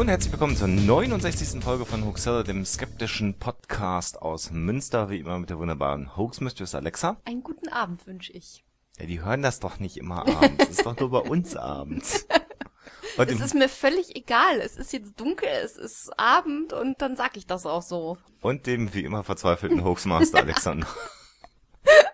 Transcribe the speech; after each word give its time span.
Hallo 0.00 0.06
und 0.06 0.12
herzlich 0.12 0.32
willkommen 0.32 0.56
zur 0.56 0.68
69. 0.68 1.62
Folge 1.62 1.84
von 1.84 2.06
Hoaxilla, 2.06 2.42
dem 2.42 2.64
skeptischen 2.64 3.38
Podcast 3.38 4.22
aus 4.22 4.50
Münster, 4.50 5.10
wie 5.10 5.18
immer 5.18 5.38
mit 5.38 5.50
der 5.50 5.58
wunderbaren 5.58 6.16
Hoax 6.16 6.40
Mistress 6.40 6.74
Alexa. 6.74 7.18
Einen 7.26 7.42
guten 7.42 7.68
Abend 7.68 8.06
wünsche 8.06 8.32
ich. 8.32 8.64
Ja, 8.98 9.04
die 9.04 9.22
hören 9.22 9.42
das 9.42 9.60
doch 9.60 9.78
nicht 9.78 9.98
immer 9.98 10.26
abends, 10.26 10.64
es 10.64 10.70
ist 10.70 10.86
doch 10.86 10.98
nur 10.98 11.10
bei 11.10 11.18
uns 11.18 11.54
abends. 11.54 12.26
Und 13.18 13.30
es 13.30 13.40
ist 13.40 13.54
mir 13.54 13.68
völlig 13.68 14.16
egal, 14.16 14.62
es 14.62 14.78
ist 14.78 14.94
jetzt 14.94 15.20
dunkel, 15.20 15.50
es 15.62 15.76
ist 15.76 16.18
Abend 16.18 16.72
und 16.72 17.02
dann 17.02 17.14
sag 17.14 17.36
ich 17.36 17.46
das 17.46 17.66
auch 17.66 17.82
so. 17.82 18.16
Und 18.40 18.66
dem 18.66 18.94
wie 18.94 19.04
immer 19.04 19.22
verzweifelten 19.22 19.84
Hoaxmaster 19.84 20.38
Alexander. 20.44 20.86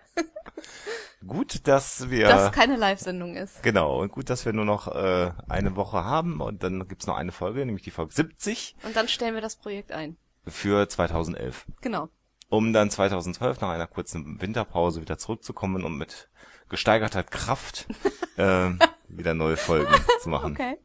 gut, 1.27 1.67
dass 1.67 2.09
wir. 2.09 2.27
Dass 2.27 2.51
keine 2.51 2.75
Live-Sendung 2.75 3.35
ist. 3.35 3.61
Genau, 3.63 4.01
und 4.01 4.11
gut, 4.11 4.29
dass 4.29 4.45
wir 4.45 4.53
nur 4.53 4.65
noch 4.65 4.87
äh, 4.87 5.31
eine 5.47 5.75
Woche 5.75 6.03
haben 6.03 6.41
und 6.41 6.63
dann 6.63 6.87
gibt's 6.87 7.07
noch 7.07 7.17
eine 7.17 7.31
Folge, 7.31 7.65
nämlich 7.65 7.83
die 7.83 7.91
Folge 7.91 8.13
70. 8.13 8.75
Und 8.83 8.95
dann 8.95 9.07
stellen 9.07 9.35
wir 9.35 9.41
das 9.41 9.55
Projekt 9.55 9.91
ein. 9.91 10.17
Für 10.45 10.87
2011. 10.87 11.65
Genau. 11.81 12.09
Um 12.49 12.71
dann 12.71 12.89
2012 12.89 13.59
nach 13.59 13.69
einer 13.69 13.87
kurzen 13.87 14.41
Winterpause 14.41 15.01
wieder 15.01 15.17
zurückzukommen 15.17 15.83
und 15.83 15.97
mit 15.97 16.29
gesteigerter 16.69 17.23
Kraft 17.23 17.87
äh, 18.37 18.69
wieder 19.07 19.33
neue 19.33 19.57
Folgen 19.57 19.93
zu 20.21 20.29
machen. 20.29 20.53
Okay. 20.53 20.77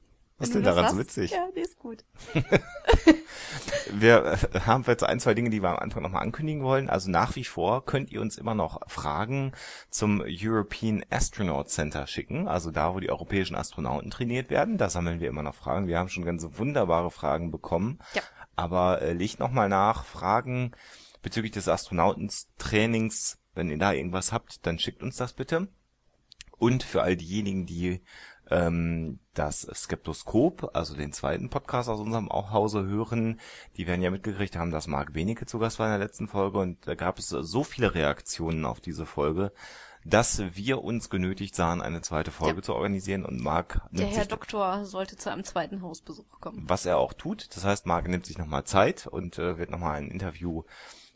Was 0.43 0.49
ist 0.49 0.55
denn 0.57 0.65
daran 0.65 0.91
so 0.91 0.99
witzig? 0.99 1.31
Ja, 1.31 1.47
die 1.55 1.61
ist 1.61 1.79
gut. 1.79 2.05
wir 3.93 4.25
äh, 4.25 4.61
haben 4.61 4.83
jetzt 4.89 5.05
ein, 5.05 5.21
zwei 5.21 5.35
Dinge, 5.35 5.51
die 5.51 5.63
wir 5.63 5.69
am 5.69 5.79
Anfang 5.79 6.03
nochmal 6.03 6.23
ankündigen 6.23 6.65
wollen. 6.65 6.91
Also 6.91 7.13
nach 7.13 7.37
wie 7.37 7.45
vor 7.45 7.85
könnt 7.85 8.11
ihr 8.11 8.21
uns 8.21 8.39
immer 8.39 8.57
noch 8.57 8.81
Fragen 8.89 9.53
zum 9.89 10.21
European 10.27 11.05
Astronaut 11.11 11.71
Center 11.71 12.09
schicken. 12.09 12.49
Also 12.49 12.73
da, 12.73 12.93
wo 12.93 12.99
die 12.99 13.11
europäischen 13.11 13.55
Astronauten 13.55 14.11
trainiert 14.11 14.51
werden. 14.51 14.79
Da 14.79 14.91
sammeln 14.91 15.21
wir 15.21 15.29
immer 15.29 15.45
noch 15.45 15.55
Fragen. 15.55 15.87
Wir 15.87 16.01
haben 16.01 16.09
schon 16.09 16.25
ganz 16.25 16.45
wunderbare 16.51 17.13
Fragen 17.13 17.53
bekommen. 17.53 18.01
Ja. 18.15 18.23
Aber 18.57 19.01
äh, 19.01 19.13
legt 19.13 19.39
nochmal 19.39 19.69
nach. 19.69 20.05
Fragen 20.05 20.73
bezüglich 21.23 21.53
des 21.53 21.69
Astronautentrainings. 21.69 23.39
Wenn 23.55 23.71
ihr 23.71 23.79
da 23.79 23.93
irgendwas 23.93 24.33
habt, 24.33 24.67
dann 24.67 24.81
schickt 24.81 25.05
uns 25.05 25.17
das 25.17 25.35
bitte. 25.35 25.69
Und 26.59 26.83
für 26.83 27.03
all 27.03 27.17
diejenigen, 27.17 27.67
die 27.67 28.03
ähm, 28.51 29.19
das 29.35 29.63
Skeptoskop, 29.63 30.71
also 30.75 30.95
den 30.95 31.13
zweiten 31.13 31.49
Podcast 31.49 31.89
aus 31.89 32.01
unserem 32.01 32.29
Hause 32.29 32.85
hören. 32.85 33.41
Die 33.77 33.87
werden 33.87 34.03
ja 34.03 34.11
mitgekriegt 34.11 34.57
haben, 34.57 34.71
dass 34.71 34.87
Marc 34.87 35.13
Benecke 35.13 35.47
zu 35.47 35.59
Gast 35.59 35.79
war 35.79 35.87
in 35.87 35.99
der 35.99 36.07
letzten 36.07 36.29
Folge 36.29 36.59
und 36.59 36.87
da 36.87 36.95
gab 36.95 37.19
es 37.19 37.29
so 37.29 37.65
viele 37.65 37.95
Reaktionen 37.95 38.65
auf 38.67 38.81
diese 38.81 39.07
Folge, 39.07 39.53
dass 40.05 40.43
wir 40.55 40.83
uns 40.83 41.11
genötigt 41.11 41.55
sahen, 41.55 41.81
eine 41.81 42.03
zweite 42.03 42.31
Folge 42.31 42.57
ja. 42.57 42.63
zu 42.63 42.75
organisieren 42.75 43.25
und 43.25 43.41
Marc 43.41 43.81
Der 43.93 44.07
Herr 44.07 44.27
Doktor 44.27 44.85
sollte 44.85 45.17
zu 45.17 45.31
einem 45.31 45.45
zweiten 45.45 45.81
Hausbesuch 45.81 46.41
kommen. 46.41 46.65
Was 46.67 46.87
er 46.87 46.99
auch 46.99 47.13
tut. 47.13 47.55
Das 47.55 47.65
heißt, 47.65 47.87
Marc 47.87 48.09
nimmt 48.09 48.27
sich 48.27 48.39
nochmal 48.39 48.65
Zeit 48.65 49.07
und 49.07 49.39
äh, 49.39 49.59
wird 49.59 49.71
nochmal 49.71 49.99
ein 49.99 50.11
Interview 50.11 50.65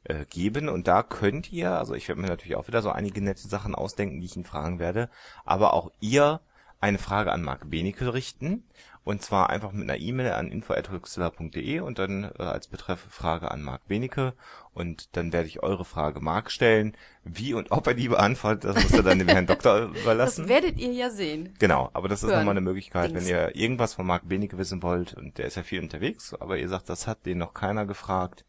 äh, 0.05 0.25
geben 0.27 0.69
und 0.69 0.87
da 0.87 1.03
könnt 1.03 1.53
ihr, 1.53 1.73
also 1.73 1.95
ich 1.95 2.07
werde 2.09 2.21
mir 2.21 2.29
natürlich 2.29 2.57
auch 2.57 2.69
wieder 2.69 2.81
so 2.81 2.91
einige 2.91 3.21
nette 3.21 3.49
Sachen 3.49 3.75
ausdenken, 3.75 4.21
die 4.21 4.27
ich 4.27 4.37
ihn 4.37 4.45
fragen 4.45 4.79
werde, 4.79 5.11
aber 5.45 5.75
auch 5.75 5.91
ihr 6.01 6.41
eine 6.87 6.99
Frage 6.99 7.33
an 7.33 7.43
Marc 7.43 7.69
Benecke 7.69 8.15
richten. 8.15 8.63
Und 9.03 9.23
zwar 9.23 9.51
einfach 9.51 9.71
mit 9.71 9.89
einer 9.89 10.01
E-Mail 10.01 10.33
an 10.33 10.51
info.huxilla.de 10.51 11.79
und 11.79 11.99
dann 12.01 12.25
äh, 12.25 12.43
als 12.43 12.67
Betreff 12.67 13.07
Frage 13.09 13.51
an 13.53 13.63
Marc 13.63 13.87
Benecke. 13.87 14.35
Und 14.73 15.17
dann 15.17 15.33
werde 15.33 15.49
ich 15.49 15.63
eure 15.63 15.85
Frage 15.85 16.21
Marc 16.21 16.51
stellen. 16.51 16.97
Wie 17.23 17.55
und 17.55 17.71
ob 17.71 17.87
er 17.87 17.95
die 17.95 18.09
beantwortet, 18.09 18.65
das 18.65 18.77
müsst 18.77 18.95
ihr 18.95 19.05
dann 19.05 19.21
dem 19.21 19.29
Herrn 19.29 19.47
Doktor 19.47 19.93
überlassen. 20.03 20.43
Das 20.43 20.49
werdet 20.49 20.79
ihr 20.79 20.93
ja 20.93 21.11
sehen. 21.11 21.55
Genau, 21.61 21.91
aber 21.93 22.09
das 22.09 22.25
ist 22.25 22.31
nochmal 22.31 22.51
eine 22.51 22.61
Möglichkeit, 22.61 23.11
Dings. 23.11 23.23
wenn 23.23 23.29
ihr 23.29 23.55
irgendwas 23.55 23.95
von 23.95 24.07
Marc 24.07 24.29
Benecke 24.29 24.59
wissen 24.59 24.83
wollt. 24.83 25.15
Und 25.15 25.39
der 25.39 25.47
ist 25.47 25.57
ja 25.57 25.63
viel 25.63 25.83
unterwegs, 25.83 26.35
aber 26.35 26.59
ihr 26.59 26.69
sagt, 26.69 26.89
das 26.89 27.07
hat 27.07 27.27
den 27.27 27.39
noch 27.39 27.55
keiner 27.55 27.87
gefragt. 27.87 28.45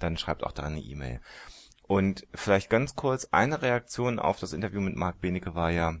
Dann 0.00 0.16
schreibt 0.16 0.42
auch 0.44 0.52
da 0.52 0.64
eine 0.64 0.80
E-Mail. 0.80 1.20
Und 1.86 2.26
vielleicht 2.34 2.68
ganz 2.68 2.96
kurz, 2.96 3.28
eine 3.30 3.62
Reaktion 3.62 4.18
auf 4.18 4.40
das 4.40 4.52
Interview 4.52 4.80
mit 4.80 4.96
Marc 4.96 5.20
Benecke 5.20 5.54
war 5.54 5.70
ja, 5.70 5.94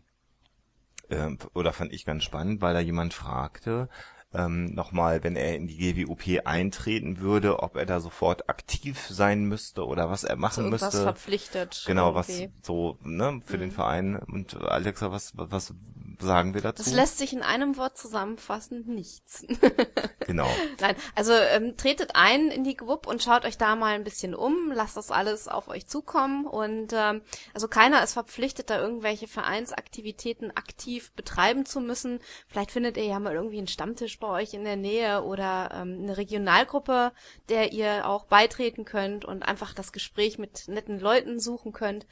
äh, 1.10 1.36
oder 1.54 1.72
fand 1.72 1.92
ich 1.92 2.04
ganz 2.04 2.24
spannend, 2.24 2.60
weil 2.60 2.74
da 2.74 2.80
jemand 2.80 3.14
fragte, 3.14 3.88
ähm, 4.32 4.74
nochmal, 4.74 5.24
wenn 5.24 5.34
er 5.34 5.56
in 5.56 5.66
die 5.66 5.76
GWOP 5.76 6.46
eintreten 6.46 7.18
würde, 7.18 7.60
ob 7.60 7.76
er 7.76 7.84
da 7.84 8.00
sofort 8.00 8.48
aktiv 8.48 9.06
sein 9.08 9.44
müsste 9.44 9.84
oder 9.84 10.08
was 10.08 10.22
er 10.22 10.36
machen 10.36 10.64
so 10.64 10.70
müsste. 10.70 11.02
verpflichtet. 11.02 11.82
Genau, 11.86 12.14
irgendwie. 12.14 12.50
was 12.52 12.66
so 12.66 12.98
ne 13.02 13.40
für 13.44 13.56
mhm. 13.56 13.60
den 13.60 13.70
Verein. 13.72 14.16
Und 14.16 14.56
Alexa, 14.62 15.10
was 15.10 15.32
was 15.34 15.74
sagen 16.20 16.54
wir 16.54 16.60
dazu? 16.60 16.82
Das 16.82 16.92
lässt 16.92 17.18
sich 17.18 17.32
in 17.32 17.42
einem 17.42 17.76
Wort 17.76 17.96
zusammenfassen, 17.98 18.84
nichts. 18.86 19.44
genau. 20.26 20.48
Nein, 20.80 20.96
also 21.14 21.32
ähm, 21.32 21.76
tretet 21.76 22.12
ein 22.14 22.48
in 22.48 22.64
die 22.64 22.76
GWUP 22.76 23.06
und 23.06 23.22
schaut 23.22 23.44
euch 23.44 23.58
da 23.58 23.76
mal 23.76 23.94
ein 23.94 24.04
bisschen 24.04 24.34
um, 24.34 24.72
lasst 24.72 24.96
das 24.96 25.10
alles 25.10 25.48
auf 25.48 25.68
euch 25.68 25.86
zukommen 25.86 26.46
und 26.46 26.92
ähm, 26.92 27.22
also 27.54 27.68
keiner 27.68 28.02
ist 28.02 28.14
verpflichtet, 28.14 28.70
da 28.70 28.80
irgendwelche 28.80 29.28
Vereinsaktivitäten 29.28 30.50
aktiv 30.56 31.12
betreiben 31.12 31.66
zu 31.66 31.80
müssen. 31.80 32.20
Vielleicht 32.48 32.70
findet 32.70 32.96
ihr 32.96 33.04
ja 33.04 33.18
mal 33.18 33.34
irgendwie 33.34 33.58
einen 33.58 33.68
Stammtisch 33.68 34.18
bei 34.18 34.28
euch 34.28 34.54
in 34.54 34.64
der 34.64 34.76
Nähe 34.76 35.22
oder 35.22 35.70
ähm, 35.74 36.00
eine 36.02 36.16
Regionalgruppe, 36.16 37.12
der 37.48 37.72
ihr 37.72 38.08
auch 38.08 38.24
beitreten 38.24 38.84
könnt 38.84 39.24
und 39.24 39.42
einfach 39.42 39.74
das 39.74 39.92
Gespräch 39.92 40.38
mit 40.38 40.68
netten 40.68 41.00
Leuten 41.00 41.40
suchen 41.40 41.72
könnt. 41.72 42.06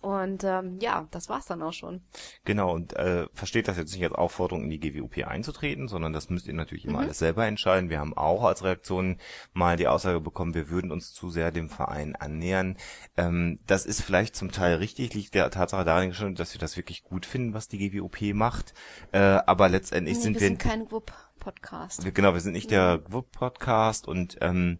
Und 0.00 0.44
ähm, 0.44 0.78
ja, 0.80 1.08
das 1.10 1.28
war's 1.28 1.46
dann 1.46 1.60
auch 1.62 1.72
schon. 1.72 2.02
Genau, 2.44 2.72
und 2.72 2.94
äh, 2.94 3.26
versteht 3.32 3.66
das 3.66 3.76
jetzt 3.76 3.92
nicht 3.92 4.04
als 4.04 4.14
Aufforderung, 4.14 4.64
in 4.64 4.70
die 4.70 4.78
GWOP 4.78 5.26
einzutreten, 5.26 5.88
sondern 5.88 6.12
das 6.12 6.30
müsst 6.30 6.46
ihr 6.46 6.54
natürlich 6.54 6.84
immer 6.84 6.98
mhm. 6.98 7.04
alles 7.04 7.18
selber 7.18 7.46
entscheiden. 7.46 7.90
Wir 7.90 7.98
haben 7.98 8.16
auch 8.16 8.44
als 8.44 8.62
Reaktion 8.62 9.18
mal 9.52 9.76
die 9.76 9.88
Aussage 9.88 10.20
bekommen, 10.20 10.54
wir 10.54 10.70
würden 10.70 10.92
uns 10.92 11.12
zu 11.12 11.30
sehr 11.30 11.50
dem 11.50 11.68
Verein 11.68 12.14
annähern. 12.14 12.76
Ähm, 13.16 13.58
das 13.66 13.86
ist 13.86 14.02
vielleicht 14.02 14.36
zum 14.36 14.52
Teil 14.52 14.76
richtig, 14.76 15.14
liegt 15.14 15.34
der 15.34 15.50
Tatsache 15.50 15.84
darin 15.84 16.14
schon, 16.14 16.36
dass 16.36 16.54
wir 16.54 16.60
das 16.60 16.76
wirklich 16.76 17.02
gut 17.02 17.26
finden, 17.26 17.54
was 17.54 17.66
die 17.66 17.90
GWOP 17.90 18.34
macht. 18.34 18.74
Äh, 19.10 19.18
aber 19.18 19.68
letztendlich 19.68 20.16
nee, 20.18 20.22
sind 20.22 20.34
wir... 20.34 20.40
Wir 20.42 20.48
sind 20.48 20.58
kein 20.60 20.90
WUP-Podcast. 20.92 22.14
Genau, 22.14 22.34
wir 22.34 22.40
sind 22.40 22.52
nicht 22.52 22.70
der 22.70 23.02
WUP-Podcast 23.10 24.06
und 24.06 24.38
ähm, 24.42 24.78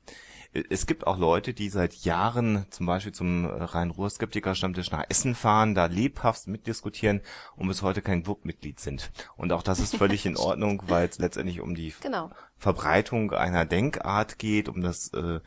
es 0.53 0.87
gibt 0.87 1.07
auch 1.07 1.19
Leute, 1.19 1.53
die 1.53 1.69
seit 1.69 1.95
Jahren 1.95 2.65
zum 2.71 2.87
Beispiel 2.87 3.13
zum 3.13 3.45
Rhein-Ruhr-Skeptiker-Stammtisch 3.45 4.91
nach 4.91 5.05
Essen 5.09 5.35
fahren, 5.35 5.75
da 5.75 5.87
lebhaft 5.87 6.47
mitdiskutieren 6.47 7.21
und 7.57 7.69
bis 7.69 7.83
heute 7.83 8.01
kein 8.01 8.27
WUP-Mitglied 8.27 8.81
sind. 8.81 9.11
Und 9.37 9.53
auch 9.53 9.63
das 9.63 9.79
ist 9.79 9.97
völlig 9.97 10.25
in 10.25 10.37
Ordnung, 10.39 10.83
weil 10.87 11.07
es 11.09 11.19
letztendlich 11.19 11.61
um 11.61 11.75
die 11.75 11.93
genau. 12.01 12.31
Verbreitung 12.57 13.33
einer 13.33 13.67
Denkart 13.67 14.39
geht, 14.39 14.71
um 14.71 14.81
das, 14.81 15.13
äh, 15.13 15.41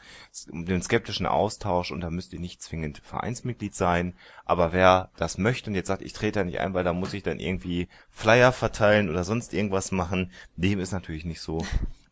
um 0.51 0.65
den 0.65 0.83
skeptischen 0.83 1.25
Austausch 1.25 1.91
und 1.91 2.01
da 2.01 2.11
müsst 2.11 2.33
ihr 2.33 2.39
nicht 2.39 2.61
zwingend 2.61 2.99
Vereinsmitglied 2.99 3.73
sein. 3.73 4.13
Aber 4.45 4.71
wer 4.71 5.09
das 5.17 5.39
möchte 5.39 5.71
und 5.71 5.75
jetzt 5.75 5.87
sagt, 5.87 6.03
ich 6.03 6.13
trete 6.13 6.39
da 6.39 6.45
nicht 6.45 6.59
ein, 6.59 6.75
weil 6.75 6.83
da 6.83 6.93
muss 6.93 7.13
ich 7.13 7.23
dann 7.23 7.39
irgendwie 7.39 7.87
Flyer 8.11 8.51
verteilen 8.51 9.09
oder 9.09 9.23
sonst 9.23 9.53
irgendwas 9.53 9.91
machen, 9.91 10.31
dem 10.55 10.79
ist 10.79 10.91
natürlich 10.91 11.25
nicht 11.25 11.41
so. 11.41 11.65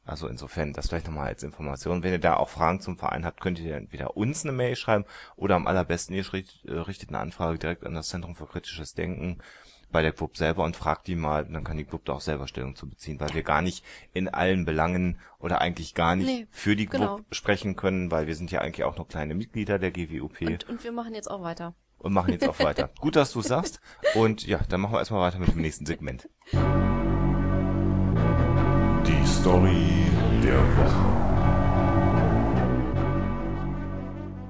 Also 0.09 0.27
insofern, 0.27 0.73
das 0.73 0.89
vielleicht 0.89 1.05
nochmal 1.05 1.27
als 1.27 1.43
Information. 1.43 2.01
Wenn 2.01 2.13
ihr 2.13 2.19
da 2.19 2.35
auch 2.35 2.49
Fragen 2.49 2.81
zum 2.81 2.97
Verein 2.97 3.25
habt, 3.25 3.41
könnt 3.41 3.59
ihr 3.59 3.75
entweder 3.75 4.17
uns 4.17 4.43
eine 4.43 4.51
Mail 4.51 4.75
schreiben 4.75 5.05
oder 5.35 5.55
am 5.55 5.67
allerbesten 5.67 6.15
ihr 6.15 6.25
äh, 6.33 6.71
richtet 6.71 7.09
eine 7.09 7.19
Anfrage 7.19 7.59
direkt 7.59 7.85
an 7.85 7.93
das 7.93 8.09
Zentrum 8.09 8.35
für 8.35 8.47
kritisches 8.47 8.95
Denken 8.95 9.37
bei 9.91 10.01
der 10.01 10.11
Club 10.11 10.37
selber 10.37 10.63
und 10.63 10.75
fragt 10.75 11.07
die 11.07 11.15
mal, 11.15 11.45
dann 11.45 11.63
kann 11.63 11.77
die 11.77 11.83
Club 11.83 12.05
da 12.05 12.13
auch 12.13 12.21
selber 12.21 12.47
Stellung 12.47 12.75
zu 12.75 12.87
beziehen, 12.87 13.19
weil 13.19 13.33
wir 13.33 13.43
gar 13.43 13.61
nicht 13.61 13.83
in 14.13 14.27
allen 14.27 14.65
Belangen 14.65 15.19
oder 15.39 15.61
eigentlich 15.61 15.95
gar 15.95 16.15
nicht 16.15 16.27
nee, 16.27 16.47
für 16.51 16.75
die 16.75 16.85
Club 16.85 17.17
genau. 17.17 17.19
sprechen 17.31 17.75
können, 17.75 18.11
weil 18.11 18.27
wir 18.27 18.35
sind 18.35 18.51
ja 18.51 18.61
eigentlich 18.61 18.83
auch 18.83 18.97
nur 18.97 19.07
kleine 19.07 19.35
Mitglieder 19.35 19.79
der 19.79 19.91
GWUP. 19.91 20.41
Und, 20.41 20.69
und 20.69 20.83
wir 20.83 20.91
machen 20.91 21.13
jetzt 21.13 21.29
auch 21.29 21.41
weiter. 21.41 21.73
Und 21.97 22.13
machen 22.13 22.31
jetzt 22.31 22.47
auch 22.47 22.59
weiter. 22.59 22.89
Gut, 22.99 23.15
dass 23.15 23.33
du 23.33 23.41
sagst. 23.41 23.81
Und 24.15 24.47
ja, 24.47 24.59
dann 24.69 24.79
machen 24.79 24.93
wir 24.93 24.99
erstmal 24.99 25.19
weiter 25.19 25.37
mit 25.37 25.49
dem 25.49 25.61
nächsten 25.61 25.85
Segment. 25.85 26.29
Story 29.39 29.85
der 30.43 30.59
Woche. 30.75 31.19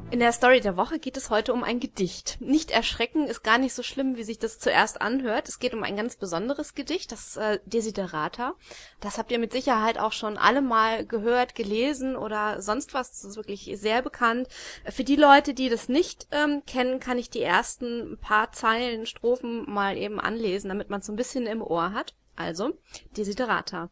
In 0.09 0.19
der 0.19 0.31
Story 0.31 0.62
der 0.62 0.77
Woche 0.77 0.97
geht 0.97 1.15
es 1.15 1.30
heute 1.30 1.53
um 1.53 1.63
ein 1.63 1.80
Gedicht. 1.80 2.38
Nicht 2.39 2.71
erschrecken 2.71 3.27
ist 3.27 3.44
gar 3.44 3.59
nicht 3.59 3.75
so 3.75 3.83
schlimm, 3.83 4.18
wie 4.18 4.24
sich 4.24 4.39
das 4.39 4.57
zuerst 4.57 5.00
anhört. 5.00 5.47
Es 5.47 5.59
geht 5.59 5.75
um 5.75 5.83
ein 5.83 5.95
ganz 5.95 6.15
besonderes 6.15 6.74
Gedicht, 6.74 7.12
das 7.12 7.38
äh, 7.38 7.59
Desiderata. 7.68 8.56
Das 9.00 9.19
habt 9.19 9.31
ihr 9.31 9.38
mit 9.38 9.51
Sicherheit 9.51 10.00
auch 10.00 10.12
schon 10.12 10.39
alle 10.39 10.63
mal 10.63 11.06
gehört, 11.06 11.53
gelesen 11.53 12.15
oder 12.15 12.59
sonst 12.59 12.95
was. 12.95 13.12
Das 13.12 13.25
ist 13.25 13.36
wirklich 13.38 13.71
sehr 13.75 14.01
bekannt. 14.01 14.47
Für 14.89 15.03
die 15.03 15.18
Leute, 15.18 15.53
die 15.53 15.69
das 15.69 15.88
nicht 15.88 16.27
ähm, 16.31 16.63
kennen, 16.65 17.00
kann 17.00 17.19
ich 17.19 17.30
die 17.30 17.44
ersten 17.44 18.18
paar 18.19 18.51
Zeilen, 18.53 19.06
Strophen 19.06 19.71
mal 19.71 19.97
eben 19.97 20.19
anlesen, 20.19 20.69
damit 20.69 20.89
man 20.89 21.01
es 21.01 21.06
so 21.06 21.13
ein 21.13 21.18
bisschen 21.18 21.45
im 21.45 21.62
Ohr 21.62 21.94
hat. 21.94 22.15
Also, 22.39 22.71
Desiderata. 23.18 23.89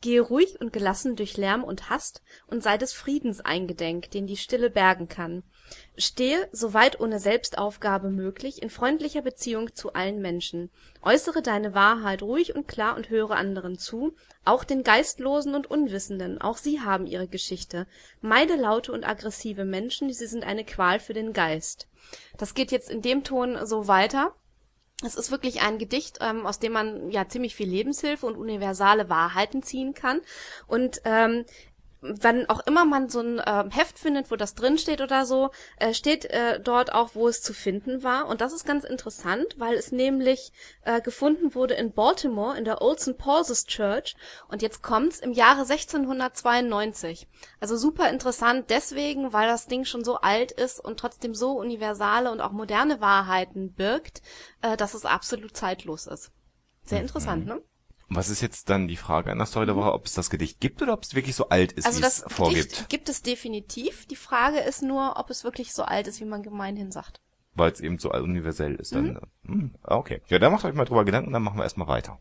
Gehe 0.00 0.22
ruhig 0.22 0.58
und 0.58 0.72
gelassen 0.72 1.16
durch 1.16 1.36
Lärm 1.36 1.62
und 1.62 1.90
Hast 1.90 2.22
und 2.46 2.62
sei 2.62 2.78
des 2.78 2.94
Friedens 2.94 3.42
eingedenk, 3.42 4.10
den 4.10 4.26
die 4.26 4.38
Stille 4.38 4.70
bergen 4.70 5.06
kann. 5.06 5.42
Stehe, 5.98 6.48
soweit 6.50 6.98
ohne 6.98 7.20
Selbstaufgabe 7.20 8.08
möglich, 8.08 8.62
in 8.62 8.70
freundlicher 8.70 9.20
Beziehung 9.20 9.74
zu 9.74 9.92
allen 9.92 10.22
Menschen. 10.22 10.70
Äußere 11.02 11.42
deine 11.42 11.74
Wahrheit 11.74 12.22
ruhig 12.22 12.54
und 12.54 12.66
klar 12.66 12.96
und 12.96 13.10
höre 13.10 13.32
anderen 13.32 13.76
zu, 13.76 14.16
auch 14.46 14.64
den 14.64 14.82
Geistlosen 14.82 15.54
und 15.54 15.70
Unwissenden, 15.70 16.40
auch 16.40 16.56
sie 16.56 16.80
haben 16.80 17.04
ihre 17.04 17.28
Geschichte. 17.28 17.86
Meide 18.22 18.56
laute 18.56 18.92
und 18.92 19.06
aggressive 19.06 19.66
Menschen, 19.66 20.10
sie 20.10 20.26
sind 20.26 20.42
eine 20.42 20.64
Qual 20.64 21.00
für 21.00 21.12
den 21.12 21.34
Geist. 21.34 21.86
Das 22.38 22.54
geht 22.54 22.72
jetzt 22.72 22.88
in 22.88 23.02
dem 23.02 23.24
Ton 23.24 23.58
so 23.66 23.88
weiter. 23.88 24.34
Es 25.02 25.14
ist 25.14 25.30
wirklich 25.30 25.62
ein 25.62 25.78
Gedicht, 25.78 26.18
ähm, 26.20 26.46
aus 26.46 26.58
dem 26.58 26.72
man 26.72 27.10
ja 27.10 27.26
ziemlich 27.26 27.54
viel 27.54 27.68
Lebenshilfe 27.68 28.26
und 28.26 28.36
universale 28.36 29.08
Wahrheiten 29.08 29.62
ziehen 29.62 29.94
kann. 29.94 30.20
Und 30.66 31.00
ähm, 31.04 31.46
wann 32.00 32.48
auch 32.48 32.60
immer 32.66 32.84
man 32.84 33.08
so 33.08 33.20
ein 33.20 33.38
äh, 33.38 33.64
Heft 33.70 33.98
findet, 33.98 34.30
wo 34.30 34.36
das 34.36 34.54
drin 34.54 34.78
steht 34.78 35.00
oder 35.00 35.26
so, 35.26 35.50
äh, 35.76 35.92
steht 35.92 36.24
äh, 36.26 36.60
dort 36.60 36.92
auch, 36.92 37.14
wo 37.14 37.28
es 37.28 37.42
zu 37.42 37.52
finden 37.52 38.02
war. 38.02 38.26
Und 38.26 38.40
das 38.40 38.52
ist 38.52 38.64
ganz 38.64 38.84
interessant, 38.84 39.56
weil 39.58 39.74
es 39.74 39.92
nämlich 39.92 40.52
äh, 40.84 41.00
gefunden 41.00 41.54
wurde 41.54 41.74
in 41.74 41.92
Baltimore 41.92 42.56
in 42.56 42.64
der 42.64 42.82
Old 42.82 43.00
St. 43.00 43.18
Paul's 43.18 43.64
Church. 43.66 44.16
Und 44.48 44.62
jetzt 44.62 44.82
kommt's 44.82 45.20
im 45.20 45.32
Jahre 45.32 45.60
1692. 45.60 47.28
Also 47.60 47.76
super 47.76 48.08
interessant 48.08 48.70
deswegen, 48.70 49.32
weil 49.32 49.48
das 49.48 49.66
Ding 49.66 49.84
schon 49.84 50.04
so 50.04 50.16
alt 50.16 50.52
ist 50.52 50.80
und 50.80 50.98
trotzdem 50.98 51.34
so 51.34 51.52
universale 51.52 52.30
und 52.30 52.40
auch 52.40 52.52
moderne 52.52 53.00
Wahrheiten 53.00 53.72
birgt, 53.72 54.22
äh, 54.62 54.76
dass 54.76 54.94
es 54.94 55.04
absolut 55.04 55.56
zeitlos 55.56 56.06
ist. 56.06 56.32
Sehr 56.82 57.00
interessant, 57.00 57.46
ne? 57.46 57.62
Was 58.12 58.28
ist 58.28 58.40
jetzt 58.40 58.68
dann 58.68 58.88
die 58.88 58.96
Frage 58.96 59.30
an 59.30 59.38
der 59.38 59.46
Story 59.46 59.66
der 59.66 59.76
Woche, 59.76 59.92
ob 59.92 60.04
es 60.04 60.14
das 60.14 60.30
Gedicht 60.30 60.58
gibt 60.58 60.82
oder 60.82 60.94
ob 60.94 61.04
es 61.04 61.14
wirklich 61.14 61.36
so 61.36 61.48
alt 61.48 61.70
ist, 61.70 61.86
Also 61.86 62.00
wie 62.00 62.04
es 62.04 62.22
das 62.22 62.32
vorgibt? 62.32 62.70
Gedicht 62.70 62.88
gibt 62.88 63.08
es 63.08 63.22
definitiv. 63.22 64.04
Die 64.06 64.16
Frage 64.16 64.58
ist 64.58 64.82
nur, 64.82 65.16
ob 65.16 65.30
es 65.30 65.44
wirklich 65.44 65.72
so 65.72 65.84
alt 65.84 66.08
ist, 66.08 66.20
wie 66.20 66.24
man 66.24 66.42
gemeinhin 66.42 66.90
sagt. 66.90 67.20
Weil 67.54 67.70
es 67.70 67.78
eben 67.78 68.00
so 68.00 68.10
universell 68.12 68.74
ist. 68.74 68.92
Mhm. 68.94 69.14
Dann, 69.14 69.20
hm, 69.46 69.74
ah, 69.84 69.94
okay. 69.94 70.22
Ja, 70.26 70.40
dann 70.40 70.50
macht 70.50 70.64
euch 70.64 70.74
mal 70.74 70.86
drüber 70.86 71.04
Gedanken, 71.04 71.32
dann 71.32 71.44
machen 71.44 71.58
wir 71.58 71.62
erstmal 71.62 71.86
weiter. 71.86 72.18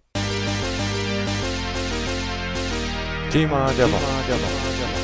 Thema 3.31 3.71
der 3.74 3.91
Woche. 3.91 4.99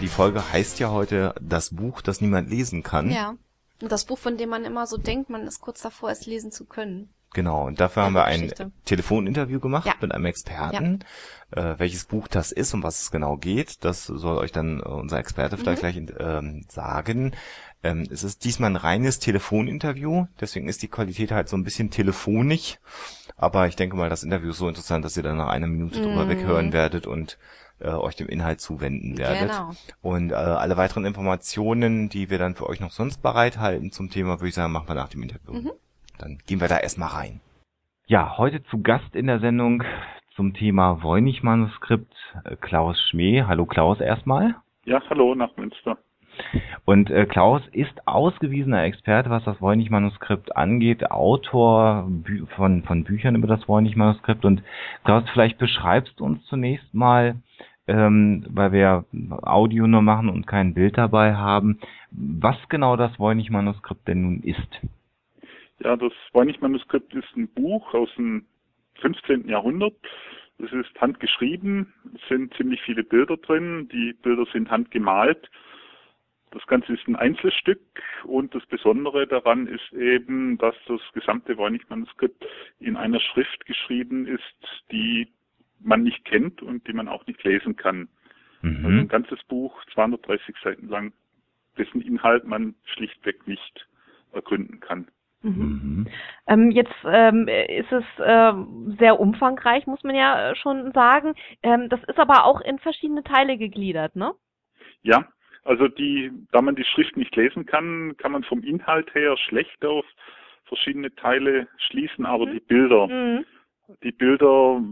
Die 0.00 0.08
Folge 0.08 0.52
heißt 0.52 0.78
ja 0.78 0.90
heute 0.90 1.34
das 1.40 1.70
Buch, 1.74 2.00
das 2.02 2.20
niemand 2.20 2.50
lesen 2.50 2.82
kann. 2.82 3.10
Ja. 3.10 3.34
Und 3.82 3.92
das 3.92 4.04
Buch, 4.04 4.18
von 4.18 4.36
dem 4.36 4.48
man 4.50 4.64
immer 4.64 4.86
so 4.86 4.96
denkt, 4.96 5.28
man 5.30 5.46
ist 5.46 5.60
kurz 5.60 5.82
davor, 5.82 6.10
es 6.10 6.26
lesen 6.26 6.50
zu 6.52 6.64
können. 6.64 7.10
Genau, 7.34 7.66
und 7.66 7.80
dafür 7.80 8.02
Ja, 8.02 8.06
haben 8.06 8.14
wir 8.14 8.24
ein 8.24 8.40
Geschichte. 8.42 8.72
Telefoninterview 8.86 9.60
gemacht 9.60 9.86
Ja. 9.86 9.94
mit 10.00 10.12
einem 10.12 10.24
Experten. 10.24 11.00
Äh, 11.50 11.74
welches 11.78 12.04
Buch 12.06 12.28
das 12.28 12.52
ist 12.52 12.72
und 12.72 12.82
was 12.82 13.02
es 13.02 13.10
genau 13.10 13.36
geht, 13.36 13.84
das 13.84 14.06
soll 14.06 14.38
euch 14.38 14.52
dann 14.52 14.80
äh, 14.80 14.84
unser 14.84 15.18
Experte 15.18 15.56
Mhm. 15.56 15.60
vielleicht 15.60 15.80
gleich 15.80 15.96
ähm, 16.18 16.64
sagen. 16.68 17.32
Ähm, 17.82 18.06
es 18.10 18.22
ist 18.24 18.44
diesmal 18.44 18.70
ein 18.70 18.76
reines 18.76 19.18
Telefoninterview, 19.18 20.26
deswegen 20.40 20.68
ist 20.68 20.82
die 20.82 20.88
Qualität 20.88 21.30
halt 21.30 21.48
so 21.48 21.56
ein 21.56 21.64
bisschen 21.64 21.90
telefonisch. 21.90 22.78
Aber 23.36 23.66
ich 23.68 23.76
denke 23.76 23.96
mal, 23.96 24.08
das 24.08 24.22
Interview 24.22 24.50
ist 24.50 24.58
so 24.58 24.68
interessant, 24.68 25.04
dass 25.04 25.16
ihr 25.18 25.22
dann 25.22 25.36
nach 25.36 25.48
einer 25.48 25.66
Minute 25.66 26.00
drüber 26.00 26.24
Mhm. 26.24 26.28
weghören 26.30 26.72
werdet 26.72 27.06
und 27.06 27.38
äh, 27.80 27.88
euch 27.88 28.16
dem 28.16 28.28
Inhalt 28.28 28.60
zuwenden 28.60 29.18
werdet. 29.18 29.50
Genau. 29.50 29.70
Und 30.02 30.30
äh, 30.30 30.34
alle 30.34 30.76
weiteren 30.76 31.04
Informationen, 31.04 32.08
die 32.08 32.30
wir 32.30 32.38
dann 32.38 32.54
für 32.54 32.68
euch 32.68 32.80
noch 32.80 32.90
sonst 32.90 33.22
bereithalten 33.22 33.90
zum 33.90 34.10
Thema, 34.10 34.40
würde 34.40 34.48
ich 34.48 34.54
sagen, 34.54 34.72
machen 34.72 34.88
wir 34.88 34.94
nach 34.94 35.08
dem 35.08 35.22
Interview. 35.22 35.52
Mhm. 35.52 35.72
Dann 36.18 36.38
gehen 36.46 36.60
wir 36.60 36.68
da 36.68 36.78
erstmal 36.78 37.10
rein. 37.10 37.40
Ja, 38.06 38.38
heute 38.38 38.62
zu 38.64 38.82
Gast 38.82 39.14
in 39.14 39.26
der 39.26 39.40
Sendung 39.40 39.82
zum 40.34 40.54
Thema 40.54 41.02
Voynich-Manuskript 41.02 42.14
äh, 42.44 42.56
Klaus 42.56 43.00
Schmee. 43.10 43.42
Hallo 43.42 43.66
Klaus 43.66 44.00
erstmal. 44.00 44.54
Ja, 44.84 45.02
hallo 45.10 45.34
nach 45.34 45.56
Münster. 45.56 45.98
Und 46.84 47.10
äh, 47.10 47.26
Klaus 47.26 47.62
ist 47.72 48.06
ausgewiesener 48.06 48.84
Experte, 48.84 49.30
was 49.30 49.44
das 49.44 49.60
Voynich-Manuskript 49.60 50.56
angeht, 50.56 51.10
Autor 51.10 52.06
Bü 52.08 52.46
von, 52.54 52.82
von 52.84 53.04
Büchern 53.04 53.34
über 53.34 53.48
das 53.48 53.66
Voynich-Manuskript. 53.66 54.44
Und 54.44 54.62
Klaus, 55.04 55.24
vielleicht 55.32 55.58
beschreibst 55.58 56.20
du 56.20 56.24
uns 56.24 56.44
zunächst 56.46 56.92
mal, 56.94 57.36
ähm, 57.88 58.44
weil 58.48 58.72
wir 58.72 59.04
Audio 59.42 59.86
nur 59.86 60.02
machen 60.02 60.28
und 60.28 60.46
kein 60.46 60.74
Bild 60.74 60.98
dabei 60.98 61.34
haben, 61.34 61.78
was 62.10 62.56
genau 62.68 62.96
das 62.96 63.18
Voynich-Manuskript 63.18 64.08
denn 64.08 64.22
nun 64.22 64.40
ist. 64.42 64.80
Ja, 65.80 65.96
das 65.96 66.12
Voynich-Manuskript 66.32 67.14
ist 67.14 67.36
ein 67.36 67.48
Buch 67.48 67.94
aus 67.94 68.08
dem 68.16 68.46
15. 69.00 69.48
Jahrhundert. 69.48 69.94
Es 70.58 70.72
ist 70.72 70.98
handgeschrieben, 71.00 71.92
es 72.14 72.28
sind 72.28 72.54
ziemlich 72.54 72.80
viele 72.82 73.04
Bilder 73.04 73.36
drin, 73.36 73.88
die 73.92 74.14
Bilder 74.22 74.46
sind 74.52 74.70
handgemalt. 74.70 75.50
Das 76.52 76.66
Ganze 76.66 76.94
ist 76.94 77.06
ein 77.06 77.16
Einzelstück 77.16 77.80
und 78.24 78.54
das 78.54 78.64
Besondere 78.66 79.26
daran 79.26 79.66
ist 79.66 79.92
eben, 79.92 80.56
dass 80.56 80.74
das 80.86 81.00
gesamte 81.12 81.58
Voynich-Manuskript 81.58 82.46
in 82.80 82.96
einer 82.96 83.20
Schrift 83.20 83.66
geschrieben 83.66 84.26
ist, 84.26 84.42
die 84.90 85.28
man 85.80 86.02
nicht 86.02 86.24
kennt 86.24 86.62
und 86.62 86.86
die 86.86 86.92
man 86.92 87.08
auch 87.08 87.26
nicht 87.26 87.42
lesen 87.44 87.76
kann. 87.76 88.08
Also 88.62 88.88
ein 88.88 89.02
Mhm. 89.02 89.08
ganzes 89.08 89.42
Buch, 89.44 89.84
230 89.94 90.56
Seiten 90.62 90.88
lang, 90.88 91.12
dessen 91.78 92.00
Inhalt 92.00 92.44
man 92.44 92.74
schlichtweg 92.84 93.46
nicht 93.46 93.86
ergründen 94.32 94.80
kann. 94.80 95.08
Mhm. 95.42 96.06
Ähm, 96.46 96.70
jetzt 96.70 96.94
ähm, 97.04 97.48
ist 97.48 97.92
es 97.92 98.04
ähm, 98.24 98.96
sehr 98.98 99.20
umfangreich, 99.20 99.86
muss 99.86 100.02
man 100.02 100.14
ja 100.14 100.50
äh, 100.50 100.56
schon 100.56 100.92
sagen. 100.92 101.34
Ähm, 101.62 101.88
das 101.88 102.02
ist 102.04 102.18
aber 102.18 102.44
auch 102.44 102.60
in 102.60 102.78
verschiedene 102.78 103.22
Teile 103.22 103.56
gegliedert, 103.58 104.16
ne? 104.16 104.32
Ja, 105.02 105.28
also 105.64 105.88
die, 105.88 106.32
da 106.52 106.62
man 106.62 106.76
die 106.76 106.84
Schrift 106.84 107.16
nicht 107.16 107.34
lesen 107.36 107.66
kann, 107.66 108.16
kann 108.16 108.32
man 108.32 108.44
vom 108.44 108.62
Inhalt 108.62 109.14
her 109.14 109.36
schlecht 109.36 109.84
auf 109.84 110.04
verschiedene 110.64 111.14
Teile 111.14 111.68
schließen, 111.88 112.26
aber 112.26 112.46
Mhm. 112.46 112.52
die 112.52 112.60
Bilder, 112.60 113.06
Mhm. 113.06 113.44
die 114.02 114.12
Bilder 114.12 114.82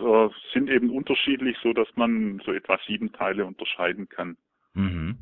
äh, 0.00 0.28
sind 0.52 0.70
eben 0.70 0.90
unterschiedlich, 0.90 1.56
so 1.62 1.72
dass 1.72 1.88
man 1.96 2.40
so 2.44 2.52
etwa 2.52 2.78
sieben 2.86 3.12
Teile 3.12 3.44
unterscheiden 3.44 4.08
kann. 4.08 4.36
Mhm. 4.74 5.18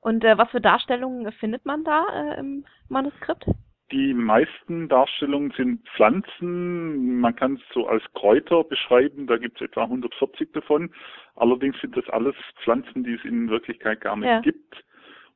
Und 0.00 0.24
äh, 0.24 0.38
was 0.38 0.50
für 0.50 0.60
Darstellungen 0.60 1.30
findet 1.32 1.64
man 1.66 1.84
da 1.84 2.06
äh, 2.12 2.38
im 2.38 2.64
Manuskript? 2.88 3.46
Die 3.92 4.14
meisten 4.14 4.88
Darstellungen 4.88 5.52
sind 5.56 5.88
Pflanzen. 5.90 7.20
Man 7.20 7.36
kann 7.36 7.54
es 7.54 7.62
so 7.72 7.86
als 7.86 8.02
Kräuter 8.14 8.64
beschreiben. 8.64 9.28
Da 9.28 9.36
gibt 9.36 9.60
es 9.60 9.68
etwa 9.68 9.84
140 9.84 10.52
davon. 10.52 10.90
Allerdings 11.36 11.80
sind 11.80 11.96
das 11.96 12.08
alles 12.08 12.34
Pflanzen, 12.62 13.04
die 13.04 13.14
es 13.14 13.24
in 13.24 13.48
Wirklichkeit 13.48 14.00
gar 14.00 14.16
nicht 14.16 14.26
Ja. 14.26 14.40
gibt. 14.40 14.84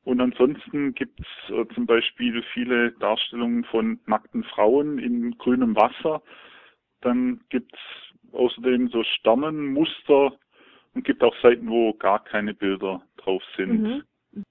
Und 0.03 0.19
ansonsten 0.19 0.93
gibt 0.95 1.19
es 1.19 1.53
äh, 1.53 1.65
zum 1.75 1.85
Beispiel 1.85 2.43
viele 2.53 2.91
Darstellungen 2.93 3.63
von 3.65 3.99
nackten 4.05 4.43
Frauen 4.43 4.97
in 4.97 5.37
grünem 5.37 5.75
Wasser. 5.75 6.21
Dann 7.01 7.41
gibt 7.49 7.73
es 7.73 7.79
außerdem 8.33 8.89
so 8.89 9.03
Sternenmuster 9.03 10.33
und 10.93 11.05
gibt 11.05 11.23
auch 11.23 11.35
Seiten, 11.41 11.69
wo 11.69 11.93
gar 11.93 12.23
keine 12.23 12.53
Bilder 12.53 13.01
drauf 13.17 13.43
sind. 13.55 13.81
Mhm. 13.81 14.03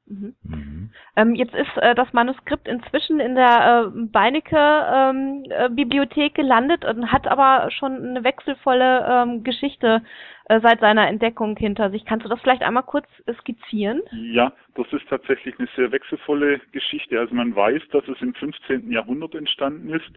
Mhm. 0.06 0.34
Mhm. 0.42 0.90
Ähm, 1.16 1.34
jetzt 1.34 1.54
ist 1.54 1.76
äh, 1.76 1.94
das 1.94 2.12
Manuskript 2.12 2.68
inzwischen 2.68 3.18
in 3.18 3.34
der 3.34 3.86
äh, 3.86 4.00
Beinecke 4.12 4.56
ähm, 4.58 5.44
äh, 5.48 5.70
Bibliothek 5.70 6.34
gelandet 6.34 6.84
und 6.84 7.10
hat 7.10 7.26
aber 7.26 7.70
schon 7.70 7.96
eine 7.96 8.24
wechselvolle 8.24 9.06
ähm, 9.08 9.42
Geschichte 9.42 10.02
äh, 10.46 10.60
seit 10.60 10.80
seiner 10.80 11.08
Entdeckung 11.08 11.56
hinter 11.56 11.90
sich. 11.90 12.04
Kannst 12.04 12.26
du 12.26 12.28
das 12.28 12.40
vielleicht 12.40 12.62
einmal 12.62 12.82
kurz 12.82 13.06
skizzieren? 13.40 14.02
Ja, 14.12 14.52
das 14.74 14.86
ist 14.92 15.08
tatsächlich 15.08 15.58
eine 15.58 15.68
sehr 15.76 15.90
wechselvolle 15.92 16.60
Geschichte. 16.72 17.18
Also 17.18 17.34
man 17.34 17.56
weiß, 17.56 17.82
dass 17.92 18.06
es 18.08 18.20
im 18.20 18.34
15. 18.34 18.90
Jahrhundert 18.90 19.34
entstanden 19.34 19.90
ist. 19.90 20.10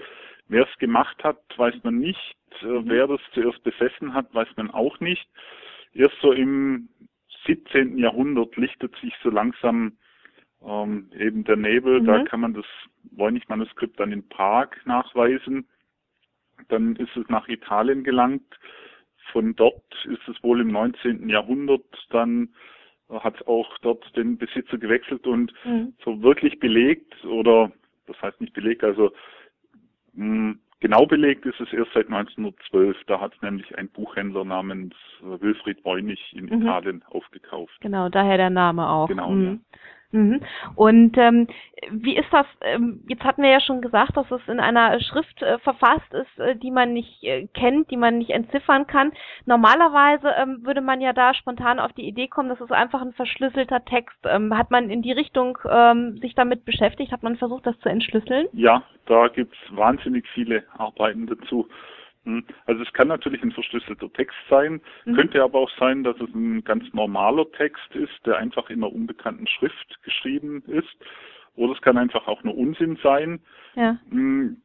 Wer 0.53 0.69
es 0.71 0.77
gemacht 0.77 1.23
hat, 1.23 1.39
weiß 1.57 1.83
man 1.83 1.97
nicht. 1.97 2.35
Äh, 2.61 2.81
Wer 2.85 3.07
das 3.07 3.19
zuerst 3.33 3.63
besessen 3.63 4.13
hat, 4.13 4.31
weiß 4.35 4.49
man 4.55 4.69
auch 4.69 4.99
nicht. 4.99 5.27
Erst 5.93 6.15
so 6.21 6.31
im 6.31 6.89
17. 7.47 7.97
Jahrhundert 7.97 8.55
lichtet 8.55 8.95
sich 8.97 9.15
so 9.23 9.31
langsam 9.31 9.97
ähm, 10.63 11.09
eben 11.17 11.43
der 11.43 11.55
Nebel. 11.55 12.03
Da 12.03 12.19
Mhm. 12.19 12.25
kann 12.25 12.39
man 12.41 12.53
das 12.53 12.65
Voynich-Manuskript 13.17 13.99
dann 13.99 14.11
in 14.11 14.29
Prag 14.29 14.69
nachweisen. 14.85 15.67
Dann 16.69 16.97
ist 16.97 17.17
es 17.17 17.27
nach 17.29 17.47
Italien 17.47 18.03
gelangt. 18.03 18.45
Von 19.31 19.55
dort 19.55 19.83
ist 20.05 20.27
es 20.27 20.41
wohl 20.43 20.61
im 20.61 20.67
19. 20.67 21.29
Jahrhundert 21.29 21.83
dann 22.11 22.53
hat 23.09 23.35
es 23.41 23.47
auch 23.47 23.75
dort 23.79 24.15
den 24.15 24.37
Besitzer 24.37 24.77
gewechselt 24.77 25.25
und 25.25 25.51
Mhm. 25.65 25.93
so 26.05 26.21
wirklich 26.21 26.59
belegt 26.59 27.25
oder 27.25 27.71
das 28.05 28.21
heißt 28.21 28.39
nicht 28.39 28.53
belegt, 28.53 28.83
also 28.83 29.11
genau 30.15 31.05
belegt 31.05 31.45
ist 31.45 31.59
es 31.59 31.71
erst 31.73 31.91
seit 31.93 32.07
1912. 32.07 32.97
Da 33.07 33.19
hat 33.19 33.33
es 33.35 33.41
nämlich 33.41 33.77
ein 33.77 33.89
Buchhändler 33.89 34.43
namens 34.45 34.93
äh, 35.21 35.41
Wilfried 35.41 35.83
Voynich 35.83 36.33
in 36.35 36.45
Mhm. 36.45 36.61
Italien 36.63 37.03
aufgekauft. 37.09 37.73
Genau, 37.81 38.09
daher 38.09 38.37
der 38.37 38.49
Name 38.49 38.87
auch. 38.87 39.07
Genau, 39.07 39.31
Mhm. 39.31 39.43
Mhm. 39.45 39.61
Und 40.75 41.17
ähm, 41.17 41.47
wie 41.89 42.15
ist 42.15 42.31
das? 42.31 42.45
Ähm, 42.61 43.03
jetzt 43.07 43.23
hatten 43.23 43.41
wir 43.41 43.49
ja 43.49 43.59
schon 43.59 43.81
gesagt, 43.81 44.15
dass 44.15 44.29
es 44.29 44.41
in 44.47 44.59
einer 44.59 44.99
Schrift 45.01 45.41
äh, 45.41 45.57
verfasst 45.59 46.13
ist, 46.13 46.39
äh, 46.39 46.55
die 46.55 46.71
man 46.71 46.93
nicht 46.93 47.23
äh, 47.23 47.47
kennt, 47.47 47.89
die 47.89 47.97
man 47.97 48.19
nicht 48.19 48.29
entziffern 48.29 48.85
kann. 48.87 49.11
Normalerweise 49.45 50.29
ähm, 50.37 50.59
würde 50.63 50.81
man 50.81 51.01
ja 51.01 51.13
da 51.13 51.33
spontan 51.33 51.79
auf 51.79 51.91
die 51.93 52.07
Idee 52.07 52.27
kommen, 52.27 52.49
dass 52.49 52.61
es 52.61 52.71
einfach 52.71 53.01
ein 53.01 53.13
verschlüsselter 53.13 53.83
Text. 53.85 54.17
Ähm, 54.25 54.55
hat 54.57 54.71
man 54.71 54.89
in 54.89 55.01
die 55.01 55.11
Richtung 55.11 55.57
ähm, 55.69 56.17
sich 56.17 56.35
damit 56.35 56.63
beschäftigt? 56.63 57.11
Hat 57.11 57.23
man 57.23 57.35
versucht, 57.35 57.65
das 57.65 57.79
zu 57.79 57.89
entschlüsseln? 57.89 58.47
Ja, 58.53 58.83
da 59.07 59.27
gibt's 59.27 59.57
wahnsinnig 59.71 60.25
viele 60.33 60.63
Arbeiten 60.77 61.25
dazu. 61.25 61.67
Hm. 62.25 62.45
Also 62.65 62.81
es 62.83 62.93
kann 62.93 63.07
natürlich 63.07 63.43
ein 63.43 63.51
verschlüsselter 63.51 64.11
Text 64.13 64.37
sein, 64.49 64.81
mhm. 65.05 65.15
könnte 65.15 65.43
aber 65.43 65.59
auch 65.59 65.71
sein, 65.77 66.03
dass 66.03 66.15
es 66.21 66.33
ein 66.33 66.63
ganz 66.63 66.85
normaler 66.93 67.51
Text 67.51 67.93
ist, 67.95 68.25
der 68.25 68.37
einfach 68.37 68.69
in 68.69 68.83
einer 68.83 68.93
unbekannten 68.93 69.47
Schrift 69.47 70.01
geschrieben 70.03 70.63
ist. 70.67 70.95
Oder 71.55 71.73
es 71.73 71.81
kann 71.81 71.97
einfach 71.97 72.27
auch 72.27 72.43
nur 72.43 72.57
Unsinn 72.57 72.97
sein. 73.03 73.41
Ja. 73.75 73.99
Hm. 74.09 74.57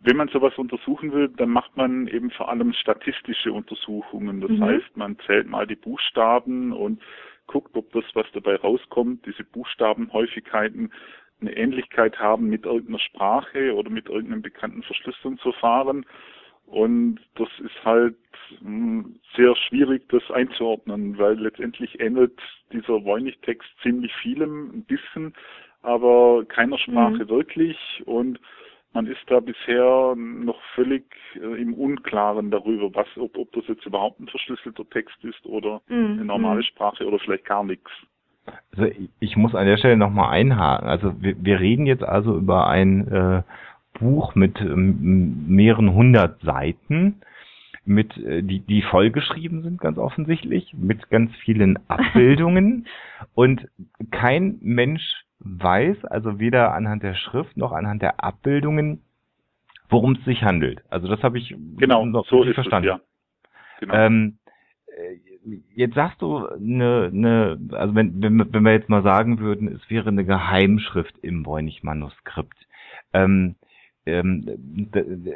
Wenn 0.00 0.16
man 0.16 0.28
sowas 0.28 0.52
untersuchen 0.58 1.12
will, 1.12 1.28
dann 1.28 1.48
macht 1.48 1.76
man 1.76 2.06
eben 2.06 2.30
vor 2.30 2.50
allem 2.50 2.72
statistische 2.74 3.52
Untersuchungen. 3.52 4.40
Das 4.40 4.50
mhm. 4.50 4.62
heißt, 4.62 4.96
man 4.96 5.18
zählt 5.26 5.48
mal 5.48 5.66
die 5.66 5.76
Buchstaben 5.76 6.72
und 6.72 7.02
guckt, 7.46 7.74
ob 7.76 7.90
das, 7.92 8.04
was 8.14 8.26
dabei 8.32 8.56
rauskommt, 8.56 9.24
diese 9.24 9.44
Buchstabenhäufigkeiten 9.44 10.92
eine 11.40 11.56
Ähnlichkeit 11.56 12.18
haben 12.18 12.48
mit 12.48 12.64
irgendeiner 12.64 12.98
Sprache 12.98 13.74
oder 13.74 13.90
mit 13.90 14.08
irgendeinem 14.08 14.42
bekannten 14.42 14.82
Verschlüsselungsverfahren. 14.82 16.06
Und 16.66 17.20
das 17.36 17.48
ist 17.60 17.84
halt 17.84 18.16
hm, 18.60 19.16
sehr 19.36 19.54
schwierig, 19.56 20.08
das 20.08 20.28
einzuordnen, 20.30 21.16
weil 21.18 21.38
letztendlich 21.38 22.00
ähnelt 22.00 22.38
dieser 22.72 23.04
Voynich-Text 23.04 23.68
ziemlich 23.82 24.12
vielem 24.22 24.70
ein 24.70 24.84
bisschen, 24.84 25.34
aber 25.82 26.44
keiner 26.46 26.78
Sprache 26.78 27.24
mhm. 27.24 27.28
wirklich 27.28 27.76
und 28.04 28.40
man 28.92 29.06
ist 29.06 29.20
da 29.26 29.40
bisher 29.40 30.14
noch 30.16 30.60
völlig 30.74 31.04
äh, 31.34 31.60
im 31.60 31.74
Unklaren 31.74 32.50
darüber, 32.50 32.92
was, 32.94 33.06
ob, 33.16 33.36
ob 33.36 33.52
das 33.52 33.64
jetzt 33.68 33.84
überhaupt 33.84 34.18
ein 34.20 34.28
verschlüsselter 34.28 34.88
Text 34.88 35.22
ist 35.22 35.44
oder 35.44 35.82
mhm. 35.88 36.12
eine 36.12 36.24
normale 36.24 36.60
mhm. 36.60 36.64
Sprache 36.64 37.06
oder 37.06 37.18
vielleicht 37.18 37.44
gar 37.44 37.62
nichts. 37.62 37.90
Also 38.74 38.90
ich 39.20 39.36
muss 39.36 39.54
an 39.54 39.66
der 39.66 39.76
Stelle 39.76 39.96
nochmal 39.96 40.30
einhaken. 40.30 40.88
Also 40.88 41.12
wir, 41.20 41.36
wir 41.38 41.60
reden 41.60 41.86
jetzt 41.86 42.04
also 42.04 42.36
über 42.36 42.68
ein 42.68 43.06
äh, 43.08 43.42
Buch 43.98 44.34
mit 44.34 44.60
ähm, 44.60 45.46
mehreren 45.48 45.92
hundert 45.92 46.40
Seiten, 46.42 47.20
mit 47.84 48.16
äh, 48.18 48.42
die 48.42 48.60
die 48.60 48.82
vollgeschrieben 48.82 49.62
sind 49.62 49.80
ganz 49.80 49.98
offensichtlich, 49.98 50.74
mit 50.74 51.08
ganz 51.10 51.34
vielen 51.44 51.78
Abbildungen 51.88 52.86
und 53.34 53.68
kein 54.10 54.58
Mensch 54.60 55.24
weiß, 55.40 56.04
also 56.06 56.38
weder 56.38 56.74
anhand 56.74 57.02
der 57.02 57.14
Schrift 57.14 57.56
noch 57.56 57.72
anhand 57.72 58.02
der 58.02 58.22
Abbildungen, 58.22 59.02
worum 59.88 60.12
es 60.12 60.24
sich 60.24 60.42
handelt. 60.42 60.82
Also 60.90 61.08
das 61.08 61.22
habe 61.22 61.38
ich 61.38 61.54
genau 61.76 62.04
noch 62.04 62.26
so 62.26 62.42
ist 62.42 62.54
verstanden. 62.54 62.88
Es, 62.88 62.94
ja. 62.94 63.00
Genau. 63.80 63.94
Ähm, 63.94 64.38
äh, 64.86 65.26
jetzt 65.74 65.94
sagst 65.94 66.20
du 66.22 66.46
eine, 66.46 67.10
eine 67.12 67.58
also 67.72 67.94
wenn, 67.94 68.22
wenn, 68.22 68.52
wenn 68.52 68.64
wir 68.64 68.72
jetzt 68.72 68.88
mal 68.88 69.02
sagen 69.02 69.38
würden, 69.38 69.68
es 69.68 69.88
wäre 69.90 70.08
eine 70.08 70.24
Geheimschrift 70.24 71.16
im 71.22 71.42
Bräunig-Manuskript. 71.42 72.66
Ähm, 73.12 73.56
ähm, 74.06 74.90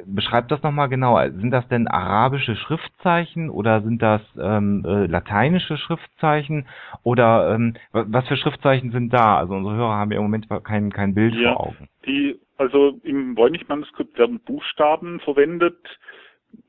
beschreibt 0.06 0.50
das 0.50 0.62
nochmal 0.62 0.88
genau. 0.88 1.18
Sind 1.18 1.50
das 1.50 1.66
denn 1.68 1.88
arabische 1.88 2.56
Schriftzeichen 2.56 3.50
oder 3.50 3.82
sind 3.82 4.00
das 4.00 4.22
ähm, 4.40 4.84
äh, 4.86 5.06
lateinische 5.06 5.76
Schriftzeichen 5.76 6.66
oder 7.02 7.54
ähm, 7.54 7.74
was 7.92 8.26
für 8.28 8.36
Schriftzeichen 8.36 8.92
sind 8.92 9.12
da? 9.12 9.38
Also 9.38 9.54
unsere 9.54 9.74
Hörer 9.74 9.94
haben 9.94 10.12
ja 10.12 10.18
im 10.18 10.24
Moment 10.24 10.46
kein, 10.64 10.92
kein 10.92 11.14
Bild 11.14 11.34
ja, 11.34 11.54
vor 11.54 11.68
Augen. 11.68 11.88
Die, 12.06 12.38
also 12.56 13.00
im 13.02 13.36
Voynich-Manuskript 13.36 14.18
werden 14.18 14.40
Buchstaben 14.40 15.20
verwendet, 15.20 15.78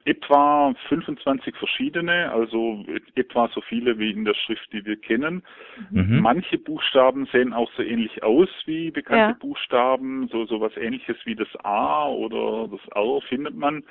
etwa 0.05 0.73
25 0.89 1.55
verschiedene, 1.55 2.31
also 2.31 2.83
etwa 3.15 3.49
so 3.53 3.61
viele 3.61 3.99
wie 3.99 4.11
in 4.11 4.25
der 4.25 4.33
Schrift, 4.33 4.71
die 4.73 4.85
wir 4.85 4.97
kennen. 4.97 5.43
Mhm. 5.91 6.19
Manche 6.21 6.57
Buchstaben 6.57 7.27
sehen 7.31 7.53
auch 7.53 7.71
so 7.73 7.83
ähnlich 7.83 8.23
aus 8.23 8.49
wie 8.65 8.91
bekannte 8.91 9.33
ja. 9.33 9.37
Buchstaben, 9.39 10.27
so 10.29 10.45
so 10.45 10.59
was 10.59 10.75
ähnliches 10.77 11.17
wie 11.25 11.35
das 11.35 11.49
A 11.63 12.07
oder 12.09 12.67
das 12.67 12.81
R 12.95 13.21
findet 13.27 13.55
man. 13.55 13.83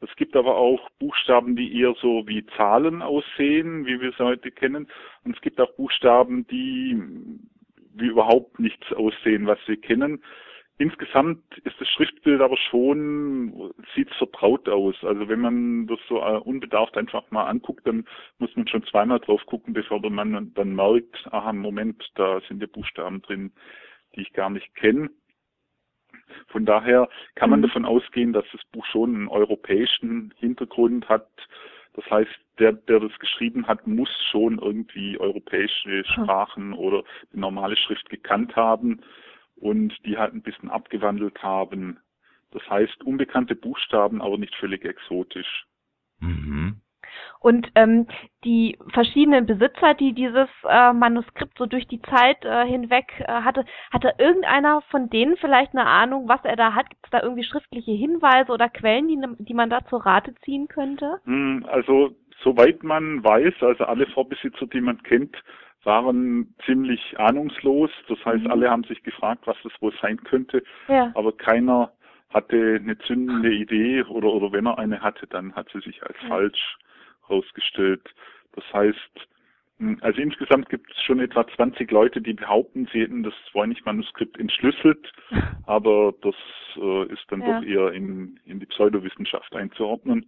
Es 0.00 0.14
gibt 0.16 0.36
aber 0.36 0.56
auch 0.56 0.90
Buchstaben, 0.98 1.56
die 1.56 1.80
eher 1.80 1.94
so 2.00 2.26
wie 2.26 2.44
Zahlen 2.56 3.00
aussehen, 3.00 3.86
wie 3.86 4.00
wir 4.00 4.12
sie 4.12 4.24
heute 4.24 4.50
kennen. 4.50 4.88
Und 5.24 5.34
es 5.34 5.40
gibt 5.40 5.58
auch 5.58 5.72
Buchstaben, 5.74 6.46
die 6.48 7.02
wie 7.94 8.08
überhaupt 8.08 8.60
nichts 8.60 8.92
aussehen, 8.92 9.46
was 9.46 9.58
wir 9.66 9.80
kennen. 9.80 10.22
Insgesamt 10.78 11.42
ist 11.64 11.80
das 11.80 11.88
Schriftbild 11.88 12.42
aber 12.42 12.56
schon, 12.58 13.72
sieht 13.94 14.10
vertraut 14.16 14.68
aus. 14.68 14.94
Also 15.02 15.26
wenn 15.26 15.40
man 15.40 15.86
das 15.86 15.98
so 16.06 16.22
uh, 16.22 16.38
unbedarft 16.42 16.98
einfach 16.98 17.30
mal 17.30 17.44
anguckt, 17.44 17.86
dann 17.86 18.04
muss 18.38 18.54
man 18.56 18.68
schon 18.68 18.84
zweimal 18.84 19.18
drauf 19.20 19.40
gucken, 19.46 19.72
bevor 19.72 20.00
man 20.10 20.52
dann 20.54 20.74
merkt, 20.74 21.26
aha, 21.30 21.54
Moment, 21.54 22.04
da 22.16 22.42
sind 22.46 22.60
ja 22.60 22.66
Buchstaben 22.66 23.22
drin, 23.22 23.52
die 24.14 24.20
ich 24.20 24.34
gar 24.34 24.50
nicht 24.50 24.74
kenne. 24.74 25.08
Von 26.48 26.66
daher 26.66 27.08
kann 27.36 27.48
man 27.48 27.60
mhm. 27.60 27.68
davon 27.68 27.84
ausgehen, 27.86 28.34
dass 28.34 28.44
das 28.52 28.64
Buch 28.72 28.84
schon 28.84 29.14
einen 29.14 29.28
europäischen 29.28 30.34
Hintergrund 30.36 31.08
hat. 31.08 31.30
Das 31.94 32.04
heißt, 32.10 32.38
der, 32.58 32.72
der 32.72 33.00
das 33.00 33.18
geschrieben 33.18 33.66
hat, 33.66 33.86
muss 33.86 34.10
schon 34.30 34.58
irgendwie 34.58 35.18
europäische 35.18 36.04
Sprachen 36.04 36.74
oder 36.74 37.02
die 37.32 37.38
normale 37.38 37.76
Schrift 37.76 38.10
gekannt 38.10 38.56
haben 38.56 39.00
und 39.56 39.94
die 40.04 40.16
halt 40.18 40.34
ein 40.34 40.42
bisschen 40.42 40.70
abgewandelt 40.70 41.42
haben. 41.42 41.98
Das 42.52 42.68
heißt, 42.68 43.02
unbekannte 43.04 43.54
Buchstaben, 43.54 44.22
aber 44.22 44.38
nicht 44.38 44.54
völlig 44.56 44.84
exotisch. 44.84 45.66
Mhm. 46.20 46.80
Und 47.40 47.70
ähm, 47.74 48.06
die 48.44 48.78
verschiedenen 48.92 49.46
Besitzer, 49.46 49.94
die 49.94 50.12
dieses 50.12 50.48
äh, 50.68 50.92
Manuskript 50.92 51.56
so 51.56 51.66
durch 51.66 51.86
die 51.86 52.02
Zeit 52.02 52.44
äh, 52.44 52.66
hinweg 52.66 53.06
äh, 53.20 53.26
hatte, 53.26 53.64
hatte 53.90 54.14
irgendeiner 54.18 54.82
von 54.90 55.08
denen 55.08 55.36
vielleicht 55.36 55.72
eine 55.72 55.86
Ahnung, 55.86 56.28
was 56.28 56.44
er 56.44 56.56
da 56.56 56.74
hat? 56.74 56.90
Gibt 56.90 57.04
es 57.04 57.10
da 57.10 57.22
irgendwie 57.22 57.44
schriftliche 57.44 57.92
Hinweise 57.92 58.52
oder 58.52 58.68
Quellen, 58.68 59.08
die, 59.08 59.44
die 59.44 59.54
man 59.54 59.70
da 59.70 59.84
zur 59.86 60.04
Rate 60.04 60.34
ziehen 60.44 60.68
könnte? 60.68 61.20
Hm, 61.24 61.64
also 61.70 62.16
soweit 62.42 62.82
man 62.82 63.22
weiß, 63.24 63.54
also 63.60 63.84
alle 63.84 64.06
Vorbesitzer, 64.06 64.66
die 64.66 64.80
man 64.80 65.02
kennt, 65.02 65.36
waren 65.86 66.54
ziemlich 66.66 67.18
ahnungslos. 67.18 67.90
Das 68.08 68.22
heißt, 68.24 68.44
mhm. 68.44 68.50
alle 68.50 68.70
haben 68.70 68.84
sich 68.84 69.02
gefragt, 69.02 69.46
was 69.46 69.56
das 69.62 69.72
wohl 69.80 69.94
sein 70.02 70.18
könnte. 70.18 70.62
Ja. 70.88 71.12
Aber 71.14 71.34
keiner 71.34 71.92
hatte 72.30 72.78
eine 72.82 72.98
zündende 72.98 73.52
Idee 73.52 74.02
oder, 74.02 74.28
oder 74.28 74.52
wenn 74.52 74.66
er 74.66 74.78
eine 74.78 75.00
hatte, 75.00 75.26
dann 75.28 75.54
hat 75.54 75.68
sie 75.72 75.80
sich 75.80 76.02
als 76.02 76.16
ja. 76.22 76.28
falsch 76.28 76.76
herausgestellt. 77.26 78.02
Das 78.52 78.64
heißt, 78.72 79.28
hm, 79.78 79.98
also 80.00 80.20
insgesamt 80.20 80.68
gibt 80.68 80.90
es 80.90 81.00
schon 81.02 81.20
etwa 81.20 81.46
20 81.46 81.90
Leute, 81.90 82.20
die 82.20 82.32
behaupten, 82.32 82.88
sie 82.92 83.02
hätten 83.02 83.22
das 83.22 83.34
Voynich-Manuskript 83.52 84.38
entschlüsselt, 84.38 85.12
aber 85.66 86.14
das 86.22 86.34
äh, 86.76 87.06
ist 87.12 87.24
dann 87.28 87.42
ja. 87.42 87.60
doch 87.60 87.66
eher 87.66 87.92
in, 87.92 88.40
in 88.44 88.58
die 88.58 88.66
Pseudowissenschaft 88.66 89.54
einzuordnen. 89.54 90.26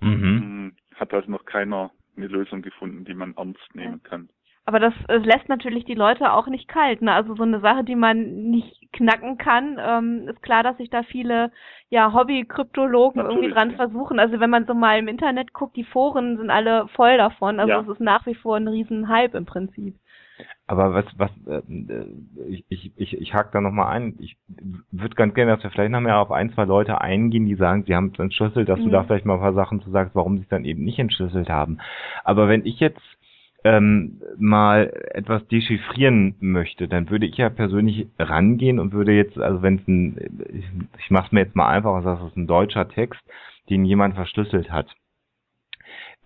Mhm. 0.00 0.22
Hm, 0.22 0.76
hat 0.94 1.12
also 1.12 1.30
noch 1.30 1.44
keiner 1.44 1.90
eine 2.16 2.28
Lösung 2.28 2.62
gefunden, 2.62 3.04
die 3.04 3.14
man 3.14 3.34
ernst 3.36 3.74
nehmen 3.74 4.02
kann. 4.02 4.28
Aber 4.66 4.80
das, 4.80 4.94
das 5.08 5.24
lässt 5.24 5.48
natürlich 5.48 5.84
die 5.84 5.94
Leute 5.94 6.32
auch 6.32 6.46
nicht 6.46 6.68
kalt. 6.68 7.02
Ne? 7.02 7.12
Also 7.12 7.34
so 7.34 7.42
eine 7.42 7.60
Sache, 7.60 7.84
die 7.84 7.96
man 7.96 8.50
nicht 8.50 8.92
knacken 8.92 9.36
kann, 9.36 9.78
ähm, 9.78 10.28
ist 10.28 10.42
klar, 10.42 10.62
dass 10.62 10.78
sich 10.78 10.88
da 10.88 11.02
viele 11.02 11.52
ja 11.90 12.14
Hobby-Kryptologen 12.14 13.20
irgendwie 13.20 13.50
dran 13.50 13.70
ja. 13.70 13.76
versuchen. 13.76 14.18
Also 14.18 14.40
wenn 14.40 14.50
man 14.50 14.64
so 14.64 14.72
mal 14.72 14.98
im 14.98 15.08
Internet 15.08 15.52
guckt, 15.52 15.76
die 15.76 15.84
Foren 15.84 16.38
sind 16.38 16.50
alle 16.50 16.88
voll 16.88 17.18
davon. 17.18 17.60
Also 17.60 17.72
ja. 17.72 17.80
es 17.80 17.88
ist 17.88 18.00
nach 18.00 18.24
wie 18.24 18.34
vor 18.34 18.56
ein 18.56 18.68
riesen 18.68 19.08
Hype 19.08 19.34
im 19.34 19.44
Prinzip. 19.44 19.96
Aber 20.66 20.94
was, 20.94 21.04
was, 21.18 21.30
äh, 21.46 21.60
ich, 22.48 22.64
ich, 22.70 22.92
ich, 22.96 23.20
ich 23.20 23.34
hake 23.34 23.50
da 23.52 23.60
nochmal 23.60 23.94
ein. 23.94 24.14
Ich 24.18 24.38
würde 24.90 25.14
ganz 25.14 25.34
gerne, 25.34 25.54
dass 25.54 25.62
wir 25.62 25.70
vielleicht 25.70 25.92
noch 25.92 26.00
mehr 26.00 26.18
auf 26.18 26.32
ein, 26.32 26.54
zwei 26.54 26.64
Leute 26.64 27.02
eingehen, 27.02 27.44
die 27.44 27.54
sagen, 27.54 27.84
sie 27.86 27.94
haben 27.94 28.12
es 28.14 28.18
entschlüsselt, 28.18 28.70
dass 28.70 28.78
mhm. 28.78 28.84
du 28.84 28.90
da 28.90 29.04
vielleicht 29.04 29.26
mal 29.26 29.34
ein 29.34 29.40
paar 29.40 29.52
Sachen 29.52 29.82
zu 29.82 29.90
sagst, 29.90 30.14
warum 30.14 30.38
sie 30.38 30.44
es 30.44 30.48
dann 30.48 30.64
eben 30.64 30.82
nicht 30.82 30.98
entschlüsselt 30.98 31.50
haben. 31.50 31.80
Aber 32.24 32.48
wenn 32.48 32.64
ich 32.64 32.80
jetzt 32.80 33.02
ähm, 33.64 34.20
mal 34.38 34.92
etwas 35.14 35.46
dechiffrieren 35.48 36.34
möchte, 36.40 36.86
dann 36.86 37.08
würde 37.08 37.26
ich 37.26 37.38
ja 37.38 37.48
persönlich 37.48 38.06
rangehen 38.18 38.78
und 38.78 38.92
würde 38.92 39.12
jetzt, 39.12 39.38
also 39.38 39.62
wenn 39.62 39.76
es 39.76 39.88
ein, 39.88 40.16
ich, 40.52 40.64
ich 40.98 41.10
mache 41.10 41.26
es 41.26 41.32
mir 41.32 41.40
jetzt 41.40 41.56
mal 41.56 41.68
einfach, 41.68 42.02
das 42.04 42.22
ist 42.22 42.36
ein 42.36 42.46
deutscher 42.46 42.88
Text, 42.88 43.20
den 43.70 43.86
jemand 43.86 44.14
verschlüsselt 44.14 44.70
hat. 44.70 44.94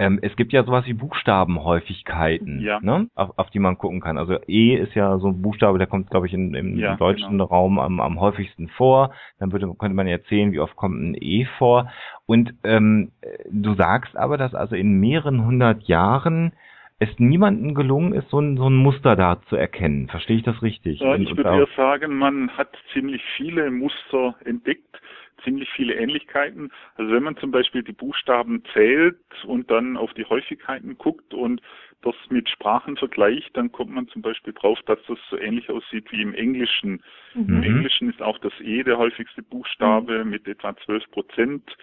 Ähm, 0.00 0.20
es 0.22 0.36
gibt 0.36 0.52
ja 0.52 0.62
sowas 0.62 0.86
wie 0.86 0.92
Buchstabenhäufigkeiten, 0.92 2.60
ja. 2.60 2.78
ne, 2.80 3.08
auf, 3.16 3.36
auf 3.36 3.50
die 3.50 3.58
man 3.58 3.78
gucken 3.78 4.00
kann. 4.00 4.16
Also 4.16 4.36
E 4.46 4.76
ist 4.76 4.94
ja 4.94 5.18
so 5.18 5.28
ein 5.28 5.42
Buchstabe, 5.42 5.78
der 5.78 5.88
kommt, 5.88 6.10
glaube 6.10 6.28
ich, 6.28 6.34
in, 6.34 6.54
im 6.54 6.78
ja, 6.78 6.96
deutschen 6.96 7.32
genau. 7.32 7.44
Raum 7.44 7.80
am, 7.80 7.98
am 7.98 8.20
häufigsten 8.20 8.68
vor. 8.68 9.12
Dann 9.40 9.50
würde, 9.50 9.66
könnte 9.76 9.96
man 9.96 10.06
erzählen, 10.06 10.52
wie 10.52 10.60
oft 10.60 10.76
kommt 10.76 11.00
ein 11.00 11.16
E 11.20 11.46
vor. 11.58 11.90
Und 12.26 12.54
ähm, 12.62 13.10
du 13.50 13.74
sagst 13.74 14.16
aber, 14.16 14.36
dass 14.36 14.54
also 14.54 14.76
in 14.76 15.00
mehreren 15.00 15.44
hundert 15.44 15.82
Jahren 15.84 16.52
es 16.98 17.08
niemandem 17.18 17.74
gelungen 17.74 18.12
ist, 18.12 18.28
so 18.30 18.40
ein, 18.40 18.56
so 18.56 18.68
ein 18.68 18.76
Muster 18.76 19.14
da 19.14 19.40
zu 19.48 19.56
erkennen. 19.56 20.08
Verstehe 20.08 20.36
ich 20.36 20.42
das 20.42 20.62
richtig? 20.62 21.00
Ja, 21.00 21.14
ich 21.14 21.36
würde 21.36 21.50
eher 21.50 21.68
sagen, 21.76 22.16
man 22.16 22.50
hat 22.56 22.76
ziemlich 22.92 23.22
viele 23.36 23.70
Muster 23.70 24.34
entdeckt, 24.44 25.00
ziemlich 25.44 25.70
viele 25.70 25.94
Ähnlichkeiten. 25.94 26.72
Also 26.96 27.12
wenn 27.12 27.22
man 27.22 27.36
zum 27.36 27.52
Beispiel 27.52 27.84
die 27.84 27.92
Buchstaben 27.92 28.64
zählt 28.72 29.20
und 29.46 29.70
dann 29.70 29.96
auf 29.96 30.12
die 30.14 30.24
Häufigkeiten 30.24 30.98
guckt 30.98 31.34
und 31.34 31.62
das 32.02 32.14
mit 32.30 32.48
Sprachen 32.48 32.96
vergleicht, 32.96 33.56
dann 33.56 33.70
kommt 33.70 33.92
man 33.92 34.08
zum 34.08 34.22
Beispiel 34.22 34.52
drauf, 34.52 34.80
dass 34.86 34.98
das 35.06 35.18
so 35.30 35.38
ähnlich 35.38 35.70
aussieht 35.70 36.10
wie 36.10 36.22
im 36.22 36.34
Englischen. 36.34 37.02
Mhm. 37.34 37.48
Im 37.48 37.62
Englischen 37.62 38.10
ist 38.10 38.22
auch 38.22 38.38
das 38.38 38.52
E 38.60 38.82
der 38.82 38.98
häufigste 38.98 39.42
Buchstabe 39.42 40.24
mhm. 40.24 40.30
mit 40.30 40.48
etwa 40.48 40.76
12 40.76 41.10
Prozent. 41.12 41.76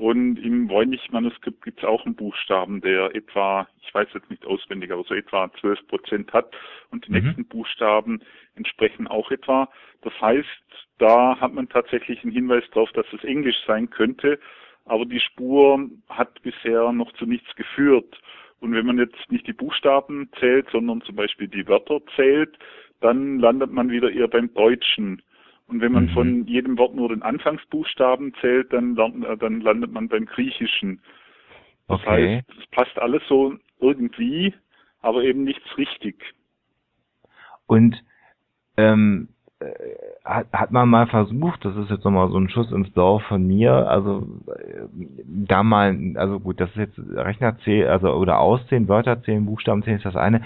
Und 0.00 0.38
im 0.38 0.70
Voynich-Manuskript 0.70 1.62
gibt 1.62 1.80
es 1.80 1.84
auch 1.84 2.06
einen 2.06 2.14
Buchstaben, 2.14 2.80
der 2.80 3.14
etwa, 3.14 3.68
ich 3.82 3.92
weiß 3.92 4.08
jetzt 4.14 4.30
nicht 4.30 4.46
auswendig, 4.46 4.90
aber 4.90 5.04
so 5.04 5.12
etwa 5.12 5.52
12 5.60 5.88
Prozent 5.88 6.32
hat. 6.32 6.56
Und 6.90 7.06
die 7.06 7.10
mhm. 7.10 7.18
nächsten 7.18 7.44
Buchstaben 7.44 8.22
entsprechen 8.54 9.06
auch 9.08 9.30
etwa. 9.30 9.68
Das 10.00 10.18
heißt, 10.18 10.48
da 10.96 11.38
hat 11.38 11.52
man 11.52 11.68
tatsächlich 11.68 12.22
einen 12.22 12.32
Hinweis 12.32 12.64
darauf, 12.72 12.90
dass 12.92 13.04
es 13.12 13.22
Englisch 13.24 13.58
sein 13.66 13.90
könnte. 13.90 14.40
Aber 14.86 15.04
die 15.04 15.20
Spur 15.20 15.90
hat 16.08 16.40
bisher 16.40 16.92
noch 16.92 17.12
zu 17.12 17.26
nichts 17.26 17.54
geführt. 17.54 18.22
Und 18.60 18.72
wenn 18.72 18.86
man 18.86 18.96
jetzt 18.96 19.30
nicht 19.30 19.46
die 19.46 19.52
Buchstaben 19.52 20.30
zählt, 20.40 20.66
sondern 20.72 21.02
zum 21.02 21.16
Beispiel 21.16 21.48
die 21.48 21.68
Wörter 21.68 22.00
zählt, 22.16 22.58
dann 23.02 23.38
landet 23.38 23.70
man 23.70 23.90
wieder 23.90 24.10
eher 24.10 24.28
beim 24.28 24.54
Deutschen. 24.54 25.20
Und 25.70 25.80
wenn 25.80 25.92
man 25.92 26.06
mhm. 26.06 26.10
von 26.10 26.46
jedem 26.46 26.78
Wort 26.78 26.94
nur 26.94 27.10
den 27.10 27.22
Anfangsbuchstaben 27.22 28.34
zählt, 28.40 28.72
dann, 28.72 28.96
äh, 28.96 29.36
dann 29.36 29.60
landet 29.60 29.92
man 29.92 30.08
beim 30.08 30.26
Griechischen. 30.26 31.00
Das 31.86 32.00
okay. 32.00 32.36
heißt, 32.38 32.58
es 32.58 32.66
passt 32.70 32.98
alles 32.98 33.22
so 33.28 33.54
irgendwie, 33.78 34.52
aber 35.00 35.22
eben 35.22 35.44
nichts 35.44 35.78
richtig. 35.78 36.16
Und 37.66 38.02
ähm, 38.76 39.28
äh, 39.60 39.66
hat, 40.24 40.46
hat 40.52 40.72
man 40.72 40.88
mal 40.88 41.06
versucht, 41.06 41.64
das 41.64 41.76
ist 41.76 41.90
jetzt 41.90 42.04
nochmal 42.04 42.30
so 42.30 42.38
ein 42.38 42.48
Schuss 42.48 42.72
ins 42.72 42.90
Blaue 42.90 43.20
von 43.20 43.46
mir, 43.46 43.72
also 43.88 44.26
äh, 44.48 44.86
da 45.24 45.62
mal, 45.62 45.96
also 46.16 46.40
gut, 46.40 46.60
das 46.60 46.70
ist 46.70 46.76
jetzt 46.76 46.98
Rechner 46.98 47.58
zählen, 47.60 47.88
also 47.88 48.12
oder 48.14 48.40
auszählen, 48.40 48.88
Wörter 48.88 49.22
zählen, 49.22 49.46
Buchstaben 49.46 49.82
zählen 49.82 49.98
ist 49.98 50.06
das 50.06 50.16
eine 50.16 50.42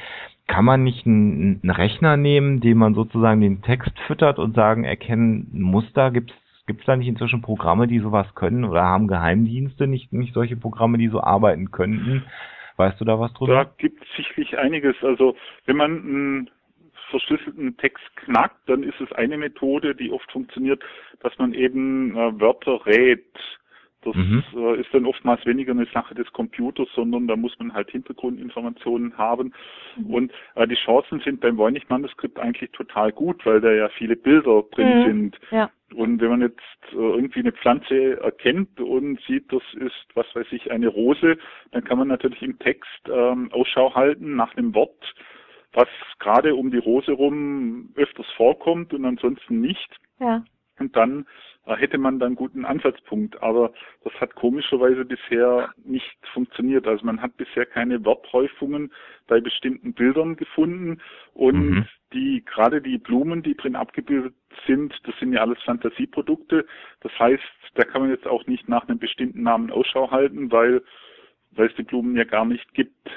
kann 0.47 0.65
man 0.65 0.85
nicht 0.85 1.07
einen, 1.07 1.61
einen 1.63 1.71
Rechner 1.71 2.17
nehmen, 2.17 2.61
dem 2.61 2.79
man 2.79 2.95
sozusagen 2.95 3.41
den 3.41 3.63
Text 3.63 3.99
füttert 4.07 4.39
und 4.39 4.55
sagen, 4.55 4.85
erkennen 4.85 5.49
Muster? 5.53 6.11
Gibt 6.11 6.33
es 6.69 6.87
da 6.87 6.97
nicht 6.97 7.09
inzwischen 7.09 7.43
Programme, 7.43 7.87
die 7.87 7.99
sowas 7.99 8.35
können 8.35 8.65
oder 8.65 8.83
haben 8.83 9.09
Geheimdienste 9.09 9.87
nicht, 9.87 10.13
nicht 10.13 10.35
solche 10.35 10.57
Programme, 10.57 10.99
die 10.99 11.09
so 11.09 11.21
arbeiten 11.23 11.71
könnten? 11.71 12.25
Weißt 12.77 13.01
du 13.01 13.05
da 13.05 13.19
was 13.21 13.33
drüber? 13.35 13.55
Da 13.55 13.71
gibt 13.79 14.03
es 14.03 14.09
sicherlich 14.17 14.59
einiges. 14.59 14.97
Also 15.03 15.37
wenn 15.67 15.77
man 15.77 15.91
einen 15.91 16.51
verschlüsselten 17.11 17.77
Text 17.77 18.05
knackt, 18.17 18.69
dann 18.69 18.83
ist 18.83 19.01
es 19.01 19.13
eine 19.13 19.39
Methode, 19.39 19.95
die 19.95 20.11
oft 20.11 20.31
funktioniert, 20.33 20.83
dass 21.21 21.37
man 21.39 21.55
eben 21.55 22.17
äh, 22.17 22.41
Wörter 22.41 22.85
rät. 22.87 23.25
Das 24.05 24.15
mhm. 24.15 24.45
äh, 24.55 24.81
ist 24.81 24.93
dann 24.93 25.07
oftmals 25.07 25.45
weniger 25.47 25.73
eine 25.73 25.87
Sache 25.87 26.15
des 26.15 26.31
Computers, 26.33 26.89
sondern 26.95 27.27
da 27.27 27.37
muss 27.37 27.59
man 27.59 27.73
halt 27.73 27.91
Hintergrundinformationen 27.91 29.17
haben. 29.17 29.53
Mhm. 29.97 30.07
Und 30.07 30.33
äh, 30.55 30.67
die 30.69 30.75
Chancen 30.75 31.21
sind 31.21 31.41
beim 31.41 31.57
Voynich-Manuskript 31.57 32.39
eigentlich 32.39 32.71
total 32.73 33.13
gut, 33.13 33.45
weil 33.47 33.61
da 33.61 33.73
ja 33.73 33.89
viele 33.89 34.17
Bilder 34.17 34.63
drin 34.73 34.99
mhm. 34.99 35.05
sind. 35.07 35.41
Ja. 35.51 35.71
Und 35.95 36.21
wenn 36.21 36.31
man 36.31 36.41
jetzt 36.43 36.61
äh, 36.93 36.97
irgendwie 36.97 37.41
eine 37.41 37.53
Pflanze 37.53 38.21
erkennt 38.21 38.81
und 38.81 39.21
sieht, 39.27 39.53
das 39.53 39.63
ist, 39.75 40.07
was 40.15 40.27
weiß 40.35 40.47
ich, 40.51 40.71
eine 40.71 40.89
Rose, 40.89 41.39
dann 41.71 41.85
kann 41.85 41.99
man 41.99 42.09
natürlich 42.09 42.43
im 42.43 42.59
Text 42.59 42.89
ähm, 43.09 43.51
Ausschau 43.53 43.95
halten 43.95 44.37
nach 44.37 44.57
einem 44.57 44.75
Wort, 44.75 45.15
was 45.73 45.89
gerade 46.19 46.55
um 46.55 46.71
die 46.71 46.79
Rose 46.79 47.13
rum 47.13 47.91
öfters 47.95 48.27
vorkommt 48.37 48.93
und 48.93 49.05
ansonsten 49.05 49.61
nicht. 49.61 49.97
Ja. 50.19 50.45
Und 50.79 50.97
dann 50.97 51.27
hätte 51.67 51.99
man 51.99 52.19
dann 52.19 52.35
guten 52.35 52.65
Ansatzpunkt. 52.65 53.43
Aber 53.43 53.73
das 54.03 54.13
hat 54.15 54.35
komischerweise 54.35 55.05
bisher 55.05 55.73
nicht 55.85 56.17
funktioniert. 56.33 56.87
Also 56.87 57.05
man 57.05 57.23
hat 57.23 57.37
bisher 57.37 57.67
keine 57.67 58.05
Worthäufungen 58.05 58.93
bei 59.27 59.41
bestimmten 59.41 59.95
Bildern 59.95 60.37
gefunden 60.37 61.01
und 61.33 61.71
mhm. 61.71 61.87
die 62.13 62.45
gerade 62.45 62.83
die 62.83 62.99
Blumen, 62.99 63.43
die 63.43 63.57
drin 63.57 63.77
abgebildet 63.77 64.35
sind, 64.67 64.95
das 65.05 65.19
sind 65.19 65.33
ja 65.33 65.41
alles 65.41 65.63
Fantasieprodukte. 65.63 66.67
Das 67.01 67.13
heißt, 67.19 67.43
da 67.75 67.85
kann 67.85 68.03
man 68.03 68.11
jetzt 68.11 68.27
auch 68.27 68.47
nicht 68.47 68.69
nach 68.69 68.87
einem 68.89 68.99
bestimmten 68.99 69.43
Namen 69.43 69.71
Ausschau 69.71 70.11
halten, 70.11 70.53
weil 70.53 70.83
weil 71.57 71.69
es 71.69 71.75
die 71.77 71.83
Blumen 71.83 72.17
ja 72.17 72.25
gar 72.25 72.45
nicht 72.45 72.75
gibt. 72.75 73.11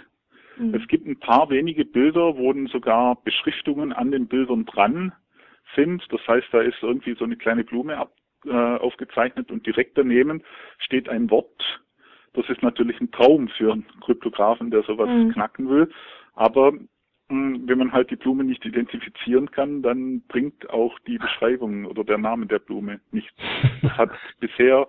Mhm. 0.57 0.75
Es 0.75 0.87
gibt 0.87 1.07
ein 1.07 1.19
paar 1.19 1.49
wenige 1.49 1.85
Bilder, 1.85 2.37
wo 2.37 2.53
sogar 2.67 3.15
Beschriftungen 3.23 3.93
an 3.93 4.11
den 4.11 4.27
Bildern 4.27 4.65
dran 4.65 5.13
sind. 5.75 6.03
Das 6.11 6.21
heißt, 6.27 6.47
da 6.51 6.61
ist 6.61 6.77
irgendwie 6.81 7.15
so 7.15 7.25
eine 7.25 7.35
kleine 7.35 7.63
Blume 7.63 7.97
ab, 7.97 8.11
äh, 8.45 8.51
aufgezeichnet 8.51 9.51
und 9.51 9.65
direkt 9.65 9.97
daneben 9.97 10.43
steht 10.79 11.09
ein 11.09 11.29
Wort. 11.29 11.81
Das 12.33 12.47
ist 12.49 12.61
natürlich 12.61 12.99
ein 13.01 13.11
Traum 13.11 13.47
für 13.47 13.73
einen 13.73 13.85
Kryptografen, 14.01 14.69
der 14.69 14.83
sowas 14.83 15.09
mhm. 15.09 15.31
knacken 15.31 15.69
will. 15.69 15.89
Aber 16.35 16.71
mh, 16.71 17.59
wenn 17.65 17.77
man 17.77 17.91
halt 17.91 18.11
die 18.11 18.15
Blume 18.15 18.43
nicht 18.43 18.63
identifizieren 18.65 19.49
kann, 19.49 19.81
dann 19.81 20.21
bringt 20.27 20.69
auch 20.69 20.97
die 21.07 21.17
Beschreibung 21.17 21.85
oder 21.85 22.03
der 22.03 22.19
Name 22.19 22.45
der 22.45 22.59
Blume 22.59 22.99
nichts. 23.11 23.33
Das 23.81 23.97
hat 23.97 24.11
bisher 24.39 24.87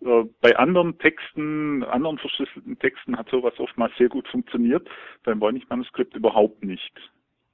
äh, 0.00 0.24
bei 0.40 0.56
anderen 0.56 0.98
Texten, 0.98 1.82
anderen 1.84 2.18
verschlüsselten 2.18 2.78
Texten 2.78 3.16
hat 3.16 3.28
sowas 3.28 3.58
oftmals 3.58 3.94
sehr 3.96 4.08
gut 4.08 4.26
funktioniert, 4.28 4.88
beim 5.24 5.40
Voynich-Manuskript 5.40 6.14
überhaupt 6.14 6.64
nicht. 6.64 6.92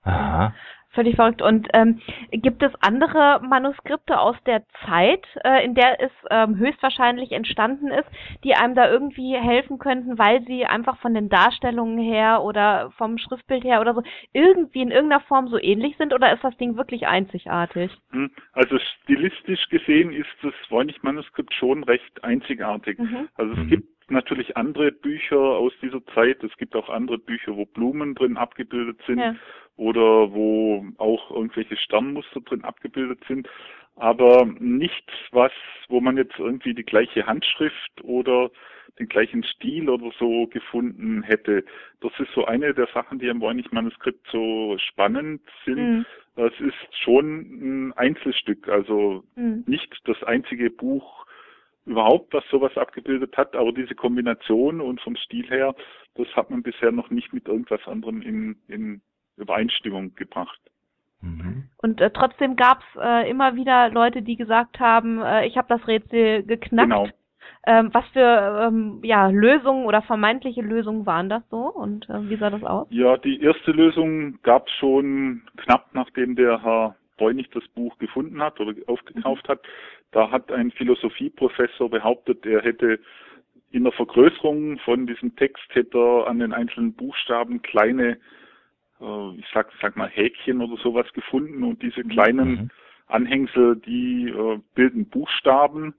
Aha. 0.04 0.54
Völlig 0.92 1.16
verrückt. 1.16 1.40
Und 1.40 1.68
ähm, 1.72 2.00
gibt 2.30 2.62
es 2.62 2.72
andere 2.80 3.40
Manuskripte 3.42 4.18
aus 4.18 4.36
der 4.44 4.62
Zeit, 4.86 5.26
äh, 5.42 5.64
in 5.64 5.74
der 5.74 6.00
es 6.00 6.10
ähm, 6.30 6.56
höchstwahrscheinlich 6.56 7.32
entstanden 7.32 7.88
ist, 7.88 8.08
die 8.44 8.54
einem 8.54 8.74
da 8.74 8.90
irgendwie 8.90 9.34
helfen 9.36 9.78
könnten, 9.78 10.18
weil 10.18 10.42
sie 10.44 10.66
einfach 10.66 10.98
von 10.98 11.14
den 11.14 11.30
Darstellungen 11.30 11.98
her 11.98 12.42
oder 12.42 12.92
vom 12.98 13.16
Schriftbild 13.16 13.64
her 13.64 13.80
oder 13.80 13.94
so 13.94 14.02
irgendwie 14.32 14.82
in 14.82 14.90
irgendeiner 14.90 15.22
Form 15.22 15.48
so 15.48 15.58
ähnlich 15.58 15.96
sind? 15.96 16.12
Oder 16.12 16.34
ist 16.34 16.44
das 16.44 16.56
Ding 16.58 16.76
wirklich 16.76 17.06
einzigartig? 17.06 17.90
Hm, 18.10 18.30
also 18.52 18.78
stilistisch 18.78 19.68
gesehen 19.70 20.12
ist 20.12 20.28
das 20.42 20.54
Voynich-Manuskript 20.68 21.54
schon 21.54 21.84
recht 21.84 22.22
einzigartig. 22.22 22.98
Mhm. 22.98 23.28
Also 23.34 23.52
es 23.52 23.58
mhm. 23.58 23.68
gibt 23.68 24.01
natürlich 24.12 24.56
andere 24.56 24.92
Bücher 24.92 25.38
aus 25.38 25.72
dieser 25.82 26.04
Zeit. 26.14 26.42
Es 26.44 26.56
gibt 26.56 26.76
auch 26.76 26.88
andere 26.88 27.18
Bücher, 27.18 27.56
wo 27.56 27.66
Blumen 27.66 28.14
drin 28.14 28.36
abgebildet 28.36 29.00
sind. 29.06 29.18
Ja 29.18 29.34
oder 29.76 30.32
wo 30.32 30.86
auch 30.98 31.30
irgendwelche 31.30 31.76
Sternmuster 31.76 32.40
drin 32.40 32.64
abgebildet 32.64 33.20
sind, 33.26 33.48
aber 33.96 34.46
nichts, 34.58 35.12
was, 35.30 35.52
wo 35.88 36.00
man 36.00 36.16
jetzt 36.16 36.38
irgendwie 36.38 36.74
die 36.74 36.84
gleiche 36.84 37.26
Handschrift 37.26 38.02
oder 38.02 38.50
den 38.98 39.08
gleichen 39.08 39.42
Stil 39.42 39.88
oder 39.88 40.10
so 40.18 40.46
gefunden 40.48 41.22
hätte. 41.22 41.64
Das 42.00 42.12
ist 42.18 42.30
so 42.34 42.44
eine 42.44 42.74
der 42.74 42.88
Sachen, 42.92 43.18
die 43.18 43.30
am 43.30 43.40
Voynich-Manuskript 43.40 44.26
so 44.30 44.76
spannend 44.78 45.40
sind. 45.64 45.76
Mhm. 45.78 46.06
Es 46.36 46.52
ist 46.60 46.98
schon 47.02 47.88
ein 47.88 47.92
Einzelstück, 47.94 48.68
also 48.68 49.24
mhm. 49.34 49.64
nicht 49.66 49.96
das 50.04 50.22
einzige 50.24 50.70
Buch 50.70 51.26
überhaupt, 51.86 52.32
was 52.32 52.44
sowas 52.50 52.76
abgebildet 52.76 53.36
hat, 53.36 53.56
aber 53.56 53.72
diese 53.72 53.94
Kombination 53.94 54.80
und 54.80 55.00
vom 55.00 55.16
Stil 55.16 55.48
her, 55.48 55.74
das 56.14 56.28
hat 56.36 56.50
man 56.50 56.62
bisher 56.62 56.92
noch 56.92 57.10
nicht 57.10 57.32
mit 57.32 57.48
irgendwas 57.48 57.80
anderem 57.86 58.22
in, 58.22 58.56
in 58.68 59.00
Übereinstimmung 59.36 60.14
gebracht. 60.14 60.60
Mhm. 61.20 61.68
Und 61.78 62.00
äh, 62.00 62.10
trotzdem 62.10 62.56
gab 62.56 62.80
es 62.80 63.00
äh, 63.00 63.30
immer 63.30 63.54
wieder 63.54 63.88
Leute, 63.90 64.22
die 64.22 64.36
gesagt 64.36 64.80
haben, 64.80 65.22
äh, 65.22 65.46
ich 65.46 65.56
habe 65.56 65.68
das 65.68 65.86
Rätsel 65.86 66.42
geknackt. 66.44 66.90
Genau. 66.90 67.08
Ähm, 67.64 67.90
was 67.92 68.04
für 68.12 68.66
ähm, 68.66 69.00
ja, 69.04 69.28
Lösungen 69.28 69.86
oder 69.86 70.02
vermeintliche 70.02 70.62
Lösungen 70.62 71.06
waren 71.06 71.28
das 71.28 71.42
so 71.48 71.58
und 71.58 72.08
äh, 72.08 72.28
wie 72.28 72.36
sah 72.36 72.50
das 72.50 72.64
aus? 72.64 72.88
Ja, 72.90 73.16
die 73.16 73.40
erste 73.40 73.70
Lösung 73.70 74.42
gab 74.42 74.66
es 74.66 74.72
schon 74.74 75.42
knapp 75.56 75.86
nachdem 75.92 76.34
der 76.34 76.60
Herr 76.62 76.96
Bräunig 77.18 77.50
das 77.50 77.66
Buch 77.68 77.96
gefunden 77.98 78.42
hat 78.42 78.58
oder 78.58 78.74
aufgekauft 78.88 79.46
mhm. 79.46 79.52
hat. 79.52 79.60
Da 80.12 80.30
hat 80.30 80.52
ein 80.52 80.70
Philosophieprofessor 80.70 81.90
behauptet, 81.90 82.46
er 82.46 82.62
hätte 82.62 83.00
in 83.70 83.84
der 83.84 83.92
Vergrößerung 83.92 84.78
von 84.80 85.06
diesem 85.06 85.34
Text 85.36 85.64
hätte 85.70 85.98
er 85.98 86.26
an 86.28 86.38
den 86.38 86.52
einzelnen 86.52 86.92
Buchstaben 86.92 87.62
kleine 87.62 88.18
äh, 89.02 89.38
ich 89.38 89.46
sag, 89.52 89.70
sag 89.80 89.96
mal 89.96 90.08
Häkchen 90.08 90.60
oder 90.60 90.80
sowas 90.82 91.12
gefunden 91.12 91.62
und 91.62 91.82
diese 91.82 92.02
kleinen 92.04 92.50
mhm. 92.50 92.70
Anhängsel, 93.08 93.76
die 93.76 94.28
äh, 94.28 94.60
bilden 94.74 95.06
Buchstaben 95.06 95.94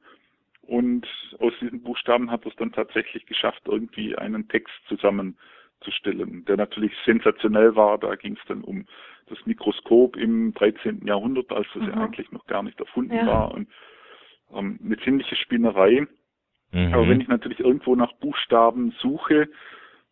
und 0.62 1.06
aus 1.40 1.54
diesen 1.62 1.84
Buchstaben 1.84 2.32
hat 2.32 2.46
es 2.46 2.56
dann 2.56 2.72
tatsächlich 2.72 3.26
geschafft, 3.26 3.62
irgendwie 3.66 4.16
einen 4.16 4.48
Text 4.48 4.74
zusammenzustellen, 4.88 6.46
der 6.46 6.58
natürlich 6.58 6.94
sensationell 7.06 7.76
war. 7.76 7.98
Da 7.98 8.16
ging 8.16 8.38
es 8.38 8.48
dann 8.48 8.64
um 8.64 8.86
das 9.28 9.38
Mikroskop 9.46 10.16
im 10.16 10.54
13. 10.54 11.06
Jahrhundert, 11.06 11.52
als 11.52 11.68
das 11.74 11.84
mhm. 11.84 11.90
ja 11.90 11.94
eigentlich 11.96 12.32
noch 12.32 12.46
gar 12.48 12.64
nicht 12.64 12.80
erfunden 12.80 13.16
ja. 13.16 13.28
war 13.28 13.54
und 13.54 13.68
ähm, 14.56 14.80
eine 14.84 14.98
ziemliche 14.98 15.36
Spinnerei. 15.36 16.08
Mhm. 16.72 16.94
Aber 16.94 17.08
wenn 17.08 17.22
ich 17.22 17.28
natürlich 17.28 17.60
irgendwo 17.60 17.96
nach 17.96 18.14
Buchstaben 18.14 18.94
suche, 19.00 19.50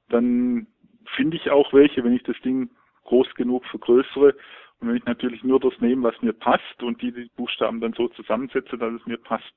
dann 0.10 0.68
finde 1.16 1.38
ich 1.38 1.50
auch 1.50 1.74
welche, 1.74 2.04
wenn 2.04 2.14
ich 2.14 2.24
das 2.24 2.40
Ding 2.42 2.70
groß 3.04 3.34
genug 3.36 3.66
vergrößere. 3.66 4.36
Und 4.80 4.88
wenn 4.88 4.96
ich 4.96 5.06
natürlich 5.06 5.44
nur 5.44 5.60
das 5.60 5.74
nehme, 5.80 6.04
was 6.04 6.22
mir 6.22 6.34
passt 6.34 6.82
und 6.82 7.02
die, 7.02 7.12
die 7.12 7.30
Buchstaben 7.36 7.82
dann 7.82 7.94
so 7.94 8.08
zusammensetze, 8.10 8.78
dass 8.78 8.94
es 8.94 9.06
mir 9.06 9.18
passt, 9.18 9.54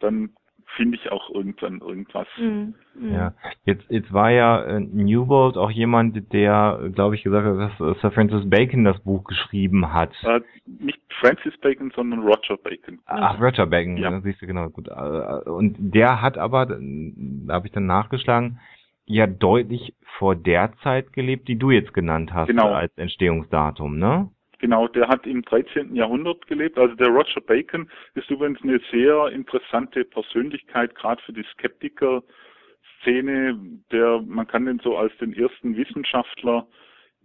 dann 0.00 0.30
finde 0.76 0.96
ich 0.96 1.10
auch 1.10 1.30
irgendwann 1.30 1.80
irgendwas. 1.80 2.26
Mhm. 2.36 2.74
Mhm. 2.94 3.12
Ja, 3.12 3.34
jetzt 3.64 3.84
jetzt 3.88 4.12
war 4.12 4.30
ja 4.30 4.62
äh, 4.62 4.80
Newbold 4.80 5.56
auch 5.56 5.70
jemand, 5.70 6.32
der, 6.32 6.90
glaube 6.94 7.14
ich, 7.14 7.22
gesagt 7.22 7.46
hat, 7.46 7.58
dass 7.58 7.96
äh, 7.96 8.00
Sir 8.00 8.10
Francis 8.10 8.48
Bacon 8.48 8.84
das 8.84 8.98
Buch 9.00 9.24
geschrieben 9.24 9.92
hat. 9.92 10.12
Äh, 10.22 10.40
nicht 10.66 11.00
Francis 11.20 11.56
Bacon, 11.60 11.92
sondern 11.94 12.20
Roger 12.20 12.56
Bacon. 12.62 13.00
Ach, 13.06 13.40
Roger 13.40 13.66
Bacon, 13.66 13.96
ja. 13.96 14.20
siehst 14.20 14.42
du 14.42 14.46
genau 14.46 14.68
gut. 14.68 14.88
Äh, 14.88 15.50
und 15.50 15.76
der 15.78 16.22
hat 16.22 16.38
aber, 16.38 16.66
da 16.66 17.54
habe 17.54 17.66
ich 17.66 17.72
dann 17.72 17.86
nachgeschlagen, 17.86 18.60
ja 19.06 19.26
deutlich 19.26 19.94
vor 20.18 20.36
der 20.36 20.72
Zeit 20.82 21.12
gelebt, 21.12 21.48
die 21.48 21.56
du 21.56 21.70
jetzt 21.70 21.94
genannt 21.94 22.32
hast 22.32 22.48
genau. 22.48 22.72
als 22.72 22.96
Entstehungsdatum, 22.96 23.98
ne? 23.98 24.30
Genau, 24.58 24.88
der 24.88 25.08
hat 25.08 25.26
im 25.26 25.40
13. 25.42 25.94
Jahrhundert 25.94 26.46
gelebt. 26.48 26.76
Also 26.78 26.94
der 26.96 27.08
Roger 27.08 27.40
Bacon 27.40 27.88
ist 28.14 28.30
übrigens 28.30 28.60
eine 28.62 28.80
sehr 28.90 29.28
interessante 29.28 30.04
Persönlichkeit, 30.04 30.96
gerade 30.96 31.22
für 31.22 31.32
die 31.32 31.46
Skeptiker-Szene. 31.52 33.56
Der, 33.92 34.20
man 34.26 34.48
kann 34.48 34.66
den 34.66 34.80
so 34.80 34.96
als 34.96 35.16
den 35.18 35.32
ersten 35.32 35.76
Wissenschaftler 35.76 36.66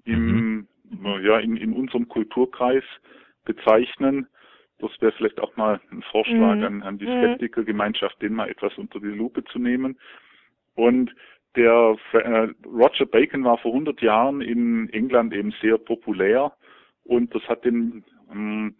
im, 0.05 0.67
mhm. 0.83 1.07
ja, 1.23 1.39
in, 1.39 1.57
in 1.57 1.73
unserem 1.73 2.07
Kulturkreis 2.07 2.83
bezeichnen. 3.45 4.27
Das 4.77 4.91
wäre 4.99 5.13
vielleicht 5.13 5.39
auch 5.39 5.55
mal 5.55 5.81
ein 5.91 6.03
Vorschlag 6.03 6.57
mhm. 6.57 6.63
an, 6.63 6.83
an 6.83 6.99
die 6.99 7.07
mhm. 7.07 7.19
Skeptikergemeinschaft, 7.19 8.21
den 8.21 8.33
mal 8.33 8.49
etwas 8.49 8.77
unter 8.77 8.99
die 8.99 9.07
Lupe 9.07 9.43
zu 9.45 9.57
nehmen. 9.57 9.97
Und 10.75 11.15
der 11.55 11.97
äh, 12.13 12.49
Roger 12.65 13.07
Bacon 13.07 13.43
war 13.43 13.57
vor 13.57 13.71
100 13.71 13.99
Jahren 14.01 14.41
in 14.41 14.87
England 14.89 15.33
eben 15.33 15.51
sehr 15.61 15.79
populär 15.79 16.53
und 17.03 17.33
das 17.35 17.43
hat 17.43 17.65
den 17.65 18.03
ähm, 18.31 18.75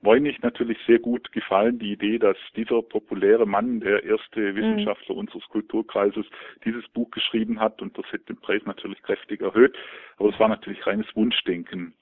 Voynich 0.00 0.40
natürlich 0.42 0.78
sehr 0.86 1.00
gut 1.00 1.32
gefallen, 1.32 1.78
die 1.78 1.92
Idee, 1.92 2.18
dass 2.18 2.36
dieser 2.54 2.82
populäre 2.82 3.46
Mann, 3.46 3.80
der 3.80 4.04
erste 4.04 4.40
mhm. 4.40 4.56
Wissenschaftler 4.56 5.14
mhm. 5.14 5.20
unseres 5.20 5.48
Kulturkreises, 5.48 6.26
dieses 6.64 6.86
Buch 6.88 7.10
geschrieben 7.10 7.60
hat 7.60 7.82
und 7.82 7.98
das 7.98 8.06
hätte 8.12 8.26
den 8.26 8.40
Preis 8.40 8.62
natürlich 8.64 9.02
kräftig 9.02 9.40
erhöht. 9.40 9.76
Aber 10.18 10.28
es 10.28 10.38
war 10.38 10.48
natürlich 10.48 10.86
reines 10.86 11.06
Wunschdenken. 11.16 11.94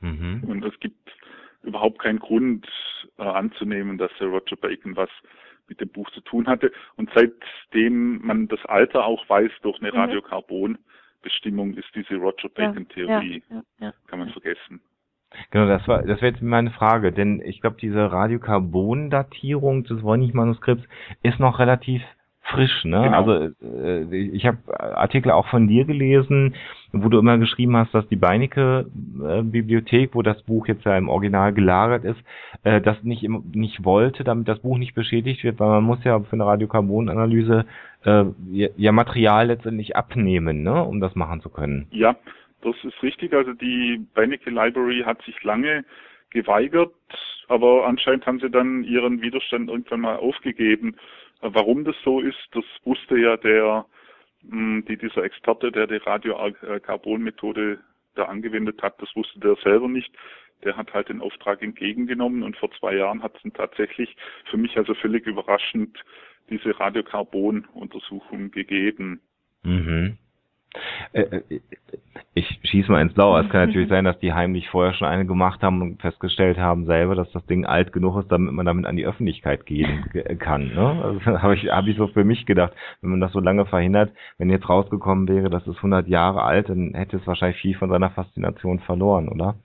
Mhm. 0.00 0.44
Und 0.46 0.64
es 0.64 0.78
gibt 0.80 1.10
überhaupt 1.62 1.98
keinen 2.00 2.20
Grund 2.20 2.66
äh, 3.18 3.22
anzunehmen, 3.22 3.98
dass 3.98 4.10
Sir 4.18 4.26
Roger 4.26 4.56
Bacon 4.56 4.96
was 4.96 5.10
mit 5.68 5.80
dem 5.80 5.88
Buch 5.88 6.10
zu 6.10 6.20
tun 6.20 6.46
hatte. 6.46 6.72
Und 6.96 7.10
seitdem 7.14 8.24
man 8.24 8.46
das 8.48 8.64
Alter 8.66 9.04
auch 9.04 9.28
weiß 9.28 9.50
durch 9.62 9.80
eine 9.80 9.90
mhm. 9.90 9.98
Radiokarbon-Bestimmung, 9.98 11.74
ist 11.74 11.88
diese 11.94 12.16
Roger 12.16 12.48
Bacon-Theorie, 12.48 13.42
ja, 13.48 13.56
ja, 13.56 13.86
ja, 13.86 13.92
kann 14.06 14.20
man 14.20 14.30
vergessen. 14.30 14.80
Genau, 15.50 15.66
das 15.66 15.86
war, 15.88 16.02
das 16.02 16.20
wäre 16.20 16.32
jetzt 16.32 16.42
meine 16.42 16.70
Frage, 16.70 17.12
denn 17.12 17.42
ich 17.44 17.60
glaube, 17.60 17.76
diese 17.80 18.12
Radiokarbon-Datierung 18.12 19.84
des 19.84 20.02
Voynich-Manuskripts 20.02 20.84
ist 21.22 21.40
noch 21.40 21.58
relativ 21.58 22.02
frisch, 22.42 22.84
ne? 22.84 23.02
Genau. 23.02 23.16
Also 23.16 23.54
äh, 23.62 24.16
ich 24.16 24.46
habe 24.46 24.58
Artikel 24.96 25.30
auch 25.30 25.46
von 25.48 25.68
dir 25.68 25.84
gelesen, 25.84 26.54
wo 26.92 27.08
du 27.08 27.18
immer 27.18 27.38
geschrieben 27.38 27.76
hast, 27.76 27.94
dass 27.94 28.06
die 28.08 28.16
Beinecke 28.16 28.86
äh, 29.24 29.42
Bibliothek, 29.42 30.14
wo 30.14 30.22
das 30.22 30.42
Buch 30.42 30.66
jetzt 30.66 30.84
ja 30.84 30.96
im 30.96 31.08
Original 31.08 31.52
gelagert 31.52 32.04
ist, 32.04 32.20
äh, 32.64 32.80
das 32.80 33.02
nicht 33.02 33.22
im, 33.22 33.44
nicht 33.54 33.84
wollte, 33.84 34.24
damit 34.24 34.48
das 34.48 34.58
Buch 34.60 34.76
nicht 34.76 34.94
beschädigt 34.94 35.44
wird, 35.44 35.60
weil 35.60 35.68
man 35.68 35.84
muss 35.84 36.02
ja 36.04 36.18
für 36.20 36.32
eine 36.32 36.46
Radiokarbon-Analyse 36.46 37.64
äh, 38.04 38.24
ja 38.50 38.92
Material 38.92 39.46
letztendlich 39.46 39.96
abnehmen, 39.96 40.62
ne, 40.62 40.82
um 40.82 41.00
das 41.00 41.14
machen 41.14 41.40
zu 41.40 41.48
können. 41.48 41.86
Ja, 41.90 42.16
das 42.62 42.76
ist 42.82 43.02
richtig. 43.02 43.32
Also 43.34 43.52
die 43.52 44.06
Beinecke 44.14 44.50
Library 44.50 45.02
hat 45.04 45.22
sich 45.22 45.42
lange 45.42 45.84
geweigert, 46.30 46.94
aber 47.48 47.86
anscheinend 47.86 48.26
haben 48.26 48.40
sie 48.40 48.50
dann 48.50 48.84
ihren 48.84 49.20
Widerstand 49.20 49.68
irgendwann 49.68 50.00
mal 50.00 50.16
aufgegeben. 50.16 50.96
Warum 51.40 51.84
das 51.84 51.96
so 52.04 52.20
ist, 52.20 52.38
das 52.52 52.64
wusste 52.84 53.18
ja 53.18 53.36
der, 53.36 53.84
hm, 54.48 54.84
die, 54.88 54.96
dieser 54.96 55.24
Experte, 55.24 55.70
der 55.72 55.86
die 55.86 55.96
Radiokarbon-Methode 55.96 57.80
da 58.14 58.24
angewendet 58.24 58.82
hat, 58.82 59.00
das 59.02 59.14
wusste 59.14 59.40
der 59.40 59.56
selber 59.56 59.88
nicht. 59.88 60.14
Der 60.64 60.76
hat 60.76 60.94
halt 60.94 61.08
den 61.08 61.20
Auftrag 61.20 61.60
entgegengenommen 61.60 62.44
und 62.44 62.56
vor 62.56 62.70
zwei 62.78 62.94
Jahren 62.94 63.22
hat 63.22 63.34
es 63.42 63.52
tatsächlich 63.52 64.16
für 64.48 64.56
mich 64.56 64.76
also 64.76 64.94
völlig 64.94 65.26
überraschend 65.26 65.98
diese 66.48 66.78
Radiokarbon-Untersuchung 66.78 68.50
gegeben. 68.52 69.20
Mhm. 69.64 70.18
Äh, 71.12 71.22
äh, 71.22 71.60
ich 72.34 72.46
schieße 72.62 72.90
mal 72.90 73.02
ins 73.02 73.12
Blaue. 73.12 73.40
Es 73.40 73.50
kann 73.50 73.66
natürlich 73.66 73.88
sein, 73.88 74.04
dass 74.04 74.18
die 74.18 74.32
heimlich 74.32 74.68
vorher 74.70 74.94
schon 74.94 75.08
eine 75.08 75.26
gemacht 75.26 75.62
haben 75.62 75.82
und 75.82 76.00
festgestellt 76.00 76.58
haben 76.58 76.86
selber, 76.86 77.14
dass 77.14 77.30
das 77.32 77.44
Ding 77.46 77.66
alt 77.66 77.92
genug 77.92 78.18
ist, 78.18 78.32
damit 78.32 78.52
man 78.54 78.64
damit 78.64 78.86
an 78.86 78.96
die 78.96 79.04
Öffentlichkeit 79.04 79.66
gehen 79.66 80.04
kann. 80.38 80.74
Ne? 80.74 81.02
Also 81.02 81.20
habe 81.42 81.54
ich, 81.54 81.68
hab 81.70 81.86
ich 81.86 81.96
so 81.96 82.06
für 82.08 82.24
mich 82.24 82.46
gedacht, 82.46 82.72
wenn 83.02 83.10
man 83.10 83.20
das 83.20 83.32
so 83.32 83.40
lange 83.40 83.66
verhindert, 83.66 84.12
wenn 84.38 84.48
jetzt 84.48 84.68
rausgekommen 84.68 85.28
wäre, 85.28 85.50
das 85.50 85.66
ist 85.66 85.76
100 85.76 86.08
Jahre 86.08 86.42
alt, 86.42 86.70
dann 86.70 86.94
hätte 86.94 87.18
es 87.18 87.26
wahrscheinlich 87.26 87.60
viel 87.60 87.76
von 87.76 87.90
seiner 87.90 88.10
Faszination 88.10 88.80
verloren, 88.80 89.28
oder? 89.28 89.56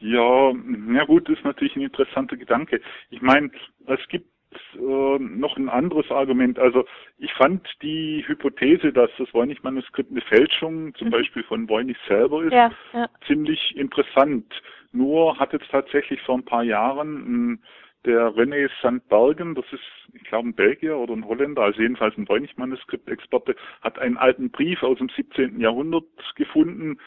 Ja, 0.00 0.52
ja 0.92 1.04
gut, 1.04 1.28
ist 1.28 1.44
natürlich 1.44 1.76
ein 1.76 1.82
interessanter 1.82 2.36
Gedanke. 2.36 2.80
Ich 3.10 3.22
meine, 3.22 3.50
es 3.86 4.08
gibt 4.08 4.33
äh, 4.74 5.18
noch 5.18 5.56
ein 5.56 5.68
anderes 5.68 6.10
Argument. 6.10 6.58
Also 6.58 6.84
ich 7.18 7.32
fand 7.34 7.66
die 7.82 8.24
Hypothese, 8.26 8.92
dass 8.92 9.10
das 9.18 9.32
Voynich-Manuskript 9.32 10.10
eine 10.10 10.20
Fälschung 10.22 10.94
zum 10.94 11.08
mhm. 11.08 11.12
Beispiel 11.12 11.42
von 11.44 11.68
Voynich 11.68 11.98
selber 12.08 12.44
ist, 12.44 12.52
ja, 12.52 12.70
ja. 12.92 13.08
ziemlich 13.26 13.76
interessant. 13.76 14.46
Nur 14.92 15.38
hat 15.38 15.52
jetzt 15.52 15.70
tatsächlich 15.70 16.20
vor 16.22 16.36
ein 16.36 16.44
paar 16.44 16.62
Jahren 16.62 17.08
hm, 17.08 17.58
der 18.04 18.28
René 18.28 18.68
St. 18.78 19.08
Bergen, 19.08 19.54
das 19.54 19.64
ist, 19.72 19.80
ich 20.12 20.24
glaube, 20.24 20.48
ein 20.48 20.54
Belgier 20.54 20.96
oder 20.96 21.14
ein 21.14 21.26
Holländer, 21.26 21.62
also 21.62 21.80
jedenfalls 21.80 22.16
ein 22.16 22.28
Voynich-Manuskript-Experte, 22.28 23.56
hat 23.80 23.98
einen 23.98 24.18
alten 24.18 24.50
Brief 24.50 24.82
aus 24.82 24.98
dem 24.98 25.08
17. 25.08 25.58
Jahrhundert 25.60 26.04
gefunden, 26.36 26.98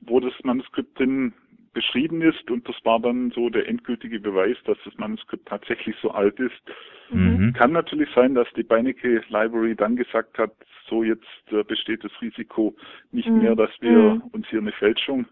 wo 0.00 0.20
das 0.20 0.32
Manuskript 0.42 0.98
drin 0.98 1.32
beschrieben 1.74 2.22
ist 2.22 2.50
und 2.50 2.66
das 2.68 2.76
war 2.84 3.00
dann 3.00 3.30
so 3.32 3.50
der 3.50 3.68
endgültige 3.68 4.20
Beweis, 4.20 4.56
dass 4.64 4.78
das 4.84 4.96
Manuskript 4.96 5.46
tatsächlich 5.46 5.96
so 6.00 6.10
alt 6.10 6.38
ist. 6.40 6.62
Mhm. 7.10 7.52
Kann 7.52 7.72
natürlich 7.72 8.08
sein, 8.14 8.34
dass 8.34 8.48
die 8.56 8.62
Beinecke 8.62 9.22
Library 9.28 9.74
dann 9.74 9.96
gesagt 9.96 10.38
hat, 10.38 10.52
so 10.88 11.02
jetzt 11.02 11.26
äh, 11.50 11.62
besteht 11.64 12.04
das 12.04 12.12
Risiko 12.22 12.74
nicht 13.12 13.28
mhm. 13.28 13.42
mehr, 13.42 13.56
dass 13.56 13.70
wir 13.80 14.14
mhm. 14.14 14.22
uns 14.32 14.48
hier 14.48 14.60
eine 14.60 14.72
Fälschung 14.72 15.26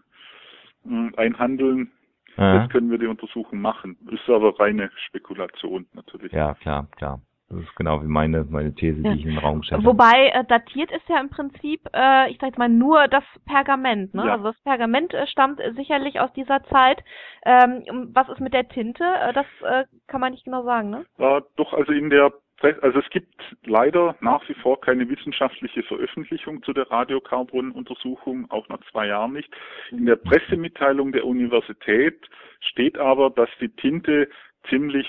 äh, 0.85 1.17
einhandeln. 1.17 1.91
Ja. 2.37 2.59
Das 2.59 2.69
können 2.69 2.89
wir 2.89 2.97
die 2.97 3.07
Untersuchung 3.07 3.61
machen. 3.61 3.97
Ist 4.11 4.27
aber 4.29 4.59
reine 4.59 4.91
Spekulation 5.07 5.85
natürlich. 5.93 6.31
Ja, 6.31 6.55
klar, 6.55 6.87
klar. 6.95 7.21
Das 7.49 7.59
ist 7.59 7.75
genau 7.75 8.01
wie 8.01 8.07
meine, 8.07 8.45
meine 8.49 8.73
These, 8.73 9.01
die 9.01 9.07
ja. 9.07 9.13
ich 9.13 9.23
in 9.23 9.31
den 9.31 9.37
Raum 9.37 9.59
gestellt 9.59 9.83
Wobei 9.83 10.29
äh, 10.33 10.43
datiert 10.45 10.91
ist 10.91 11.07
ja 11.07 11.19
im 11.19 11.29
Prinzip, 11.29 11.81
äh, 11.93 12.31
ich 12.31 12.37
sag 12.39 12.47
jetzt 12.47 12.57
mal, 12.57 12.69
nur 12.69 13.07
das 13.07 13.23
Pergament. 13.45 14.13
Ne? 14.13 14.25
Ja. 14.25 14.33
Also 14.33 14.45
das 14.45 14.61
Pergament 14.63 15.13
äh, 15.13 15.27
stammt 15.27 15.61
sicherlich 15.75 16.19
aus 16.19 16.31
dieser 16.33 16.63
Zeit. 16.63 17.03
Ähm, 17.45 17.83
was 18.13 18.29
ist 18.29 18.39
mit 18.39 18.53
der 18.53 18.67
Tinte? 18.67 19.03
Äh, 19.03 19.33
das 19.33 19.45
äh, 19.63 19.85
kann 20.07 20.21
man 20.21 20.31
nicht 20.31 20.45
genau 20.45 20.63
sagen, 20.63 20.89
ne? 20.89 21.05
Äh, 21.17 21.41
doch, 21.55 21.73
also 21.73 21.91
in 21.91 22.09
der 22.09 22.33
also 22.81 22.99
es 22.99 23.09
gibt 23.09 23.35
leider 23.65 24.15
nach 24.21 24.47
wie 24.47 24.53
vor 24.53 24.79
keine 24.79 25.09
wissenschaftliche 25.09 25.83
Veröffentlichung 25.83 26.63
zu 26.63 26.71
der 26.71 26.89
Radiokarbon-Untersuchung, 26.89 28.49
auch 28.51 28.69
nach 28.69 28.79
zwei 28.89 29.07
Jahren 29.07 29.33
nicht. 29.33 29.53
In 29.91 30.05
der 30.05 30.15
Pressemitteilung 30.15 31.11
der 31.11 31.25
Universität 31.25 32.25
steht 32.61 32.97
aber, 32.97 33.31
dass 33.31 33.49
die 33.59 33.67
Tinte 33.67 34.29
ziemlich 34.69 35.07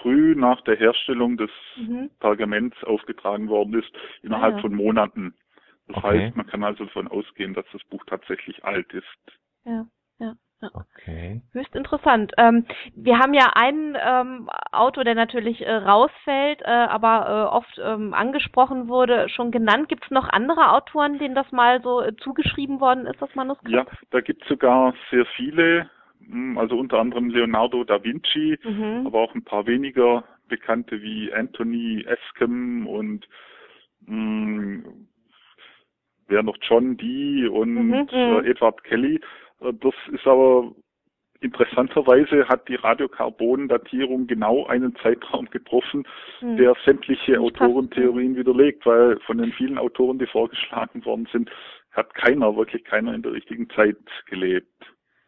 früh 0.00 0.34
nach 0.34 0.60
der 0.62 0.76
Herstellung 0.76 1.36
des 1.36 1.50
mhm. 1.76 2.10
Pergaments 2.20 2.82
aufgetragen 2.84 3.48
worden 3.48 3.74
ist, 3.74 3.90
innerhalb 4.22 4.54
ah, 4.54 4.56
ja. 4.56 4.62
von 4.62 4.74
Monaten. 4.74 5.34
Das 5.88 5.96
okay. 5.98 6.26
heißt, 6.26 6.36
man 6.36 6.46
kann 6.46 6.64
also 6.64 6.84
davon 6.84 7.08
ausgehen, 7.08 7.54
dass 7.54 7.66
das 7.72 7.82
Buch 7.84 8.04
tatsächlich 8.06 8.64
alt 8.64 8.92
ist. 8.92 9.04
Ja, 9.64 9.86
ja. 10.18 10.34
Ja. 10.62 10.68
Okay. 10.74 11.42
Höchst 11.52 11.74
interessant. 11.74 12.32
Ähm, 12.38 12.66
wir 12.94 13.18
haben 13.18 13.34
ja 13.34 13.50
einen 13.54 13.96
ähm, 14.00 14.48
Autor, 14.70 15.02
der 15.02 15.16
natürlich 15.16 15.60
äh, 15.60 15.72
rausfällt, 15.72 16.62
äh, 16.62 16.66
aber 16.66 17.26
äh, 17.28 17.52
oft 17.52 17.80
ähm, 17.82 18.14
angesprochen 18.14 18.86
wurde, 18.88 19.28
schon 19.28 19.50
genannt. 19.50 19.88
Gibt 19.88 20.04
es 20.04 20.10
noch 20.12 20.28
andere 20.28 20.70
Autoren, 20.70 21.18
denen 21.18 21.34
das 21.34 21.50
mal 21.50 21.82
so 21.82 22.00
äh, 22.00 22.14
zugeschrieben 22.16 22.80
worden 22.80 23.06
ist, 23.06 23.20
das 23.20 23.34
Manuskript? 23.34 23.70
Ja, 23.70 23.86
da 24.10 24.20
gibt 24.20 24.42
es 24.42 24.48
sogar 24.48 24.94
sehr 25.10 25.26
viele 25.34 25.90
also 26.56 26.78
unter 26.78 26.98
anderem 26.98 27.30
Leonardo 27.30 27.84
da 27.84 28.02
Vinci, 28.02 28.58
mhm. 28.62 29.06
aber 29.06 29.20
auch 29.20 29.34
ein 29.34 29.44
paar 29.44 29.66
weniger 29.66 30.24
bekannte 30.48 31.02
wie 31.02 31.32
Anthony 31.32 32.04
Eskem 32.06 32.86
und 32.86 33.26
mh, 34.06 34.14
hm, 34.14 34.84
wer 36.28 36.42
noch 36.42 36.56
John 36.62 36.96
Dee 36.96 37.46
und 37.46 37.74
mhm. 37.74 38.08
äh, 38.10 38.40
mhm. 38.40 38.44
Edward 38.44 38.84
Kelly. 38.84 39.20
Äh, 39.60 39.72
das 39.80 39.94
ist 40.12 40.26
aber 40.26 40.72
interessanterweise 41.40 42.46
hat 42.48 42.68
die 42.68 42.76
Radiokarbon-Datierung 42.76 44.26
genau 44.26 44.66
einen 44.66 44.94
Zeitraum 44.96 45.46
getroffen, 45.46 46.06
mhm. 46.40 46.56
der 46.56 46.74
sämtliche 46.84 47.40
Autorentheorien 47.40 48.36
widerlegt, 48.36 48.86
weil 48.86 49.18
von 49.20 49.38
den 49.38 49.52
vielen 49.52 49.78
Autoren, 49.78 50.18
die 50.18 50.26
vorgeschlagen 50.26 51.04
worden 51.04 51.28
sind, 51.32 51.50
hat 51.90 52.14
keiner, 52.14 52.56
wirklich 52.56 52.84
keiner 52.84 53.12
in 53.12 53.22
der 53.22 53.32
richtigen 53.32 53.68
Zeit 53.70 53.96
gelebt. 54.26 54.72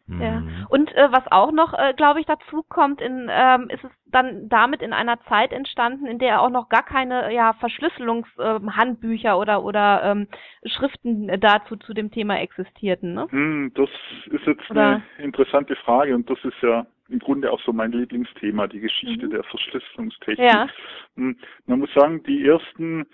Ja. 0.07 0.39
Mhm. 0.39 0.67
Und 0.69 0.93
äh, 0.95 1.11
was 1.11 1.23
auch 1.31 1.51
noch, 1.51 1.73
äh, 1.73 1.93
glaube 1.95 2.19
ich, 2.19 2.27
dazu 2.27 2.63
kommt, 2.69 3.01
in, 3.01 3.27
ähm, 3.29 3.69
ist 3.69 3.83
es 3.83 3.91
dann 4.05 4.47
damit 4.49 4.81
in 4.81 4.93
einer 4.93 5.19
Zeit 5.23 5.51
entstanden, 5.51 6.05
in 6.05 6.19
der 6.19 6.41
auch 6.41 6.51
noch 6.51 6.69
gar 6.69 6.83
keine 6.83 7.33
ja, 7.33 7.53
Verschlüsselungshandbücher 7.53 9.31
ähm, 9.31 9.35
oder 9.35 9.63
oder 9.63 10.03
ähm, 10.03 10.27
Schriften 10.65 11.27
dazu 11.39 11.75
zu 11.77 11.93
dem 11.93 12.11
Thema 12.11 12.39
existierten. 12.39 13.15
Ne? 13.15 13.27
Hm, 13.29 13.71
das 13.73 13.89
ist 14.27 14.45
jetzt 14.45 14.69
oder? 14.69 14.81
eine 14.81 15.03
interessante 15.17 15.75
Frage 15.77 16.13
und 16.13 16.29
das 16.29 16.37
ist 16.43 16.61
ja 16.61 16.85
im 17.09 17.19
Grunde 17.19 17.51
auch 17.51 17.61
so 17.61 17.73
mein 17.73 17.91
Lieblingsthema, 17.91 18.67
die 18.67 18.79
Geschichte 18.79 19.25
mhm. 19.25 19.31
der 19.31 19.43
Verschlüsselungstechnik. 19.43 20.53
Ja. 20.53 20.67
Hm, 21.15 21.37
man 21.65 21.79
muss 21.79 21.93
sagen, 21.93 22.21
die 22.23 22.47
ersten 22.47 23.05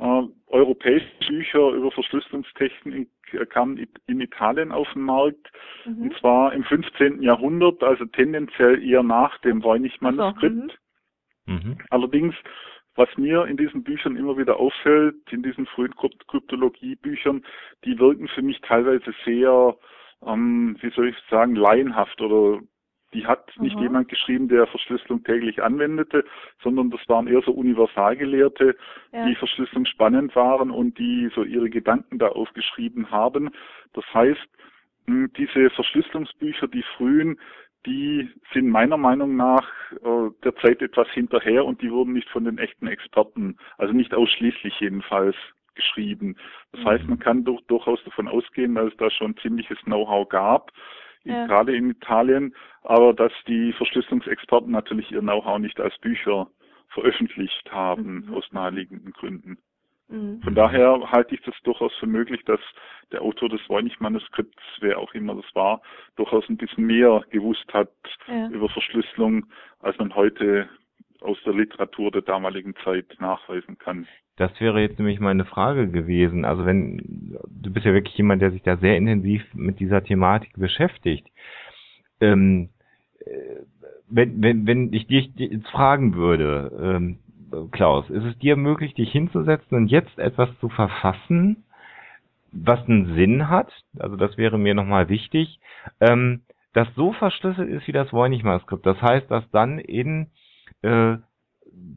äh, 0.00 0.22
europäische 0.46 1.06
Bücher 1.28 1.70
über 1.70 1.90
Verschlüsselungstechnik 1.92 3.08
kamen 3.50 3.86
in 4.06 4.20
Italien 4.20 4.72
auf 4.72 4.92
den 4.94 5.02
Markt, 5.02 5.52
mhm. 5.84 6.02
und 6.02 6.18
zwar 6.18 6.52
im 6.52 6.64
15. 6.64 7.22
Jahrhundert, 7.22 7.82
also 7.82 8.04
tendenziell 8.06 8.82
eher 8.82 9.02
nach 9.02 9.38
dem 9.42 9.62
Voynich-Manuskript. 9.62 10.78
So, 11.46 11.52
mhm. 11.52 11.78
Allerdings, 11.90 12.34
was 12.96 13.08
mir 13.16 13.44
in 13.44 13.56
diesen 13.56 13.84
Büchern 13.84 14.16
immer 14.16 14.36
wieder 14.36 14.58
auffällt, 14.58 15.16
in 15.30 15.42
diesen 15.42 15.66
frühen 15.66 15.94
Kryptologiebüchern, 15.94 17.44
die 17.84 17.98
wirken 17.98 18.26
für 18.28 18.42
mich 18.42 18.60
teilweise 18.62 19.14
sehr, 19.24 19.76
ähm, 20.26 20.76
wie 20.80 20.90
soll 20.90 21.08
ich 21.08 21.16
sagen, 21.28 21.54
laienhaft 21.54 22.20
oder 22.20 22.60
die 23.12 23.26
hat 23.26 23.52
nicht 23.58 23.76
mhm. 23.76 23.82
jemand 23.82 24.08
geschrieben, 24.08 24.48
der 24.48 24.66
Verschlüsselung 24.66 25.24
täglich 25.24 25.62
anwendete, 25.62 26.24
sondern 26.62 26.90
das 26.90 27.00
waren 27.08 27.26
eher 27.26 27.42
so 27.42 27.52
Universalgelehrte, 27.52 28.76
ja. 29.12 29.26
die 29.26 29.34
Verschlüsselung 29.34 29.86
spannend 29.86 30.34
waren 30.36 30.70
und 30.70 30.98
die 30.98 31.30
so 31.34 31.42
ihre 31.42 31.70
Gedanken 31.70 32.18
da 32.18 32.28
aufgeschrieben 32.28 33.10
haben. 33.10 33.50
Das 33.94 34.04
heißt, 34.14 34.48
hm, 35.06 35.32
diese 35.36 35.70
Verschlüsselungsbücher, 35.70 36.68
die 36.68 36.84
frühen, 36.96 37.38
die 37.86 38.28
sind 38.52 38.68
meiner 38.68 38.98
Meinung 38.98 39.36
nach 39.36 39.66
äh, 39.92 40.30
der 40.44 40.54
Zeit 40.56 40.82
etwas 40.82 41.08
hinterher 41.08 41.64
und 41.64 41.80
die 41.82 41.90
wurden 41.90 42.12
nicht 42.12 42.28
von 42.28 42.44
den 42.44 42.58
echten 42.58 42.86
Experten, 42.86 43.56
also 43.78 43.92
nicht 43.92 44.14
ausschließlich 44.14 44.78
jedenfalls 44.80 45.34
geschrieben. 45.74 46.36
Das 46.72 46.84
heißt, 46.84 47.08
man 47.08 47.18
kann 47.18 47.44
durch, 47.44 47.62
durchaus 47.62 48.02
davon 48.04 48.28
ausgehen, 48.28 48.74
dass 48.74 48.88
es 48.88 48.96
da 48.98 49.10
schon 49.10 49.36
ziemliches 49.38 49.78
Know-how 49.84 50.28
gab 50.28 50.72
ja. 51.24 51.46
gerade 51.46 51.74
in 51.76 51.90
Italien, 51.90 52.54
aber 52.82 53.12
dass 53.12 53.32
die 53.46 53.72
Verschlüsselungsexperten 53.74 54.70
natürlich 54.70 55.10
ihr 55.12 55.20
Know-how 55.20 55.58
nicht 55.58 55.80
als 55.80 55.96
Bücher 55.98 56.48
veröffentlicht 56.88 57.70
haben, 57.70 58.26
mhm. 58.26 58.34
aus 58.34 58.44
naheliegenden 58.52 59.12
Gründen. 59.12 59.58
Mhm. 60.08 60.42
Von 60.42 60.54
daher 60.54 61.00
halte 61.10 61.34
ich 61.34 61.42
das 61.42 61.54
durchaus 61.62 61.94
für 61.96 62.06
möglich, 62.06 62.42
dass 62.44 62.60
der 63.12 63.22
Autor 63.22 63.48
des 63.48 63.60
Voynich-Manuskripts, 63.68 64.62
wer 64.80 64.98
auch 64.98 65.14
immer 65.14 65.34
das 65.34 65.54
war, 65.54 65.82
durchaus 66.16 66.48
ein 66.48 66.56
bisschen 66.56 66.84
mehr 66.84 67.24
gewusst 67.30 67.66
hat 67.72 67.90
ja. 68.26 68.48
über 68.48 68.68
Verschlüsselung, 68.68 69.46
als 69.80 69.96
man 69.98 70.14
heute 70.14 70.68
aus 71.22 71.38
der 71.44 71.54
Literatur 71.54 72.10
der 72.10 72.22
damaligen 72.22 72.74
Zeit 72.84 73.06
nachweisen 73.18 73.78
kann. 73.78 74.06
Das 74.36 74.58
wäre 74.60 74.80
jetzt 74.80 74.98
nämlich 74.98 75.20
meine 75.20 75.44
Frage 75.44 75.88
gewesen. 75.88 76.44
Also 76.44 76.64
wenn, 76.64 77.38
du 77.46 77.70
bist 77.72 77.84
ja 77.84 77.92
wirklich 77.92 78.16
jemand, 78.16 78.40
der 78.40 78.52
sich 78.52 78.62
da 78.62 78.76
sehr 78.78 78.96
intensiv 78.96 79.42
mit 79.54 79.80
dieser 79.80 80.02
Thematik 80.02 80.52
beschäftigt. 80.56 81.28
Ähm, 82.20 82.70
äh, 83.20 83.60
wenn, 84.08 84.42
wenn, 84.42 84.66
wenn 84.66 84.92
ich 84.92 85.06
dich 85.06 85.30
jetzt 85.36 85.68
fragen 85.68 86.14
würde, 86.14 86.72
ähm, 86.82 87.18
Klaus, 87.70 88.08
ist 88.10 88.24
es 88.24 88.38
dir 88.38 88.56
möglich, 88.56 88.94
dich 88.94 89.10
hinzusetzen 89.10 89.76
und 89.76 89.88
jetzt 89.88 90.18
etwas 90.18 90.48
zu 90.60 90.68
verfassen, 90.68 91.64
was 92.52 92.80
einen 92.86 93.14
Sinn 93.14 93.48
hat? 93.48 93.72
Also 93.98 94.16
das 94.16 94.36
wäre 94.36 94.58
mir 94.58 94.74
nochmal 94.74 95.08
wichtig, 95.08 95.60
ähm, 96.00 96.42
das 96.72 96.88
so 96.94 97.12
verschlüsselt 97.12 97.68
ist 97.68 97.86
wie 97.86 97.92
das 97.92 98.12
Voynich-Manuskript. 98.12 98.86
Das 98.86 99.00
heißt, 99.02 99.30
dass 99.30 99.48
dann 99.50 99.78
in 99.78 100.28
äh, 100.82 101.16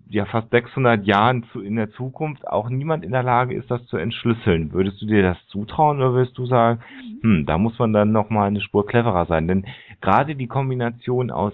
ja 0.10 0.26
fast 0.26 0.50
600 0.52 1.06
Jahren 1.06 1.44
zu, 1.52 1.62
in 1.62 1.76
der 1.76 1.92
Zukunft 1.92 2.48
auch 2.48 2.70
niemand 2.70 3.04
in 3.04 3.12
der 3.12 3.24
Lage 3.24 3.56
ist, 3.56 3.70
das 3.72 3.86
zu 3.88 3.98
entschlüsseln. 3.98 4.72
Würdest 4.72 5.02
du 5.02 5.06
dir 5.06 5.24
das 5.24 5.38
zutrauen 5.48 5.98
oder 5.98 6.14
würdest 6.14 6.38
du 6.38 6.46
sagen, 6.46 6.80
hm, 7.22 7.46
da 7.46 7.58
muss 7.58 7.78
man 7.80 7.94
dann 7.94 8.12
nochmal 8.12 8.48
eine 8.48 8.62
Spur 8.62 8.86
cleverer 8.86 9.26
sein? 9.26 9.48
Denn 9.48 9.66
gerade 10.02 10.36
die 10.36 10.48
Kombination 10.48 11.32
aus 11.32 11.54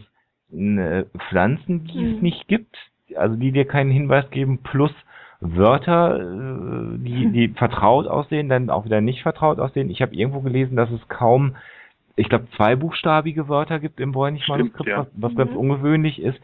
äh, 0.52 1.06
Pflanzen, 1.30 1.86
die 1.86 2.00
mhm. 2.00 2.16
es 2.16 2.22
nicht 2.22 2.48
gibt, 2.48 2.76
also 3.16 3.36
die 3.36 3.52
dir 3.52 3.66
keinen 3.66 3.92
Hinweis 3.92 4.30
geben, 4.30 4.60
plus 4.64 4.92
Wörter, 5.40 6.20
äh, 6.20 6.98
die, 6.98 7.32
die 7.32 7.48
vertraut 7.56 8.08
aussehen, 8.08 8.50
dann 8.50 8.70
auch 8.70 8.86
wieder 8.86 9.02
nicht 9.02 9.22
vertraut 9.22 9.60
aussehen. 9.60 9.90
Ich 9.90 10.02
habe 10.02 10.16
irgendwo 10.16 10.42
gelesen, 10.42 10.76
dass 10.76 10.92
es 10.92 11.08
kaum 11.08 11.56
ich 12.20 12.28
glaube, 12.28 12.50
zweibuchstabige 12.58 13.48
Wörter 13.48 13.80
gibt 13.80 14.02
im 14.02 14.14
Voynich-Manuskript, 14.14 14.90
ja. 14.90 15.00
was, 15.00 15.08
was 15.16 15.32
mhm. 15.32 15.38
ganz 15.38 15.52
ungewöhnlich 15.56 16.22
ist. 16.22 16.38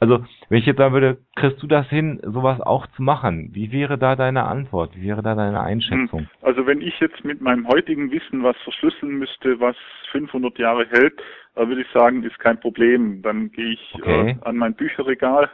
Also, 0.00 0.24
wenn 0.48 0.58
ich 0.58 0.64
jetzt 0.64 0.78
sagen 0.78 0.94
würde, 0.94 1.18
kriegst 1.36 1.62
du 1.62 1.66
das 1.66 1.86
hin, 1.90 2.18
sowas 2.22 2.62
auch 2.62 2.86
zu 2.88 3.02
machen? 3.02 3.50
Wie 3.52 3.70
wäre 3.70 3.98
da 3.98 4.16
deine 4.16 4.44
Antwort? 4.44 4.96
Wie 4.96 5.06
wäre 5.06 5.22
da 5.22 5.34
deine 5.34 5.60
Einschätzung? 5.60 6.20
Hm. 6.20 6.28
Also, 6.40 6.66
wenn 6.66 6.80
ich 6.80 6.98
jetzt 7.00 7.24
mit 7.26 7.42
meinem 7.42 7.68
heutigen 7.68 8.10
Wissen 8.10 8.42
was 8.42 8.56
verschlüsseln 8.64 9.18
müsste, 9.18 9.60
was 9.60 9.76
500 10.12 10.58
Jahre 10.58 10.86
hält, 10.86 11.20
dann 11.54 11.68
würde 11.68 11.82
ich 11.82 11.88
sagen, 11.92 12.22
ist 12.22 12.38
kein 12.38 12.58
Problem. 12.58 13.20
Dann 13.20 13.52
gehe 13.52 13.74
ich 13.74 13.94
okay. 13.96 14.30
äh, 14.30 14.36
an 14.46 14.56
mein 14.56 14.74
Bücherregal, 14.74 15.50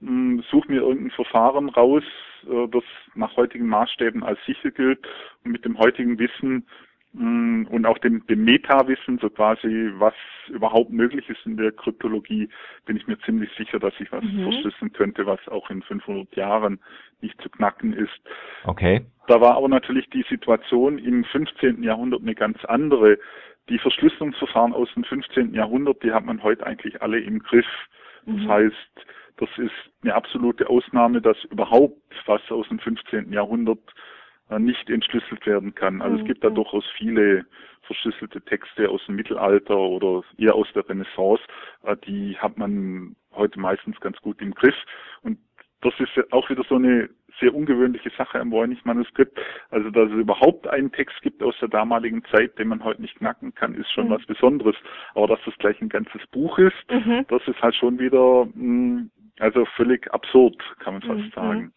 hm, 0.00 0.40
suche 0.50 0.70
mir 0.70 0.82
irgendein 0.82 1.10
Verfahren 1.10 1.68
raus, 1.70 2.04
äh, 2.44 2.68
das 2.70 2.84
nach 3.16 3.36
heutigen 3.36 3.66
Maßstäben 3.66 4.22
als 4.22 4.38
sicher 4.46 4.70
gilt 4.70 5.04
und 5.44 5.50
mit 5.50 5.64
dem 5.64 5.78
heutigen 5.78 6.16
Wissen 6.20 6.64
und 7.12 7.86
auch 7.86 7.98
dem, 7.98 8.24
dem 8.28 8.44
Meta-Wissen, 8.44 9.18
so 9.18 9.30
quasi, 9.30 9.90
was 9.94 10.14
überhaupt 10.48 10.90
möglich 10.90 11.28
ist 11.28 11.44
in 11.44 11.56
der 11.56 11.72
Kryptologie, 11.72 12.48
bin 12.86 12.96
ich 12.96 13.08
mir 13.08 13.18
ziemlich 13.20 13.50
sicher, 13.58 13.80
dass 13.80 13.94
ich 13.98 14.12
was 14.12 14.22
mhm. 14.22 14.44
verschlüsseln 14.44 14.92
könnte, 14.92 15.26
was 15.26 15.40
auch 15.48 15.70
in 15.70 15.82
500 15.82 16.36
Jahren 16.36 16.78
nicht 17.20 17.40
zu 17.42 17.50
knacken 17.50 17.94
ist. 17.94 18.20
Okay. 18.64 19.04
Da 19.26 19.40
war 19.40 19.56
aber 19.56 19.68
natürlich 19.68 20.08
die 20.10 20.24
Situation 20.28 20.98
im 20.98 21.24
15. 21.24 21.82
Jahrhundert 21.82 22.22
eine 22.22 22.34
ganz 22.34 22.64
andere. 22.66 23.18
Die 23.68 23.78
Verschlüsselungsverfahren 23.78 24.72
aus 24.72 24.88
dem 24.94 25.02
15. 25.02 25.52
Jahrhundert, 25.52 26.02
die 26.04 26.12
hat 26.12 26.24
man 26.24 26.42
heute 26.44 26.64
eigentlich 26.64 27.02
alle 27.02 27.18
im 27.18 27.40
Griff. 27.40 27.66
Das 28.24 28.36
mhm. 28.36 28.48
heißt, 28.48 29.06
das 29.38 29.48
ist 29.56 29.72
eine 30.02 30.14
absolute 30.14 30.68
Ausnahme, 30.68 31.20
dass 31.20 31.42
überhaupt 31.44 31.96
was 32.26 32.42
aus 32.50 32.68
dem 32.68 32.78
15. 32.78 33.32
Jahrhundert 33.32 33.80
nicht 34.58 34.90
entschlüsselt 34.90 35.46
werden 35.46 35.74
kann. 35.74 36.02
Also 36.02 36.16
mhm. 36.16 36.22
es 36.22 36.26
gibt 36.26 36.44
da 36.44 36.50
durchaus 36.50 36.84
viele 36.96 37.46
verschlüsselte 37.82 38.40
Texte 38.42 38.88
aus 38.88 39.04
dem 39.06 39.16
Mittelalter 39.16 39.76
oder 39.76 40.22
eher 40.38 40.54
aus 40.54 40.68
der 40.74 40.88
Renaissance, 40.88 41.42
äh, 41.84 41.96
die 42.06 42.36
hat 42.38 42.56
man 42.56 43.16
heute 43.32 43.58
meistens 43.58 43.98
ganz 44.00 44.16
gut 44.18 44.40
im 44.40 44.54
Griff. 44.54 44.76
Und 45.22 45.38
das 45.82 45.94
ist 45.98 46.32
auch 46.32 46.48
wieder 46.50 46.62
so 46.68 46.76
eine 46.76 47.08
sehr 47.40 47.54
ungewöhnliche 47.54 48.10
Sache 48.10 48.38
am 48.38 48.50
Voynich-Manuskript. 48.50 49.38
Also, 49.70 49.90
dass 49.90 50.10
es 50.10 50.16
überhaupt 50.16 50.68
einen 50.68 50.92
Text 50.92 51.20
gibt 51.22 51.42
aus 51.42 51.54
der 51.60 51.68
damaligen 51.68 52.22
Zeit, 52.26 52.58
den 52.58 52.68
man 52.68 52.84
heute 52.84 53.00
nicht 53.00 53.16
knacken 53.16 53.54
kann, 53.54 53.74
ist 53.74 53.90
schon 53.90 54.08
mhm. 54.08 54.10
was 54.10 54.26
Besonderes. 54.26 54.76
Aber 55.14 55.28
dass 55.28 55.40
das 55.44 55.56
gleich 55.58 55.80
ein 55.80 55.88
ganzes 55.88 56.24
Buch 56.28 56.58
ist, 56.58 56.74
mhm. 56.90 57.24
das 57.28 57.42
ist 57.46 57.60
halt 57.62 57.74
schon 57.74 57.98
wieder, 57.98 58.46
mm, 58.54 59.10
also 59.38 59.64
völlig 59.76 60.12
absurd, 60.12 60.62
kann 60.80 60.94
man 60.94 61.02
fast 61.02 61.22
mhm. 61.22 61.32
sagen. 61.34 61.72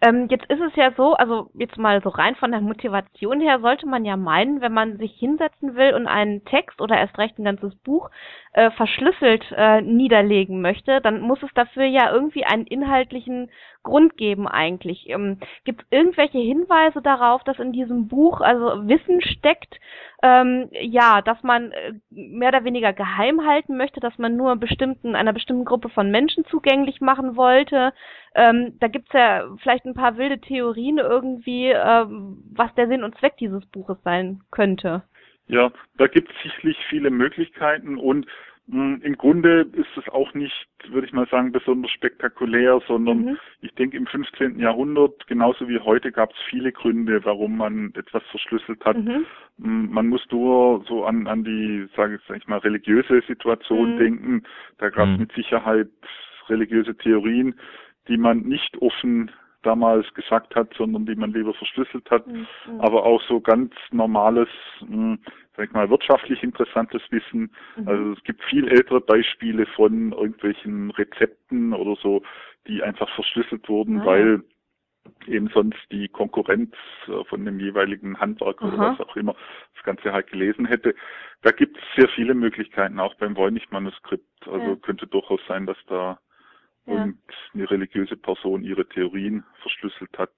Ähm, 0.00 0.28
jetzt 0.30 0.44
ist 0.46 0.60
es 0.60 0.76
ja 0.76 0.92
so, 0.96 1.14
also 1.14 1.50
jetzt 1.54 1.76
mal 1.76 2.00
so 2.02 2.08
rein 2.08 2.36
von 2.36 2.52
der 2.52 2.60
Motivation 2.60 3.40
her, 3.40 3.58
sollte 3.60 3.86
man 3.86 4.04
ja 4.04 4.16
meinen, 4.16 4.60
wenn 4.60 4.72
man 4.72 4.96
sich 4.98 5.12
hinsetzen 5.18 5.74
will 5.74 5.94
und 5.94 6.06
einen 6.06 6.44
Text 6.44 6.80
oder 6.80 6.96
erst 6.96 7.18
recht 7.18 7.36
ein 7.38 7.44
ganzes 7.44 7.74
Buch 7.76 8.08
äh, 8.52 8.70
verschlüsselt 8.70 9.44
äh, 9.56 9.80
niederlegen 9.82 10.60
möchte, 10.60 11.00
dann 11.00 11.20
muss 11.20 11.42
es 11.42 11.52
dafür 11.54 11.84
ja 11.84 12.12
irgendwie 12.12 12.44
einen 12.44 12.66
inhaltlichen 12.66 13.50
Grund 13.82 14.16
geben 14.16 14.46
eigentlich. 14.46 15.08
Ähm, 15.08 15.38
Gibt 15.64 15.82
es 15.82 15.86
irgendwelche 15.90 16.38
Hinweise 16.38 17.00
darauf, 17.02 17.42
dass 17.44 17.58
in 17.58 17.72
diesem 17.72 18.08
Buch 18.08 18.40
also 18.40 18.86
Wissen 18.88 19.20
steckt, 19.22 19.78
ähm, 20.22 20.68
ja, 20.72 21.22
dass 21.22 21.42
man 21.42 21.72
äh, 21.72 21.92
mehr 22.10 22.48
oder 22.48 22.64
weniger 22.64 22.92
geheim 22.92 23.46
halten 23.46 23.76
möchte, 23.76 24.00
dass 24.00 24.16
man 24.18 24.36
nur 24.36 24.56
bestimmten 24.56 25.14
einer 25.14 25.32
bestimmten 25.32 25.64
Gruppe 25.64 25.88
von 25.88 26.10
Menschen 26.10 26.44
zugänglich 26.46 27.00
machen 27.00 27.36
wollte. 27.36 27.92
Ähm, 28.34 28.76
da 28.80 28.88
gibt's 28.88 29.12
ja 29.12 29.44
vielleicht 29.62 29.84
ein 29.84 29.94
paar 29.94 30.16
wilde 30.16 30.40
Theorien 30.40 30.98
irgendwie, 30.98 31.68
ähm, 31.68 32.42
was 32.52 32.74
der 32.74 32.88
Sinn 32.88 33.04
und 33.04 33.16
Zweck 33.18 33.36
dieses 33.38 33.64
Buches 33.66 33.98
sein 34.02 34.40
könnte. 34.50 35.02
Ja, 35.46 35.70
da 35.96 36.06
gibt 36.06 36.30
es 36.30 36.36
sicherlich 36.42 36.76
viele 36.90 37.10
Möglichkeiten 37.10 37.96
und 37.96 38.26
Im 38.70 39.16
Grunde 39.16 39.62
ist 39.72 39.96
es 39.96 40.06
auch 40.10 40.34
nicht, 40.34 40.68
würde 40.90 41.06
ich 41.06 41.14
mal 41.14 41.26
sagen, 41.28 41.52
besonders 41.52 41.90
spektakulär, 41.90 42.82
sondern 42.86 43.24
mhm. 43.24 43.38
ich 43.62 43.74
denke 43.76 43.96
im 43.96 44.06
15. 44.06 44.58
Jahrhundert, 44.58 45.26
genauso 45.26 45.68
wie 45.68 45.78
heute, 45.78 46.12
gab 46.12 46.32
es 46.32 46.36
viele 46.50 46.70
Gründe, 46.72 47.24
warum 47.24 47.56
man 47.56 47.94
etwas 47.94 48.22
verschlüsselt 48.24 48.84
hat. 48.84 48.98
Mhm. 48.98 49.24
Hm, 49.62 49.90
man 49.90 50.08
muss 50.08 50.20
nur 50.30 50.84
so 50.86 51.06
an, 51.06 51.26
an 51.26 51.44
die, 51.44 51.88
sage 51.96 52.20
ich 52.36 52.46
mal, 52.46 52.58
religiöse 52.58 53.22
Situation 53.26 53.94
mhm. 53.94 53.98
denken. 53.98 54.42
Da 54.76 54.90
gab 54.90 55.08
es 55.08 55.14
mhm. 55.14 55.20
mit 55.20 55.32
Sicherheit 55.32 55.88
religiöse 56.50 56.94
Theorien, 56.94 57.54
die 58.08 58.18
man 58.18 58.40
nicht 58.40 58.76
offen 58.82 59.30
damals 59.62 60.12
gesagt 60.14 60.54
hat, 60.54 60.72
sondern 60.74 61.06
die 61.06 61.16
man 61.16 61.32
lieber 61.32 61.52
verschlüsselt 61.54 62.10
hat. 62.10 62.26
Mhm. 62.26 62.46
Aber 62.78 63.04
auch 63.04 63.22
so 63.22 63.40
ganz 63.40 63.72
normales, 63.90 64.48
mh, 64.86 65.18
sag 65.56 65.66
ich 65.66 65.72
mal, 65.72 65.90
wirtschaftlich 65.90 66.42
interessantes 66.42 67.02
Wissen. 67.10 67.50
Mhm. 67.76 67.88
Also 67.88 68.12
es 68.12 68.22
gibt 68.24 68.42
viel 68.44 68.68
ältere 68.68 69.00
Beispiele 69.00 69.66
von 69.66 70.12
irgendwelchen 70.12 70.90
Rezepten 70.92 71.72
oder 71.72 71.96
so, 72.00 72.22
die 72.66 72.82
einfach 72.82 73.08
verschlüsselt 73.14 73.68
wurden, 73.68 74.00
Ah, 74.00 74.04
weil 74.06 74.44
eben 75.26 75.48
sonst 75.48 75.78
die 75.90 76.08
Konkurrenz 76.08 76.74
äh, 77.06 77.24
von 77.24 77.44
dem 77.44 77.58
jeweiligen 77.58 78.20
Handwerk 78.20 78.62
oder 78.62 78.78
Aha. 78.78 78.96
was 78.98 79.08
auch 79.08 79.16
immer 79.16 79.34
das 79.74 79.82
Ganze 79.84 80.12
halt 80.12 80.28
gelesen 80.30 80.66
hätte. 80.66 80.94
Da 81.42 81.50
gibt 81.50 81.76
es 81.78 81.82
sehr 81.96 82.08
viele 82.10 82.34
Möglichkeiten, 82.34 83.00
auch 83.00 83.14
beim 83.14 83.34
Voynich-Manuskript. 83.36 84.46
Also 84.46 84.70
Ja. 84.70 84.76
könnte 84.76 85.06
durchaus 85.06 85.40
sein, 85.48 85.66
dass 85.66 85.78
da 85.86 86.18
Ja. 86.88 86.94
irgendeine 86.94 87.70
religiöse 87.70 88.16
Person 88.16 88.62
ihre 88.64 88.88
Theorien 88.88 89.44
verschlüsselt 89.62 90.16
hat 90.18 90.32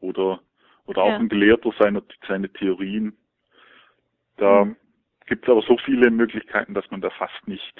oder 0.00 0.40
oder 0.86 1.02
auch 1.02 1.08
Ja. 1.10 1.16
ein 1.16 1.28
Gelehrter 1.30 1.72
seine, 1.78 2.02
seine 2.28 2.52
Theorien. 2.52 3.16
Da 4.36 4.66
Mhm. 4.66 4.76
gibt 5.26 5.44
es 5.44 5.50
aber 5.50 5.62
so 5.62 5.78
viele 5.78 6.10
Möglichkeiten, 6.10 6.74
dass 6.74 6.90
man 6.90 7.00
da 7.00 7.08
fast 7.10 7.48
nicht, 7.48 7.74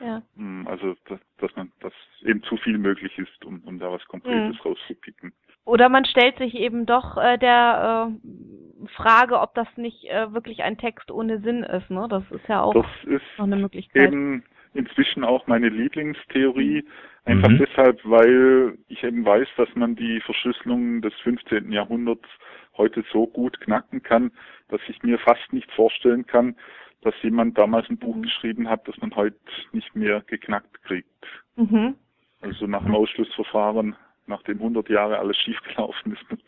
Ja. 0.00 0.22
mh, 0.36 0.70
also 0.70 0.94
dass, 1.08 1.18
dass 1.38 1.56
man, 1.56 1.72
dass 1.80 1.92
eben 2.22 2.42
zu 2.44 2.56
viel 2.58 2.78
möglich 2.78 3.18
ist, 3.18 3.44
um, 3.44 3.60
um 3.64 3.78
da 3.80 3.90
was 3.90 4.04
Konkretes 4.06 4.54
Mhm. 4.56 4.60
rauszupicken. 4.64 5.32
Oder 5.64 5.88
man 5.88 6.04
stellt 6.04 6.36
sich 6.38 6.54
eben 6.54 6.84
doch 6.86 7.16
äh, 7.16 7.38
der 7.38 8.12
äh, 8.12 8.86
Frage, 8.88 9.40
ob 9.40 9.54
das 9.54 9.66
nicht 9.76 10.04
äh, 10.04 10.32
wirklich 10.32 10.62
ein 10.62 10.76
Text 10.78 11.10
ohne 11.10 11.40
Sinn 11.40 11.62
ist. 11.64 11.90
Ne? 11.90 12.06
Das 12.08 12.22
ist 12.30 12.46
ja 12.48 12.62
auch 12.62 12.74
Das 12.74 12.86
ist 13.04 13.22
noch 13.38 13.46
eine 13.46 13.56
Möglichkeit. 13.56 14.12
eben 14.12 14.44
inzwischen 14.74 15.24
auch 15.24 15.46
meine 15.46 15.68
Lieblingstheorie. 15.68 16.84
Einfach 17.24 17.48
Mhm. 17.48 17.58
deshalb, 17.58 18.00
weil 18.04 18.76
ich 18.88 19.02
eben 19.02 19.24
weiß, 19.24 19.48
dass 19.56 19.74
man 19.74 19.96
die 19.96 20.20
Verschlüsselung 20.20 21.00
des 21.00 21.14
15. 21.22 21.72
Jahrhunderts 21.72 22.28
heute 22.76 23.02
so 23.12 23.26
gut 23.26 23.60
knacken 23.60 24.02
kann, 24.02 24.30
dass 24.68 24.80
ich 24.88 25.02
mir 25.02 25.18
fast 25.18 25.52
nicht 25.52 25.70
vorstellen 25.72 26.26
kann, 26.26 26.56
dass 27.02 27.14
jemand 27.22 27.56
damals 27.56 27.88
ein 27.88 27.98
Buch 27.98 28.16
Mhm. 28.16 28.22
geschrieben 28.22 28.68
hat, 28.68 28.86
das 28.88 28.96
man 28.98 29.14
heute 29.14 29.38
nicht 29.72 29.94
mehr 29.94 30.22
geknackt 30.26 30.82
kriegt. 30.82 31.08
Mhm. 31.56 31.94
Also 32.42 32.66
nach 32.66 32.82
dem 32.82 32.94
Ausschlussverfahren, 32.94 33.96
nachdem 34.26 34.58
100 34.58 34.88
Jahre 34.90 35.18
alles 35.18 35.36
schiefgelaufen 35.44 36.12
ist, 36.12 36.42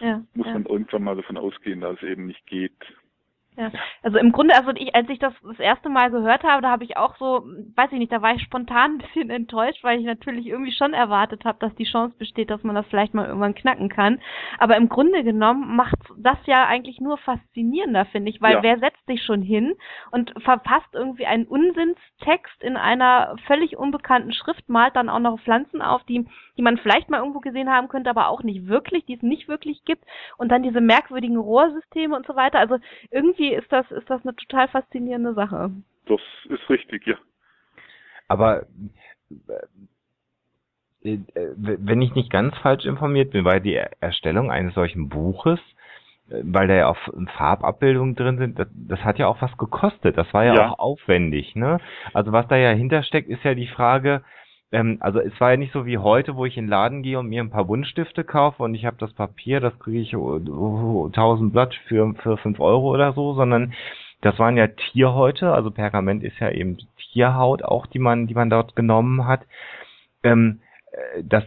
Ja, 0.00 0.22
muss 0.34 0.46
ja. 0.46 0.52
man 0.54 0.66
irgendwann 0.66 1.04
mal 1.04 1.16
davon 1.16 1.36
ausgehen, 1.36 1.80
dass 1.80 1.96
es 1.96 2.08
eben 2.08 2.26
nicht 2.26 2.46
geht. 2.46 2.76
Ja, 3.54 3.70
also 4.02 4.16
im 4.16 4.32
Grunde, 4.32 4.54
also 4.56 4.70
ich, 4.74 4.94
als 4.94 5.10
ich 5.10 5.18
das 5.18 5.34
das 5.46 5.60
erste 5.60 5.90
Mal 5.90 6.10
gehört 6.10 6.42
habe, 6.42 6.62
da 6.62 6.70
habe 6.70 6.84
ich 6.84 6.96
auch 6.96 7.16
so, 7.16 7.44
weiß 7.76 7.92
ich 7.92 7.98
nicht, 7.98 8.10
da 8.10 8.22
war 8.22 8.34
ich 8.34 8.42
spontan 8.42 8.92
ein 8.92 8.98
bisschen 8.98 9.28
enttäuscht, 9.28 9.84
weil 9.84 9.98
ich 10.00 10.06
natürlich 10.06 10.46
irgendwie 10.46 10.72
schon 10.72 10.94
erwartet 10.94 11.44
habe, 11.44 11.58
dass 11.60 11.74
die 11.74 11.84
Chance 11.84 12.16
besteht, 12.18 12.48
dass 12.48 12.62
man 12.62 12.74
das 12.74 12.86
vielleicht 12.86 13.12
mal 13.12 13.26
irgendwann 13.26 13.54
knacken 13.54 13.90
kann. 13.90 14.20
Aber 14.58 14.78
im 14.78 14.88
Grunde 14.88 15.22
genommen 15.22 15.76
macht 15.76 15.98
das 16.16 16.38
ja 16.46 16.64
eigentlich 16.66 16.98
nur 16.98 17.18
faszinierender, 17.18 18.06
finde 18.06 18.30
ich, 18.30 18.40
weil 18.40 18.54
Ja. 18.54 18.62
wer 18.62 18.78
setzt 18.78 19.04
sich 19.06 19.22
schon 19.22 19.42
hin 19.42 19.74
und 20.12 20.32
verfasst 20.42 20.88
irgendwie 20.94 21.26
einen 21.26 21.44
Unsinnstext 21.44 22.62
in 22.62 22.78
einer 22.78 23.36
völlig 23.46 23.76
unbekannten 23.76 24.32
Schrift, 24.32 24.66
malt 24.70 24.96
dann 24.96 25.10
auch 25.10 25.18
noch 25.18 25.38
Pflanzen 25.40 25.82
auf, 25.82 26.02
die, 26.04 26.26
die 26.56 26.62
man 26.62 26.78
vielleicht 26.78 27.10
mal 27.10 27.18
irgendwo 27.18 27.40
gesehen 27.40 27.68
haben 27.70 27.88
könnte, 27.88 28.08
aber 28.08 28.28
auch 28.28 28.42
nicht 28.42 28.66
wirklich, 28.66 29.04
die 29.04 29.14
es 29.16 29.22
nicht 29.22 29.46
wirklich 29.46 29.84
gibt 29.84 30.04
und 30.38 30.50
dann 30.50 30.62
diese 30.62 30.80
merkwürdigen 30.80 31.36
Rohrsysteme 31.36 32.16
und 32.16 32.26
so 32.26 32.34
weiter. 32.34 32.58
Also 32.58 32.78
irgendwie 33.10 33.41
ist 33.50 33.70
das, 33.72 33.90
ist 33.90 34.08
das 34.08 34.22
eine 34.24 34.34
total 34.36 34.68
faszinierende 34.68 35.34
Sache. 35.34 35.70
Das 36.06 36.20
ist 36.48 36.68
richtig, 36.70 37.06
ja. 37.06 37.16
Aber 38.28 38.66
äh, 41.04 41.14
äh, 41.14 41.18
wenn 41.56 42.02
ich 42.02 42.14
nicht 42.14 42.30
ganz 42.30 42.56
falsch 42.58 42.84
informiert 42.84 43.30
bin, 43.32 43.44
weil 43.44 43.60
die 43.60 43.74
Erstellung 44.00 44.50
eines 44.50 44.74
solchen 44.74 45.08
Buches, 45.08 45.60
äh, 46.30 46.40
weil 46.44 46.68
da 46.68 46.74
ja 46.74 46.88
auch 46.88 46.96
Farbabbildungen 47.36 48.14
drin 48.14 48.38
sind, 48.38 48.58
das, 48.58 48.68
das 48.72 49.00
hat 49.00 49.18
ja 49.18 49.26
auch 49.26 49.42
was 49.42 49.56
gekostet. 49.58 50.16
Das 50.16 50.32
war 50.32 50.44
ja, 50.44 50.54
Ja. 50.54 50.70
auch 50.70 50.78
aufwendig, 50.78 51.54
ne? 51.56 51.78
Also 52.12 52.32
was 52.32 52.46
da 52.48 52.56
ja 52.56 52.70
hintersteckt, 52.70 53.28
ist 53.28 53.44
ja 53.44 53.54
die 53.54 53.66
Frage, 53.68 54.22
ähm, 54.72 54.96
also 55.00 55.20
es 55.20 55.38
war 55.40 55.52
ja 55.52 55.56
nicht 55.56 55.72
so 55.72 55.86
wie 55.86 55.98
heute, 55.98 56.34
wo 56.36 56.46
ich 56.46 56.56
in 56.56 56.64
den 56.64 56.70
Laden 56.70 57.02
gehe 57.02 57.18
und 57.18 57.28
mir 57.28 57.42
ein 57.42 57.50
paar 57.50 57.66
Buntstifte 57.66 58.24
kaufe 58.24 58.62
und 58.62 58.74
ich 58.74 58.86
habe 58.86 58.96
das 58.98 59.12
Papier, 59.12 59.60
das 59.60 59.78
kriege 59.78 60.00
ich 60.00 60.16
oh, 60.16 60.40
oh, 60.48 61.06
1000 61.06 61.52
Blatt 61.52 61.74
für, 61.86 62.14
für 62.22 62.38
5 62.38 62.58
Euro 62.58 62.90
oder 62.90 63.12
so, 63.12 63.34
sondern 63.34 63.74
das 64.22 64.38
waren 64.38 64.56
ja 64.56 64.68
Tierhäute, 64.68 65.52
also 65.52 65.70
Pergament 65.70 66.24
ist 66.24 66.38
ja 66.38 66.50
eben 66.50 66.78
Tierhaut 67.12 67.62
auch, 67.62 67.86
die 67.86 67.98
man, 67.98 68.26
die 68.26 68.34
man 68.34 68.50
dort 68.50 68.74
genommen 68.74 69.26
hat. 69.26 69.42
Ähm, 70.22 70.60
äh, 70.92 71.22
das 71.22 71.44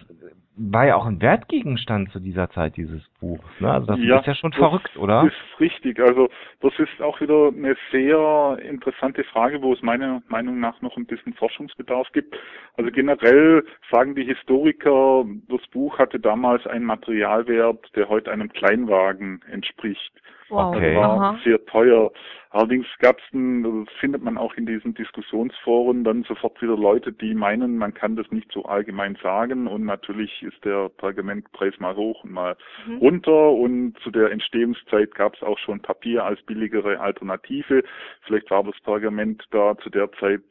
war 0.58 0.86
ja 0.86 0.96
auch 0.96 1.06
ein 1.06 1.22
Wertgegenstand 1.22 2.12
zu 2.12 2.20
dieser 2.20 2.50
Zeit, 2.50 2.78
dieses 2.78 3.08
Buch. 3.20 3.40
Ne? 3.60 3.72
Also 3.72 3.88
das 3.88 4.00
Ja, 4.00 4.20
ist 4.20 4.28
ja 4.28 4.36
schon 4.36 4.52
das 4.52 4.60
verrückt, 4.60 4.96
oder? 4.98 5.26
ist 5.26 5.60
richtig. 5.60 6.00
Also 6.00 6.30
das 6.62 6.74
ist 6.80 7.02
auch 7.02 7.20
wieder 7.20 7.50
eine 7.50 7.76
sehr 7.92 8.58
interessante 8.62 9.24
Frage, 9.26 9.62
wo 9.62 9.74
es 9.74 9.82
meiner 9.82 10.22
Meinung 10.28 10.60
nach 10.60 10.82
noch 10.82 10.96
ein 10.98 11.06
bisschen 11.06 11.34
Forschungsbedarf 11.34 12.08
gibt. 12.14 12.36
Also 12.78 12.90
generell 12.92 13.66
sagen 13.92 14.16
die 14.16 14.24
Historiker, 14.26 15.26
das 15.50 15.66
Buch 15.72 15.98
hatte 16.00 16.20
damals 16.20 16.66
einen 16.68 16.86
Materialwert, 16.86 17.96
der 17.96 18.08
heute 18.10 18.32
einem 18.32 18.50
Kleinwagen 18.52 19.42
entspricht. 19.52 20.14
Wow. 20.50 20.76
Okay. 20.76 20.94
Das 20.96 21.04
war 21.04 21.40
sehr 21.44 21.66
teuer. 21.66 22.12
Allerdings 22.52 22.86
gab 23.00 23.18
es, 23.18 23.24
das 23.32 23.94
findet 24.00 24.24
man 24.24 24.38
auch 24.38 24.54
in 24.54 24.66
diesen 24.66 24.94
Diskussionsforen, 24.94 26.04
dann 26.04 26.24
sofort 26.24 26.62
wieder 26.62 26.78
Leute, 26.78 27.12
die 27.12 27.34
meinen, 27.34 27.78
man 27.78 27.94
kann 27.94 28.16
das 28.16 28.32
nicht 28.32 28.50
so 28.52 28.64
allgemein 28.64 29.18
sagen 29.22 29.68
und 29.68 29.84
natürlich 29.84 30.42
ist 30.42 30.64
der 30.64 30.90
Pergamentpreis 30.90 31.78
mal 31.80 31.96
hoch 31.96 32.24
und 32.24 32.32
mal 32.32 32.56
Mhm. 32.88 32.98
runter 33.00 33.52
und 33.52 34.00
zu 34.00 34.12
der 34.12 34.32
Entstehungszeit 34.32 35.14
gab 35.16 35.36
es 35.36 35.44
auch 35.44 35.58
schon 35.60 35.82
Papier 35.82 36.24
als 36.24 36.42
billigere 36.44 37.00
Alternative. 37.00 37.84
Vielleicht 38.22 38.50
war 38.52 38.64
das 38.64 38.80
Pergament 38.82 39.44
da 39.52 39.76
zu 39.78 39.90
der 39.90 40.10
Zeit 40.14 40.44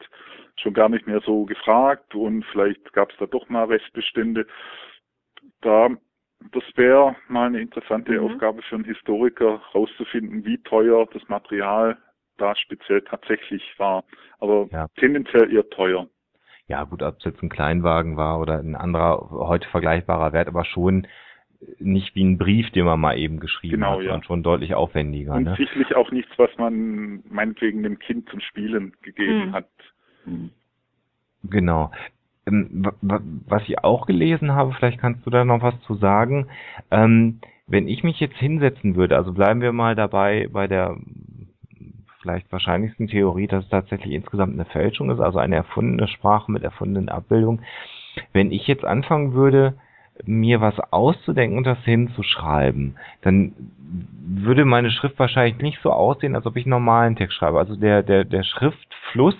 schon 0.56 0.74
gar 0.74 0.88
nicht 0.88 1.06
mehr 1.06 1.20
so 1.20 1.44
gefragt 1.44 2.14
und 2.14 2.44
vielleicht 2.46 2.92
gab 2.92 3.10
es 3.10 3.16
da 3.18 3.26
doch 3.26 3.48
mal 3.48 3.64
Restbestände. 3.64 4.46
Da 5.62 5.88
das 6.52 6.64
wäre 6.76 7.16
mal 7.28 7.46
eine 7.46 7.60
interessante 7.60 8.12
Mhm. 8.12 8.18
Aufgabe 8.20 8.62
für 8.62 8.76
einen 8.76 8.84
Historiker, 8.84 9.60
rauszufinden, 9.74 10.44
wie 10.44 10.58
teuer 10.58 11.06
das 11.12 11.26
Material 11.28 11.96
da 12.36 12.54
speziell 12.56 13.02
tatsächlich 13.02 13.62
war. 13.78 14.04
Aber 14.40 14.68
Ja. 14.72 14.88
tendenziell 14.96 15.52
eher 15.52 15.68
teuer. 15.70 16.08
Ja, 16.66 16.84
gut, 16.84 17.02
ob 17.02 17.18
es 17.18 17.24
jetzt 17.24 17.42
ein 17.42 17.48
Kleinwagen 17.50 18.16
war 18.16 18.40
oder 18.40 18.58
ein 18.58 18.74
anderer 18.74 19.28
heute 19.30 19.68
vergleichbarer 19.68 20.32
Wert, 20.32 20.48
aber 20.48 20.64
schon 20.64 21.06
nicht 21.78 22.14
wie 22.14 22.24
ein 22.24 22.36
Brief, 22.38 22.70
den 22.70 22.84
man 22.84 23.00
mal 23.00 23.16
eben 23.18 23.38
geschrieben 23.40 23.76
Genau, 23.76 23.92
hat, 23.92 23.98
ja. 24.00 24.04
sondern 24.04 24.22
schon 24.24 24.42
deutlich 24.42 24.74
aufwendiger. 24.74 25.34
Und 25.34 25.44
Ne? 25.44 25.54
sicherlich 25.56 25.94
auch 25.94 26.10
nichts, 26.10 26.32
was 26.38 26.50
man 26.58 27.22
meinetwegen 27.28 27.82
dem 27.82 27.98
Kind 27.98 28.28
zum 28.28 28.40
Spielen 28.40 28.92
gegeben 29.02 29.46
Mhm. 29.48 29.52
hat. 29.52 29.68
Genau. 31.44 31.90
Ähm, 32.46 32.68
wa- 32.84 32.94
wa- 33.00 33.20
Was 33.48 33.62
ich 33.68 33.82
auch 33.82 34.06
gelesen 34.06 34.52
habe, 34.52 34.72
vielleicht 34.72 34.98
kannst 34.98 35.24
du 35.26 35.30
da 35.30 35.44
noch 35.44 35.62
was 35.62 35.80
zu 35.82 35.94
sagen. 35.94 36.48
Ähm, 36.90 37.40
wenn 37.66 37.88
ich 37.88 38.04
mich 38.04 38.20
jetzt 38.20 38.36
hinsetzen 38.36 38.94
würde, 38.96 39.16
also 39.16 39.32
bleiben 39.32 39.60
wir 39.62 39.72
mal 39.72 39.94
dabei 39.94 40.48
bei 40.52 40.66
der 40.66 40.96
vielleicht 42.20 42.50
wahrscheinlichsten 42.52 43.06
Theorie, 43.08 43.46
dass 43.46 43.64
es 43.64 43.70
tatsächlich 43.70 44.14
insgesamt 44.14 44.54
eine 44.54 44.64
Fälschung 44.64 45.10
ist, 45.10 45.20
also 45.20 45.38
eine 45.38 45.56
erfundene 45.56 46.08
Sprache 46.08 46.50
mit 46.50 46.62
erfundenen 46.62 47.08
Abbildungen. 47.10 47.62
Wenn 48.32 48.50
ich 48.50 48.66
jetzt 48.66 48.84
anfangen 48.84 49.34
würde, 49.34 49.74
mir 50.24 50.60
was 50.60 50.78
auszudenken 50.92 51.58
und 51.58 51.66
das 51.66 51.78
hinzuschreiben, 51.84 52.96
dann 53.22 53.52
würde 54.26 54.64
meine 54.64 54.90
Schrift 54.90 55.18
wahrscheinlich 55.18 55.60
nicht 55.60 55.80
so 55.82 55.90
aussehen, 55.92 56.34
als 56.34 56.46
ob 56.46 56.56
ich 56.56 56.66
normalen 56.66 57.16
Text 57.16 57.36
schreibe. 57.36 57.58
Also 57.58 57.76
der, 57.76 58.02
der, 58.02 58.24
der 58.24 58.42
Schriftfluss 58.42 59.36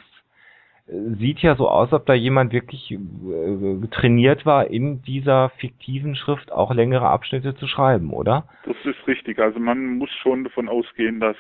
sieht 0.87 1.41
ja 1.41 1.57
so 1.57 1.69
aus, 1.69 1.93
ob 1.93 2.05
da 2.07 2.15
jemand 2.15 2.53
wirklich 2.53 2.91
äh, 2.91 3.87
trainiert 3.91 4.45
war, 4.45 4.69
in 4.69 5.03
dieser 5.03 5.51
fiktiven 5.59 6.15
Schrift 6.15 6.53
auch 6.53 6.75
längere 6.75 7.09
Abschnitte 7.09 7.55
zu 7.55 7.67
schreiben, 7.67 8.13
oder? 8.13 8.47
Das 8.65 8.77
ist 8.85 9.07
richtig. 9.07 9.39
Also 9.39 9.59
man 9.59 9.97
muss 9.97 10.11
schon 10.23 10.45
davon 10.45 10.69
ausgehen, 10.69 11.21
dass 11.21 11.37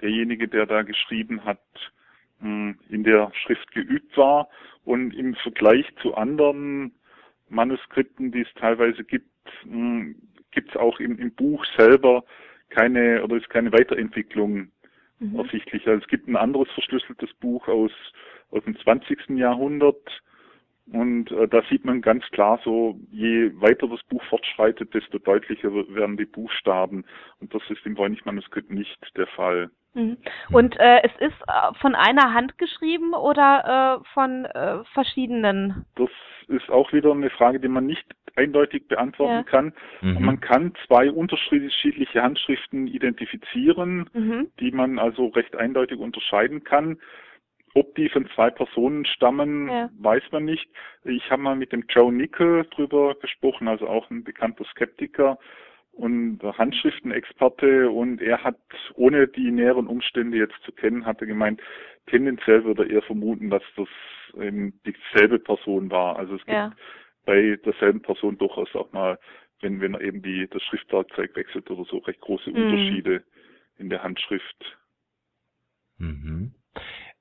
derjenige, 0.00 0.48
der 0.48 0.66
da 0.66 0.82
geschrieben 0.82 1.44
hat, 1.44 1.60
mh, 2.40 2.74
in 2.88 3.04
der 3.04 3.30
Schrift 3.34 3.70
geübt 3.70 4.16
war 4.16 4.48
und 4.84 5.14
im 5.14 5.36
Vergleich 5.36 5.86
zu 6.02 6.14
anderen 6.16 6.92
Manuskripten, 7.48 8.32
die 8.32 8.40
es 8.40 8.52
teilweise 8.54 9.04
gibt, 9.04 9.28
gibt 10.50 10.70
es 10.70 10.76
auch 10.76 10.98
im, 10.98 11.18
im 11.18 11.32
Buch 11.32 11.64
selber 11.76 12.24
keine 12.70 13.22
oder 13.22 13.36
ist 13.36 13.50
keine 13.50 13.72
Weiterentwicklung 13.72 14.71
Mhm. 15.22 15.38
Also 15.38 15.56
es 15.56 16.08
gibt 16.08 16.28
ein 16.28 16.36
anderes 16.36 16.68
verschlüsseltes 16.72 17.32
Buch 17.34 17.66
aus, 17.68 17.92
aus 18.50 18.64
dem 18.64 18.76
20. 18.76 19.30
Jahrhundert 19.38 20.02
und 20.92 21.30
äh, 21.30 21.46
da 21.46 21.62
sieht 21.70 21.84
man 21.84 22.02
ganz 22.02 22.24
klar 22.30 22.60
so, 22.64 22.98
je 23.10 23.52
weiter 23.60 23.86
das 23.86 24.02
Buch 24.04 24.22
fortschreitet, 24.24 24.92
desto 24.92 25.18
deutlicher 25.18 25.72
werden 25.72 26.16
die 26.16 26.26
Buchstaben 26.26 27.04
und 27.40 27.54
das 27.54 27.62
ist 27.70 27.86
im 27.86 27.96
Voynich-Manuskript 27.96 28.70
nicht 28.70 28.98
der 29.16 29.28
Fall. 29.28 29.70
Mhm. 29.94 30.16
Und 30.50 30.78
äh, 30.80 31.02
es 31.02 31.12
ist 31.20 31.40
äh, 31.46 31.74
von 31.80 31.94
einer 31.94 32.34
Hand 32.34 32.58
geschrieben 32.58 33.14
oder 33.14 34.00
äh, 34.00 34.08
von 34.12 34.44
äh, 34.46 34.84
verschiedenen? 34.92 35.84
Das 35.96 36.10
ist 36.48 36.68
auch 36.70 36.92
wieder 36.92 37.12
eine 37.12 37.30
Frage, 37.30 37.60
die 37.60 37.68
man 37.68 37.86
nicht 37.86 38.04
eindeutig 38.36 38.88
beantworten 38.88 39.32
Ja. 39.34 39.42
kann. 39.42 39.72
Mhm. 40.00 40.24
Man 40.24 40.40
kann 40.40 40.72
zwei 40.86 41.10
unterschiedliche 41.10 42.22
Handschriften 42.22 42.86
identifizieren, 42.86 44.08
Mhm. 44.12 44.48
die 44.60 44.70
man 44.72 44.98
also 44.98 45.26
recht 45.28 45.56
eindeutig 45.56 45.98
unterscheiden 45.98 46.64
kann. 46.64 46.98
Ob 47.74 47.94
die 47.94 48.08
von 48.10 48.28
zwei 48.34 48.50
Personen 48.50 49.06
stammen, 49.06 49.68
Ja. 49.68 49.88
weiß 49.98 50.22
man 50.30 50.44
nicht. 50.44 50.68
Ich 51.04 51.30
habe 51.30 51.42
mal 51.42 51.56
mit 51.56 51.72
dem 51.72 51.84
Joe 51.88 52.12
Nickel 52.12 52.66
drüber 52.74 53.14
gesprochen, 53.14 53.66
also 53.68 53.86
auch 53.88 54.10
ein 54.10 54.24
bekannter 54.24 54.64
Skeptiker 54.66 55.38
und 55.92 56.40
Handschriftenexperte 56.42 57.90
und 57.90 58.20
er 58.20 58.42
hat, 58.44 58.58
ohne 58.94 59.28
die 59.28 59.50
näheren 59.50 59.86
Umstände 59.86 60.36
jetzt 60.38 60.58
zu 60.64 60.72
kennen, 60.72 61.04
hatte 61.06 61.26
gemeint, 61.26 61.60
tendenziell 62.06 62.64
würde 62.64 62.88
er 62.90 63.02
vermuten, 63.02 63.50
dass 63.50 63.62
das 63.76 63.88
eben 64.40 64.78
dieselbe 64.86 65.38
Person 65.38 65.90
war. 65.90 66.16
Also 66.16 66.34
es 66.34 66.40
gibt 66.40 66.56
Ja. 66.56 66.72
Bei 67.24 67.58
derselben 67.64 68.02
Person 68.02 68.38
durchaus 68.38 68.74
auch 68.74 68.92
mal, 68.92 69.18
wenn, 69.60 69.80
wenn 69.80 69.94
er 69.94 70.00
eben 70.00 70.22
die, 70.22 70.48
das 70.50 70.62
Schriftwerkzeug 70.62 71.34
wechselt 71.36 71.70
oder 71.70 71.84
so, 71.84 71.98
recht 71.98 72.20
große 72.20 72.50
Mhm. 72.50 72.56
Unterschiede 72.56 73.22
in 73.78 73.90
der 73.90 74.02
Handschrift. 74.02 74.78
Mhm. 75.98 76.52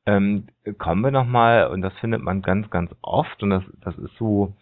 Ähm, 0.06 0.48
kommen 0.80 1.04
wir 1.04 1.12
nochmal, 1.12 1.68
und 1.68 1.82
das 1.82 1.94
findet 2.00 2.22
man 2.22 2.42
ganz, 2.42 2.70
ganz 2.72 2.92
oft, 3.02 3.44
und 3.44 3.52
das, 3.52 3.64
das 3.82 3.98
ist 4.00 4.16
so, 4.18 4.56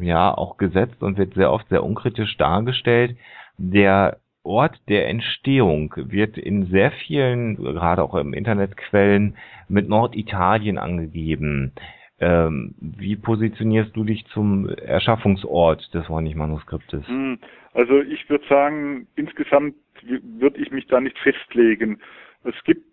ja, 0.00 0.32
auch 0.32 0.56
gesetzt 0.56 1.02
und 1.02 1.18
wird 1.18 1.34
sehr 1.34 1.50
oft 1.50 1.68
sehr 1.68 1.82
unkritisch 1.82 2.36
dargestellt. 2.36 3.16
Der 3.58 4.18
Ort 4.44 4.78
der 4.88 5.08
Entstehung 5.08 5.92
wird 5.96 6.36
in 6.36 6.66
sehr 6.66 6.92
vielen, 6.92 7.56
gerade 7.56 8.02
auch 8.02 8.14
im 8.14 8.34
Internetquellen, 8.34 9.36
mit 9.68 9.88
Norditalien 9.88 10.78
angegeben. 10.78 11.72
Ähm, 12.20 12.74
wie 12.80 13.16
positionierst 13.16 13.94
du 13.96 14.04
dich 14.04 14.24
zum 14.26 14.68
Erschaffungsort 14.68 15.92
des 15.92 16.08
Voynich-Manuskriptes? 16.08 17.06
Hm, 17.08 17.38
Also 17.72 18.00
ich 18.00 18.28
würde 18.30 18.46
sagen, 18.48 19.08
insgesamt 19.16 19.74
würde 20.02 20.60
ich 20.60 20.70
mich 20.70 20.86
da 20.86 21.00
nicht 21.00 21.18
festlegen. 21.18 22.00
Es 22.44 22.54
gibt 22.64 22.84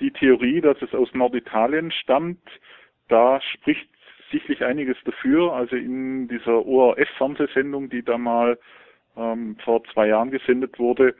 die 0.00 0.12
Theorie, 0.12 0.60
dass 0.60 0.80
es 0.82 0.94
aus 0.94 1.12
Norditalien 1.14 1.90
stammt. 1.90 2.38
Da 3.08 3.40
spricht 3.40 3.88
sicherlich 4.30 4.64
einiges 4.64 4.96
dafür. 5.04 5.52
Also 5.54 5.74
in 5.76 6.28
dieser 6.28 6.64
ORF-Fernsehsendung, 6.64 7.88
die 7.90 8.02
da 8.02 8.18
mal 8.18 8.58
ähm, 9.16 9.56
vor 9.64 9.82
zwei 9.92 10.08
Jahren 10.08 10.30
gesendet 10.30 10.78
wurde, 10.78 11.16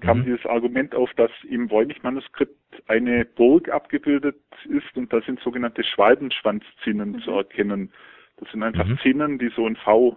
kam 0.00 0.20
Mhm. 0.20 0.24
dieses 0.24 0.46
Argument 0.46 0.94
auf, 0.94 1.12
dass 1.14 1.30
im 1.48 1.70
Voynich-Manuskript 1.70 2.56
eine 2.86 3.24
Burg 3.24 3.68
abgebildet 3.68 4.36
ist 4.64 4.96
und 4.96 5.12
da 5.12 5.20
sind 5.22 5.40
sogenannte 5.40 5.82
Schwalbenschwanzzinnen 5.84 7.20
zu 7.20 7.32
erkennen. 7.32 7.92
Das 8.38 8.50
sind 8.50 8.62
einfach 8.62 8.86
Mhm. 8.86 8.98
Zinnen, 9.02 9.38
die 9.38 9.48
so 9.54 9.66
ein 9.66 9.76
V 9.76 10.16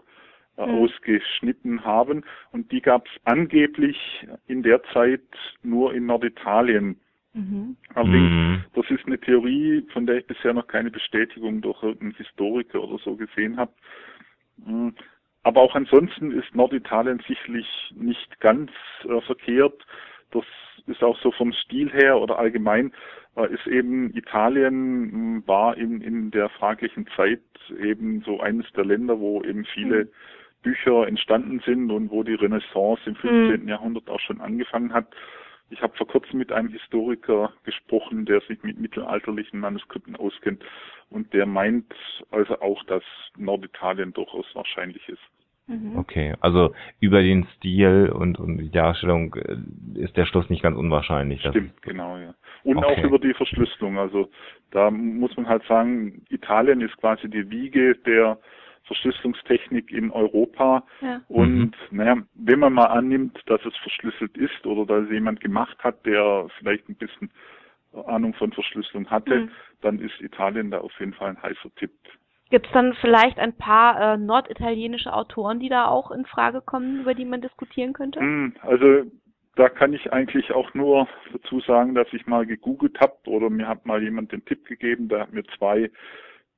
äh, 0.58 0.66
Mhm. 0.66 0.74
ausgeschnitten 0.74 1.86
haben 1.86 2.24
und 2.52 2.72
die 2.72 2.82
gab 2.82 3.06
es 3.08 3.12
angeblich 3.26 3.98
in 4.48 4.64
der 4.64 4.82
Zeit 4.94 5.22
nur 5.64 5.94
in 5.94 6.06
Norditalien. 6.06 7.00
Mhm. 7.34 7.78
Allerdings, 7.94 8.32
Mhm. 8.32 8.64
das 8.74 8.90
ist 8.90 9.06
eine 9.06 9.20
Theorie, 9.20 9.86
von 9.94 10.06
der 10.08 10.18
ich 10.18 10.26
bisher 10.28 10.54
noch 10.54 10.68
keine 10.68 10.90
Bestätigung 10.90 11.62
durch 11.62 11.82
irgendeinen 11.84 12.16
Historiker 12.16 12.84
oder 12.84 12.98
so 13.04 13.16
gesehen 13.16 13.58
habe. 13.58 13.72
Aber 15.48 15.62
auch 15.62 15.76
ansonsten 15.76 16.32
ist 16.32 16.54
Norditalien 16.54 17.24
sicherlich 17.26 17.94
nicht 17.96 18.42
ganz 18.42 18.70
äh, 19.06 19.22
verkehrt. 19.22 19.82
Das 20.32 20.44
ist 20.88 21.02
auch 21.02 21.18
so 21.22 21.32
vom 21.32 21.54
Stil 21.54 21.90
her 21.90 22.20
oder 22.20 22.38
allgemein 22.38 22.92
äh, 23.38 23.54
ist 23.54 23.66
eben 23.66 24.14
Italien 24.14 25.48
war 25.48 25.78
in, 25.78 26.02
in 26.02 26.32
der 26.32 26.50
fraglichen 26.50 27.08
Zeit 27.16 27.40
eben 27.82 28.24
so 28.26 28.42
eines 28.42 28.70
der 28.74 28.84
Länder, 28.84 29.22
wo 29.22 29.42
eben 29.42 29.64
viele 29.64 30.10
Bücher 30.64 31.08
entstanden 31.08 31.62
sind 31.66 31.92
und 31.92 32.12
wo 32.12 32.24
die 32.24 32.34
Renaissance 32.34 33.04
im 33.06 33.16
15. 33.16 33.70
Jahrhundert 33.70 34.10
auch 34.10 34.20
schon 34.20 34.42
angefangen 34.42 34.92
hat. 34.92 35.08
Ich 35.70 35.82
habe 35.82 35.96
vor 35.96 36.10
kurzem 36.10 36.40
mit 36.40 36.52
einem 36.52 36.70
Historiker 36.70 37.54
gesprochen, 37.64 38.26
der 38.26 38.42
sich 38.42 38.62
mit 38.64 38.82
mittelalterlichen 38.82 39.62
Manuskripten 39.62 40.18
auskennt 40.18 40.62
und 41.10 41.32
der 41.34 41.46
meint 41.46 41.94
also 42.32 42.60
auch, 42.60 42.84
dass 42.84 43.04
Norditalien 43.38 44.12
durchaus 44.12 44.46
wahrscheinlich 44.54 45.08
ist. 45.08 45.22
Mhm. 45.68 45.98
Okay, 45.98 46.34
also 46.40 46.74
über 47.02 47.22
den 47.22 47.46
Stil 47.58 48.10
und, 48.14 48.40
und 48.40 48.58
die 48.58 48.72
Darstellung 48.72 49.36
äh, 49.36 49.58
ist 50.00 50.16
der 50.16 50.26
Schluss 50.26 50.50
nicht 50.50 50.64
ganz 50.64 50.78
unwahrscheinlich. 50.78 51.42
dass- 51.44 51.52
Stimmt, 51.54 51.82
genau, 51.82 52.18
ja. 52.18 52.34
Und 52.64 52.78
Okay. 52.78 52.86
auch 53.02 53.04
über 53.04 53.20
die 53.20 53.34
Verschlüsselung. 53.34 53.98
Also 53.98 54.30
da 54.72 54.90
muss 54.90 55.36
man 55.36 55.48
halt 55.48 55.64
sagen, 55.64 56.24
Italien 56.30 56.82
ist 56.82 56.96
quasi 56.98 57.30
die 57.30 57.50
Wiege 57.50 57.96
der 57.96 58.38
Verschlüsselungstechnik 58.84 59.92
in 59.92 60.12
Europa. 60.12 60.84
Ja. 61.02 61.22
Und 61.28 61.76
naja, 61.92 62.16
wenn 62.36 62.60
man 62.60 62.74
mal 62.74 62.86
annimmt, 62.86 63.38
dass 63.48 63.64
es 63.66 63.76
verschlüsselt 63.78 64.38
ist 64.38 64.66
oder 64.66 64.86
dass 64.86 65.06
es 65.08 65.12
jemand 65.12 65.42
gemacht 65.42 65.78
hat, 65.84 66.06
der 66.06 66.48
vielleicht 66.58 66.88
ein 66.90 66.96
bisschen 66.96 67.30
Ahnung 68.06 68.34
von 68.36 68.52
Verschlüsselung 68.54 69.10
hatte, 69.10 69.42
Mhm. 69.42 69.50
dann 69.82 70.00
ist 70.00 70.20
Italien 70.22 70.72
da 70.72 70.80
auf 70.80 70.94
jeden 71.00 71.14
Fall 71.14 71.32
ein 71.32 71.42
heißer 71.42 71.70
Tipp. 71.76 71.92
Gibt 72.50 72.68
es 72.68 72.72
dann 72.72 72.94
vielleicht 73.02 73.40
ein 73.40 73.54
paar 73.54 74.14
äh, 74.14 74.18
norditalienische 74.18 75.14
Autoren, 75.14 75.60
die 75.60 75.70
da 75.70 75.88
auch 75.88 76.12
in 76.12 76.26
Frage 76.26 76.62
kommen, 76.62 77.02
über 77.02 77.14
die 77.14 77.26
man 77.26 77.42
diskutieren 77.42 77.94
könnte? 77.94 78.20
Hm, 78.20 78.56
Also 78.62 79.04
da 79.56 79.70
kann 79.70 79.94
ich 79.94 80.14
eigentlich 80.14 80.52
auch 80.52 80.74
nur 80.74 81.08
dazu 81.34 81.60
sagen, 81.62 81.96
dass 81.96 82.08
ich 82.14 82.26
mal 82.28 82.46
gegoogelt 82.46 83.00
habe 83.00 83.18
oder 83.26 83.50
mir 83.50 83.68
hat 83.68 83.86
mal 83.86 84.02
jemand 84.02 84.32
den 84.32 84.46
Tipp 84.46 84.66
gegeben, 84.66 85.10
der 85.10 85.22
hat 85.22 85.34
mir 85.34 85.44
zwei 85.58 85.90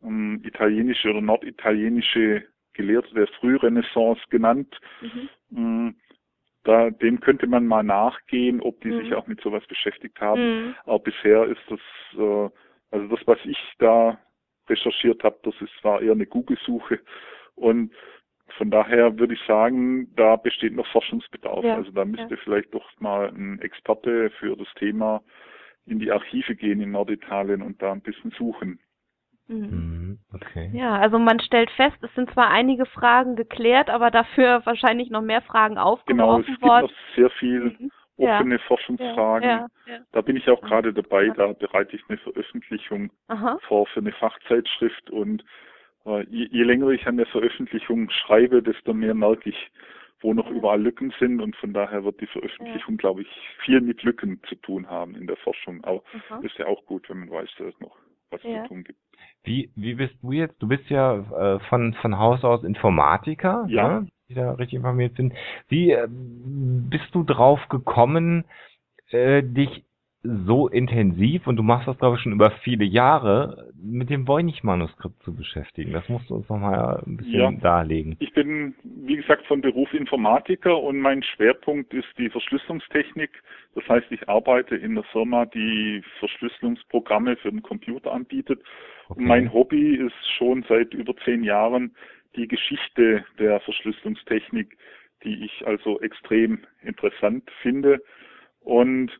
ähm, 0.04 0.42
italienische 0.44 1.10
oder 1.10 1.22
norditalienische 1.22 2.44
Gelehrte 2.74 3.14
der 3.16 3.28
Frührenaissance 3.40 4.22
genannt. 4.30 4.80
Mhm. 5.02 5.30
Hm, 5.56 5.96
Da, 6.66 6.90
dem 6.90 7.22
könnte 7.22 7.48
man 7.48 7.66
mal 7.66 7.84
nachgehen, 7.84 8.62
ob 8.62 8.82
die 8.82 8.90
Mhm. 8.90 8.98
sich 8.98 9.16
auch 9.16 9.28
mit 9.28 9.40
sowas 9.42 9.66
beschäftigt 9.68 10.20
haben. 10.20 10.42
Mhm. 10.42 10.76
Aber 10.86 11.00
bisher 11.00 11.46
ist 11.46 11.62
das, 11.70 11.80
äh, 12.20 12.50
also 12.92 13.08
das, 13.16 13.26
was 13.26 13.40
ich 13.46 13.58
da 13.80 14.20
recherchiert 14.70 15.24
habe, 15.24 15.38
das 15.44 15.56
ist, 15.62 15.84
war 15.84 16.02
eher 16.02 16.14
eine 16.14 16.26
Google-Suche. 16.26 17.00
Und 17.56 17.92
von 18.58 18.72
daher 18.72 19.18
würde 19.20 19.34
ich 19.34 19.42
sagen, 19.46 20.14
da 20.16 20.36
besteht 20.36 20.74
noch 20.74 20.88
Forschungsbedarf. 20.88 21.64
Ja, 21.64 21.76
Also 21.76 21.92
da 21.92 22.06
müsste 22.06 22.38
vielleicht 22.38 22.74
doch 22.74 22.86
mal 23.00 23.30
ein 23.30 23.60
Experte 23.62 24.30
für 24.40 24.56
das 24.56 24.68
Thema 24.76 25.22
in 25.86 26.00
die 26.00 26.12
Archive 26.12 26.56
gehen 26.56 26.82
in 26.82 26.92
Norditalien 26.92 27.62
und 27.62 27.82
da 27.82 27.92
ein 27.92 28.02
bisschen 28.02 28.32
suchen. 28.32 28.80
Mhm. 29.48 29.58
Mhm, 29.58 30.20
Okay. 30.34 30.70
Ja, 30.74 30.98
also 31.00 31.18
man 31.18 31.40
stellt 31.40 31.72
fest, 31.72 31.98
es 32.02 32.14
sind 32.14 32.32
zwar 32.32 32.50
einige 32.50 32.86
Fragen 32.86 33.36
geklärt, 33.36 33.90
aber 33.90 34.12
dafür 34.12 34.62
wahrscheinlich 34.66 35.10
noch 35.10 35.22
mehr 35.22 35.42
Fragen 35.42 35.76
Genau, 35.76 35.84
es 35.84 35.90
aufgeworfen 36.00 36.46
gibt 36.46 36.62
worden. 36.62 36.86
noch 36.88 37.16
sehr 37.16 37.30
viel 37.32 37.60
Mhm. 37.80 37.92
Ja. 38.20 38.36
offene 38.40 38.60
Forschungsfragen. 38.60 39.50
Ja, 39.50 39.68
ja, 39.86 39.94
ja. 39.94 40.00
Da 40.12 40.22
bin 40.22 40.36
ich 40.36 40.50
auch 40.50 40.62
gerade 40.62 40.94
dabei, 40.94 41.30
da 41.30 41.54
bereite 41.54 41.96
ich 41.96 42.04
eine 42.10 42.18
Veröffentlichung 42.18 43.12
Aha. 43.28 43.58
vor 43.68 43.88
für 43.88 44.00
eine 44.02 44.12
Fachzeitschrift 44.12 45.10
und 45.10 45.44
äh, 46.06 46.24
je, 46.30 46.48
je 46.52 46.64
länger 46.64 46.90
ich 46.90 47.08
an 47.08 47.18
der 47.18 47.26
Veröffentlichung 47.28 48.10
schreibe, 48.10 48.62
desto 48.62 48.94
mehr 48.94 49.14
merke 49.14 49.50
ich, 49.50 49.72
wo 50.22 50.34
noch 50.34 50.50
überall 50.50 50.82
Lücken 50.82 51.14
sind 51.20 51.42
und 51.42 51.56
von 51.56 51.74
daher 51.74 52.04
wird 52.04 52.20
die 52.20 52.28
Veröffentlichung, 52.28 52.98
glaube 52.98 53.22
ich, 53.22 53.28
viel 53.64 53.80
mit 53.80 54.04
Lücken 54.04 54.42
zu 54.50 54.56
tun 54.56 54.90
haben 54.90 55.16
in 55.16 55.28
der 55.28 55.38
Forschung. 55.38 55.82
Aber 55.86 56.04
Aha. 56.30 56.40
ist 56.42 56.58
ja 56.58 56.66
auch 56.68 56.86
gut, 56.86 57.10
wenn 57.10 57.20
man 57.22 57.32
weiß, 57.32 57.50
dass 57.58 57.68
es 57.74 57.80
noch 57.80 57.96
was 58.32 58.44
Ja. 58.44 58.64
zu 58.64 58.68
tun 58.70 58.84
gibt. 58.84 59.00
Wie, 59.44 59.72
wie 59.76 59.94
bist 59.96 60.16
du 60.22 60.34
jetzt? 60.34 60.62
Du 60.62 60.68
bist 60.68 60.90
ja 60.90 61.56
äh, 61.56 61.60
von, 61.70 61.94
von 61.96 62.18
Haus 62.20 62.44
aus 62.44 62.64
Informatiker, 62.64 63.66
Ja. 63.70 64.02
ne? 64.02 64.08
Die 64.30 64.36
da 64.36 64.52
richtig 64.54 64.78
informiert 64.78 65.16
sind. 65.16 65.34
Wie 65.68 65.92
äh, 65.92 66.08
bist 66.08 67.14
du 67.14 67.24
drauf 67.24 67.60
gekommen, 67.70 68.46
äh, 69.10 69.42
dich 69.44 69.84
so 70.22 70.68
intensiv, 70.68 71.48
und 71.48 71.56
du 71.56 71.64
machst 71.64 71.88
das 71.88 71.98
glaube 71.98 72.18
ich 72.18 72.22
schon 72.22 72.34
über 72.34 72.52
viele 72.64 72.84
Jahre, 72.84 73.72
mit 73.82 74.10
dem 74.10 74.28
Voynich-Manuskript 74.28 75.24
zu 75.24 75.34
beschäftigen? 75.34 75.94
Das 75.94 76.08
musst 76.10 76.30
du 76.30 76.36
uns 76.36 76.50
nochmal 76.50 77.02
ein 77.08 77.18
bisschen 77.18 77.40
Ja. 77.40 77.52
darlegen. 77.52 78.18
Ich 78.20 78.34
bin, 78.34 78.76
wie 78.84 79.16
gesagt, 79.16 79.46
von 79.48 79.62
Beruf 79.62 79.94
Informatiker 79.94 80.78
und 80.78 81.00
mein 81.00 81.24
Schwerpunkt 81.24 81.94
ist 81.94 82.10
die 82.18 82.30
Verschlüsselungstechnik. 82.30 83.32
Das 83.76 83.88
heißt, 83.88 84.12
ich 84.12 84.28
arbeite 84.28 84.76
in 84.76 84.92
einer 84.92 85.04
Firma, 85.04 85.46
die 85.46 86.04
Verschlüsselungsprogramme 86.20 87.38
für 87.38 87.50
den 87.50 87.64
Computer 87.64 88.12
anbietet. 88.12 88.62
Okay. 89.08 89.20
Und 89.22 89.26
mein 89.26 89.54
Hobby 89.54 89.96
ist 89.96 90.32
schon 90.38 90.66
seit 90.68 90.94
über 90.94 91.16
zehn 91.24 91.44
Jahren 91.44 91.96
die 92.36 92.48
Geschichte 92.48 93.26
der 93.38 93.60
Verschlüsselungstechnik, 93.62 94.78
die 95.24 95.46
ich 95.46 95.66
also 95.68 96.00
extrem 96.02 96.66
interessant 96.82 97.50
finde. 97.62 98.02
Und 98.62 99.12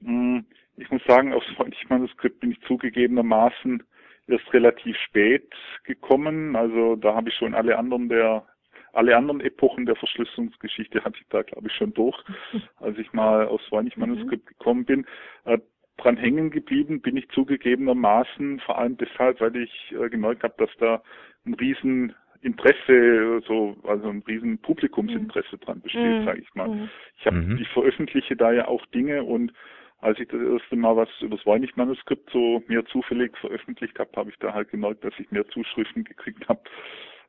mh, 0.00 0.44
ich 0.76 0.90
muss 0.90 1.02
sagen, 1.04 1.32
aufs 1.32 1.46
Freundlich-Manuskript 1.56 2.40
bin 2.40 2.52
ich 2.52 2.60
zugegebenermaßen 2.62 3.82
erst 4.26 4.52
relativ 4.52 4.96
spät 4.98 5.52
gekommen. 5.84 6.56
Also 6.56 6.96
da 6.96 7.14
habe 7.14 7.28
ich 7.28 7.34
schon 7.36 7.54
alle 7.54 7.78
anderen 7.78 8.08
der 8.08 8.46
alle 8.94 9.16
anderen 9.16 9.40
Epochen 9.40 9.86
der 9.86 9.96
Verschlüsselungsgeschichte 9.96 11.02
hatte 11.02 11.16
ich 11.20 11.26
da, 11.28 11.42
glaube 11.42 11.66
ich, 11.66 11.74
schon 11.74 11.92
durch, 11.94 12.16
als 12.76 12.96
ich 12.96 13.12
mal 13.12 13.46
aufs 13.46 13.66
Freundlich-Manuskript 13.66 14.46
gekommen 14.46 14.84
bin. 14.84 15.04
Äh, 15.44 15.58
dran 15.96 16.16
hängen 16.16 16.50
geblieben 16.50 17.00
bin 17.00 17.16
ich 17.16 17.28
zugegebenermaßen, 17.30 18.60
vor 18.60 18.78
allem 18.78 18.96
deshalb, 18.96 19.40
weil 19.40 19.56
ich 19.56 19.92
äh, 19.92 20.08
gemerkt 20.08 20.42
habe, 20.42 20.54
dass 20.58 20.70
da 20.78 21.02
ein 21.44 21.54
riesen 21.54 22.14
Interesse, 22.44 23.40
so 23.46 23.76
also 23.84 24.08
ein 24.08 24.22
riesen 24.26 24.58
Publikumsinteresse 24.58 25.56
dran 25.58 25.80
besteht, 25.80 26.20
Mhm. 26.20 26.24
sage 26.24 26.40
ich 26.40 26.54
mal. 26.54 26.68
Mhm. 26.68 26.90
Ich 27.16 27.26
habe, 27.26 27.36
Mhm. 27.36 27.58
ich 27.58 27.68
veröffentliche 27.70 28.36
da 28.36 28.52
ja 28.52 28.68
auch 28.68 28.84
Dinge 28.86 29.24
und 29.24 29.52
als 30.00 30.20
ich 30.20 30.28
das 30.28 30.40
erste 30.40 30.76
Mal 30.76 30.94
was 30.96 31.08
über 31.22 31.36
das 31.36 31.46
Voynich-Manuskript 31.46 32.28
so 32.30 32.62
mir 32.66 32.84
zufällig 32.86 33.34
veröffentlicht 33.38 33.98
habe, 33.98 34.10
habe 34.16 34.28
ich 34.30 34.36
da 34.38 34.52
halt 34.52 34.68
gemerkt, 34.70 35.02
dass 35.02 35.18
ich 35.18 35.30
mehr 35.30 35.46
Zuschriften 35.48 36.04
gekriegt 36.04 36.46
habe 36.48 36.60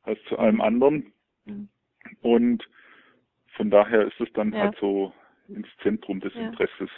als 0.03 0.21
zu 0.25 0.37
allem 0.37 0.59
anderen. 0.59 1.13
Mhm. 1.45 1.69
Und 2.21 2.67
von 3.55 3.69
daher 3.69 4.05
ist 4.05 4.19
es 4.19 4.31
dann 4.33 4.51
Ja. 4.51 4.59
halt 4.63 4.77
so 4.79 5.13
ins 5.47 5.67
Zentrum 5.81 6.19
des 6.19 6.33
Ja. 6.33 6.41
Interesses 6.41 6.89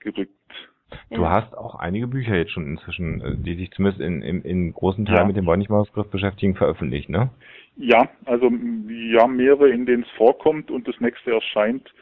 gerückt. 0.00 0.70
Du 1.10 1.22
Ja. 1.22 1.30
hast 1.30 1.56
auch 1.56 1.74
einige 1.76 2.06
Bücher 2.06 2.36
jetzt 2.36 2.52
schon 2.52 2.66
inzwischen, 2.66 3.20
äh, 3.20 3.36
die 3.36 3.54
sich 3.56 3.70
zumindest 3.72 4.00
in, 4.00 4.22
in, 4.22 4.42
in 4.42 4.72
großen 4.72 5.04
Teilen 5.04 5.18
Ja. 5.18 5.24
mit 5.24 5.36
dem 5.36 5.46
Voynich-Manuskript 5.46 6.10
beschäftigen, 6.10 6.54
veröffentlicht, 6.54 7.08
ne? 7.08 7.30
Ja, 7.76 8.08
also 8.26 8.50
ja, 8.88 9.26
mehrere, 9.26 9.70
in 9.70 9.86
denen 9.86 10.02
es 10.02 10.10
vorkommt 10.10 10.70
und 10.70 10.86
das 10.86 11.00
nächste 11.00 11.32
erscheint 11.32 11.92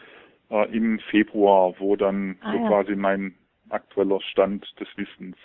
äh, 0.50 0.68
im 0.76 0.98
Februar, 1.10 1.74
wo 1.78 1.94
dann 1.96 2.36
Ah, 2.40 2.52
so 2.52 2.58
ja. 2.58 2.66
quasi 2.68 2.96
mein 2.96 3.34
aktueller 3.68 4.20
Stand 4.20 4.66
des 4.80 4.88
Wissens 4.96 5.36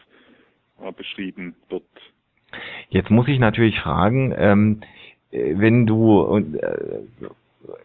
äh, 0.82 0.92
beschrieben 0.92 1.56
wird. 1.70 1.84
Jetzt 2.90 3.12
muss 3.12 3.28
ich 3.28 3.38
natürlich 3.40 3.80
fragen, 3.80 4.34
ähm, 4.38 4.82
äh, 5.32 5.54
wenn 5.58 5.86
du, 5.86 6.22
und 6.22 6.56
äh, 6.56 7.02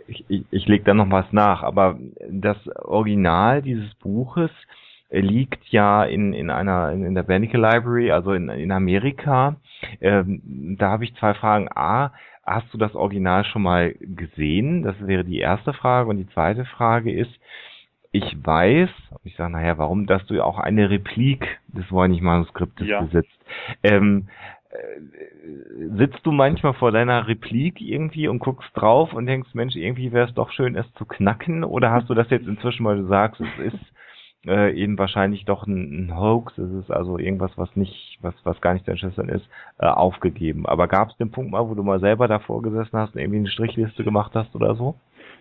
ich, 0.08 0.24
ich, 0.28 0.44
ich 0.50 0.66
leg 0.66 0.84
da 0.84 0.94
noch 0.94 1.10
was 1.10 1.30
nach, 1.32 1.62
aber 1.62 1.98
das 2.28 2.56
Original 2.76 3.62
dieses 3.62 3.94
Buches 3.96 4.50
liegt 5.10 5.64
ja 5.70 6.04
in, 6.04 6.32
in 6.32 6.50
einer, 6.50 6.92
in, 6.92 7.04
in 7.04 7.14
der 7.14 7.24
Bernicke 7.24 7.58
Library, 7.58 8.12
also 8.12 8.32
in, 8.32 8.48
in 8.48 8.70
Amerika. 8.70 9.56
Ähm, 10.00 10.76
da 10.78 10.90
habe 10.90 11.04
ich 11.04 11.14
zwei 11.16 11.34
Fragen. 11.34 11.68
A, 11.74 12.12
hast 12.44 12.72
du 12.72 12.78
das 12.78 12.94
Original 12.94 13.44
schon 13.44 13.62
mal 13.62 13.94
gesehen? 14.00 14.82
Das 14.82 14.94
wäre 15.06 15.24
die 15.24 15.38
erste 15.38 15.72
Frage. 15.72 16.08
Und 16.10 16.18
die 16.18 16.28
zweite 16.28 16.64
Frage 16.64 17.12
ist, 17.12 17.32
ich 18.12 18.36
weiß, 18.44 18.90
ich 19.24 19.36
sage 19.36 19.52
nachher 19.52 19.78
warum, 19.78 20.06
dass 20.06 20.24
du 20.26 20.34
ja 20.34 20.44
auch 20.44 20.58
eine 20.58 20.90
Replik 20.90 21.46
des 21.68 21.90
Voynich-Manuskriptes 21.90 22.86
Ja. 22.86 23.02
besitzt. 23.02 23.38
Ähm, 23.82 24.28
äh, 24.70 25.96
sitzt 25.96 26.24
du 26.24 26.32
manchmal 26.32 26.74
vor 26.74 26.92
deiner 26.92 27.28
Replik 27.28 27.80
irgendwie 27.80 28.28
und 28.28 28.40
guckst 28.40 28.70
drauf 28.74 29.12
und 29.12 29.26
denkst, 29.26 29.50
Mensch, 29.54 29.76
irgendwie 29.76 30.12
wäre 30.12 30.28
es 30.28 30.34
doch 30.34 30.50
schön, 30.52 30.76
es 30.76 30.92
zu 30.94 31.04
knacken? 31.04 31.64
Oder 31.64 31.90
hast 31.92 32.08
du 32.10 32.14
das 32.14 32.30
jetzt 32.30 32.46
inzwischen, 32.48 32.84
weil 32.84 32.96
du 32.98 33.06
sagst, 33.06 33.40
es 33.40 33.72
ist 33.72 33.84
äh, 34.46 34.72
eben 34.74 34.98
wahrscheinlich 34.98 35.44
doch 35.44 35.66
ein, 35.66 36.06
ein 36.06 36.18
Hoax, 36.18 36.56
es 36.58 36.70
ist 36.72 36.90
also 36.90 37.18
irgendwas, 37.18 37.56
was 37.56 37.74
nicht, 37.76 38.18
was, 38.22 38.34
was 38.44 38.60
gar 38.60 38.72
nicht 38.72 38.88
dein 38.88 38.96
Schlüssel 38.96 39.28
ist, 39.28 39.48
äh, 39.78 39.86
aufgegeben. 39.86 40.66
Aber 40.66 40.88
gab 40.88 41.10
es 41.10 41.16
den 41.16 41.30
Punkt 41.30 41.50
mal, 41.50 41.68
wo 41.68 41.74
du 41.74 41.82
mal 41.82 42.00
selber 42.00 42.28
davor 42.28 42.62
gesessen 42.62 42.98
hast 42.98 43.14
und 43.14 43.20
irgendwie 43.20 43.38
eine 43.38 43.50
Strichliste 43.50 44.04
gemacht 44.04 44.32
hast 44.34 44.54
oder 44.54 44.74
so? 44.74 44.96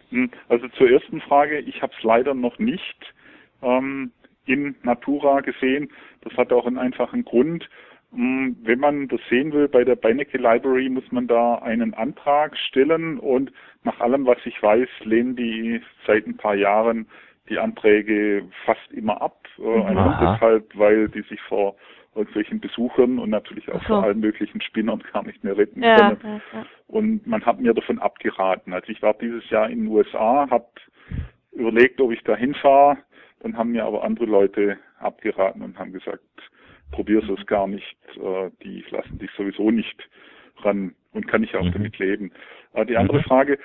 Hm, 0.10 0.30
Also 0.50 0.68
zur 0.70 0.89
ersten 0.89 1.22
Frage, 1.22 1.60
ich 1.60 1.82
habe 1.82 1.93
es 1.97 2.04
leider 2.04 2.34
noch 2.34 2.60
nicht 2.60 3.14
ähm, 3.62 4.12
in 4.45 4.76
Natura 4.84 5.41
gesehen. 5.41 5.89
Das 6.22 6.34
hat 6.36 6.52
auch 6.52 6.66
einen 6.66 6.78
einfachen 6.78 7.24
Grund. 7.24 7.70
Hm, 8.12 8.58
Wenn 8.64 8.80
man 8.80 9.08
das 9.08 9.22
sehen 9.30 9.54
will, 9.54 9.68
bei 9.68 9.84
der 9.84 9.95
Beinecke 9.95 10.38
Library 10.38 10.89
muss 10.89 11.10
man 11.12 11.28
da 11.28 11.56
einen 11.56 11.93
Antrag 11.93 12.58
stellen 12.58 13.20
und 13.20 13.52
nach 13.84 14.00
allem, 14.02 14.26
was 14.26 14.39
ich 14.45 14.62
weiß, 14.62 14.89
lehnen 15.04 15.36
die 15.36 15.80
seit 16.06 16.28
ein 16.28 16.36
paar 16.36 16.56
Jahren 16.56 17.08
die 17.50 17.60
Anträge 17.60 18.43
fast 18.66 18.91
immer 18.91 19.22
ab. 19.22 19.47
Äh, 19.58 19.84
Einfach 19.84 20.20
Aha. 20.20 20.34
deshalb, 20.34 20.78
weil 20.78 21.10
die 21.10 21.22
sich 21.24 21.41
vor 21.41 21.76
irgendwelchen 22.16 22.60
Besuchern 22.60 23.20
und 23.20 23.30
natürlich 23.30 23.70
auch 23.70 23.82
so. 23.82 23.95
vor 23.95 24.04
allen 24.04 24.20
möglichen 24.20 24.62
Spinnern 24.62 25.04
gar 25.14 25.24
nicht 25.26 25.43
mehr 25.43 25.58
retten 25.58 25.82
Ja, 25.84 25.95
können. 25.95 26.20
ja, 26.24 26.41
ja. 26.60 26.66
Und 26.88 27.26
man 27.28 27.45
hat 27.45 27.60
mir 27.60 27.74
davon 27.74 28.00
abgeraten. 28.00 28.74
Also 28.74 28.89
ich 28.91 29.02
war 29.02 29.14
dieses 29.14 29.47
Jahr 29.50 29.70
in 29.70 29.84
den 29.86 29.88
USA, 29.88 30.47
habe 30.50 30.66
überlegt, 31.52 32.00
ob 32.02 32.12
ich 32.12 32.24
da 32.24 32.36
hinfahre. 32.36 32.97
Dann 33.41 33.58
haben 33.58 33.72
mir 33.72 33.86
aber 33.86 34.04
andere 34.04 34.26
Leute 34.26 34.78
abgeraten 35.00 35.62
und 35.62 35.78
haben 35.78 35.93
gesagt, 35.93 36.24
probier's 36.91 37.28
es 37.30 37.45
gar 37.45 37.68
nicht. 37.68 37.95
Äh, 38.16 38.50
Die 38.64 38.84
lassen 38.89 39.18
dich 39.20 39.32
sowieso 39.38 39.72
nicht 39.72 40.10
ran 40.58 40.95
und 41.14 41.28
kann 41.28 41.43
ich 41.43 41.56
auch 41.56 41.64
Mhm. 41.64 41.72
damit 41.72 41.97
leben. 42.00 42.32
Äh, 42.74 42.86
Die 42.86 42.97
andere 42.97 43.20
Mhm. 43.20 43.24
Frage, 43.24 43.54
mh, 43.54 43.60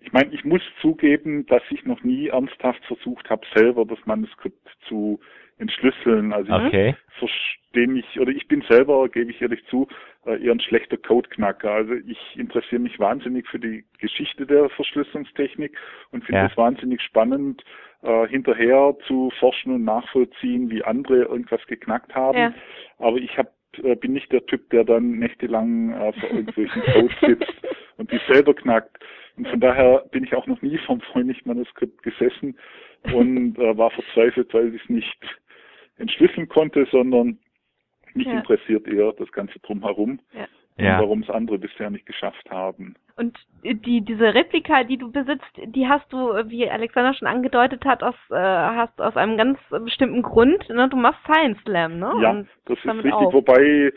ich 0.00 0.12
meine, 0.12 0.32
ich 0.32 0.44
muss 0.44 0.62
zugeben, 0.80 1.44
dass 1.46 1.62
ich 1.70 1.84
noch 1.84 2.02
nie 2.02 2.28
ernsthaft 2.28 2.84
versucht 2.84 3.28
habe, 3.30 3.46
selber 3.54 3.84
das 3.84 3.98
Manuskript 4.06 4.68
zu 4.86 5.20
entschlüsseln. 5.58 6.32
Also 6.32 6.50
ich 6.52 6.66
Okay. 6.66 6.96
verstehe 7.18 7.86
mich, 7.88 8.18
oder 8.18 8.30
ich 8.30 8.46
bin 8.48 8.62
selber, 8.62 9.08
gebe 9.08 9.30
ich 9.30 9.42
ehrlich 9.42 9.64
zu, 9.66 9.88
äh, 10.24 10.42
eher 10.42 10.52
ein 10.52 10.60
schlechter 10.60 10.96
Codeknacker. 10.96 11.70
Also 11.70 11.94
ich 11.94 12.18
interessiere 12.36 12.80
mich 12.80 12.98
wahnsinnig 12.98 13.46
für 13.48 13.58
die 13.58 13.84
Geschichte 13.98 14.46
der 14.46 14.68
Verschlüsselungstechnik 14.70 15.76
und 16.12 16.24
finde 16.24 16.42
Ja. 16.42 16.46
es 16.46 16.56
wahnsinnig 16.56 17.02
spannend, 17.02 17.62
äh, 18.02 18.26
hinterher 18.28 18.96
zu 19.06 19.30
forschen 19.38 19.74
und 19.74 19.84
nachvollziehen, 19.84 20.70
wie 20.70 20.82
andere 20.82 21.22
irgendwas 21.24 21.64
geknackt 21.66 22.14
haben. 22.14 22.38
Ja. 22.38 22.54
Aber 22.98 23.18
ich 23.18 23.36
hab, 23.36 23.52
äh, 23.82 23.94
bin 23.96 24.12
nicht 24.12 24.30
der 24.32 24.44
Typ, 24.46 24.68
der 24.70 24.84
dann 24.84 25.18
nächtelang 25.18 25.92
äh, 25.92 26.12
vor 26.14 26.30
irgendwelchen 26.30 26.82
Codes 26.82 27.16
sitzt 27.20 27.52
und 27.96 28.10
die 28.10 28.20
selber 28.28 28.54
knackt. 28.54 28.98
Und 29.36 29.48
von 29.48 29.60
daher 29.60 30.04
bin 30.10 30.24
ich 30.24 30.34
auch 30.34 30.46
noch 30.46 30.60
nie 30.62 30.78
vom 30.78 31.00
Voynich-Manuskript 31.12 32.02
gesessen 32.02 32.58
und 33.12 33.58
äh, 33.58 33.76
war 33.76 33.90
verzweifelt, 33.90 34.52
weil 34.52 34.74
ich 34.74 34.82
es 34.82 34.88
nicht 34.88 35.40
entschlüsseln 35.96 36.48
konnte, 36.48 36.86
sondern 36.90 37.38
mich 38.14 38.26
Ja. 38.26 38.34
interessiert 38.34 38.86
eher 38.88 39.12
das 39.12 39.30
Ganze 39.32 39.58
drumherum 39.60 40.20
Ja. 40.32 40.48
Und 40.78 40.84
Ja. 40.84 40.98
warum 41.00 41.22
es 41.22 41.30
andere 41.30 41.58
bisher 41.58 41.90
nicht 41.90 42.06
geschafft 42.06 42.50
haben. 42.50 42.94
Und 43.16 43.38
die 43.62 44.00
diese 44.00 44.34
Replika, 44.34 44.84
die 44.84 44.96
du 44.96 45.12
besitzt, 45.12 45.50
die 45.62 45.86
hast 45.86 46.10
du, 46.10 46.18
wie 46.48 46.70
Alexander 46.70 47.12
schon 47.12 47.28
angedeutet 47.28 47.84
hat, 47.84 48.02
aus 48.02 48.14
äh, 48.30 48.34
hast 48.34 48.98
aus 49.00 49.16
einem 49.16 49.36
ganz 49.36 49.58
bestimmten 49.84 50.22
Grund. 50.22 50.68
Ne? 50.70 50.88
Du 50.88 50.96
machst 50.96 51.22
Science 51.24 51.58
Slam, 51.64 51.98
ne? 51.98 52.12
Ja, 52.22 52.30
Und 52.30 52.48
das 52.64 52.78
ist 52.78 52.86
richtig. 52.86 53.12
auch. 53.12 53.32
Wobei 53.34 53.92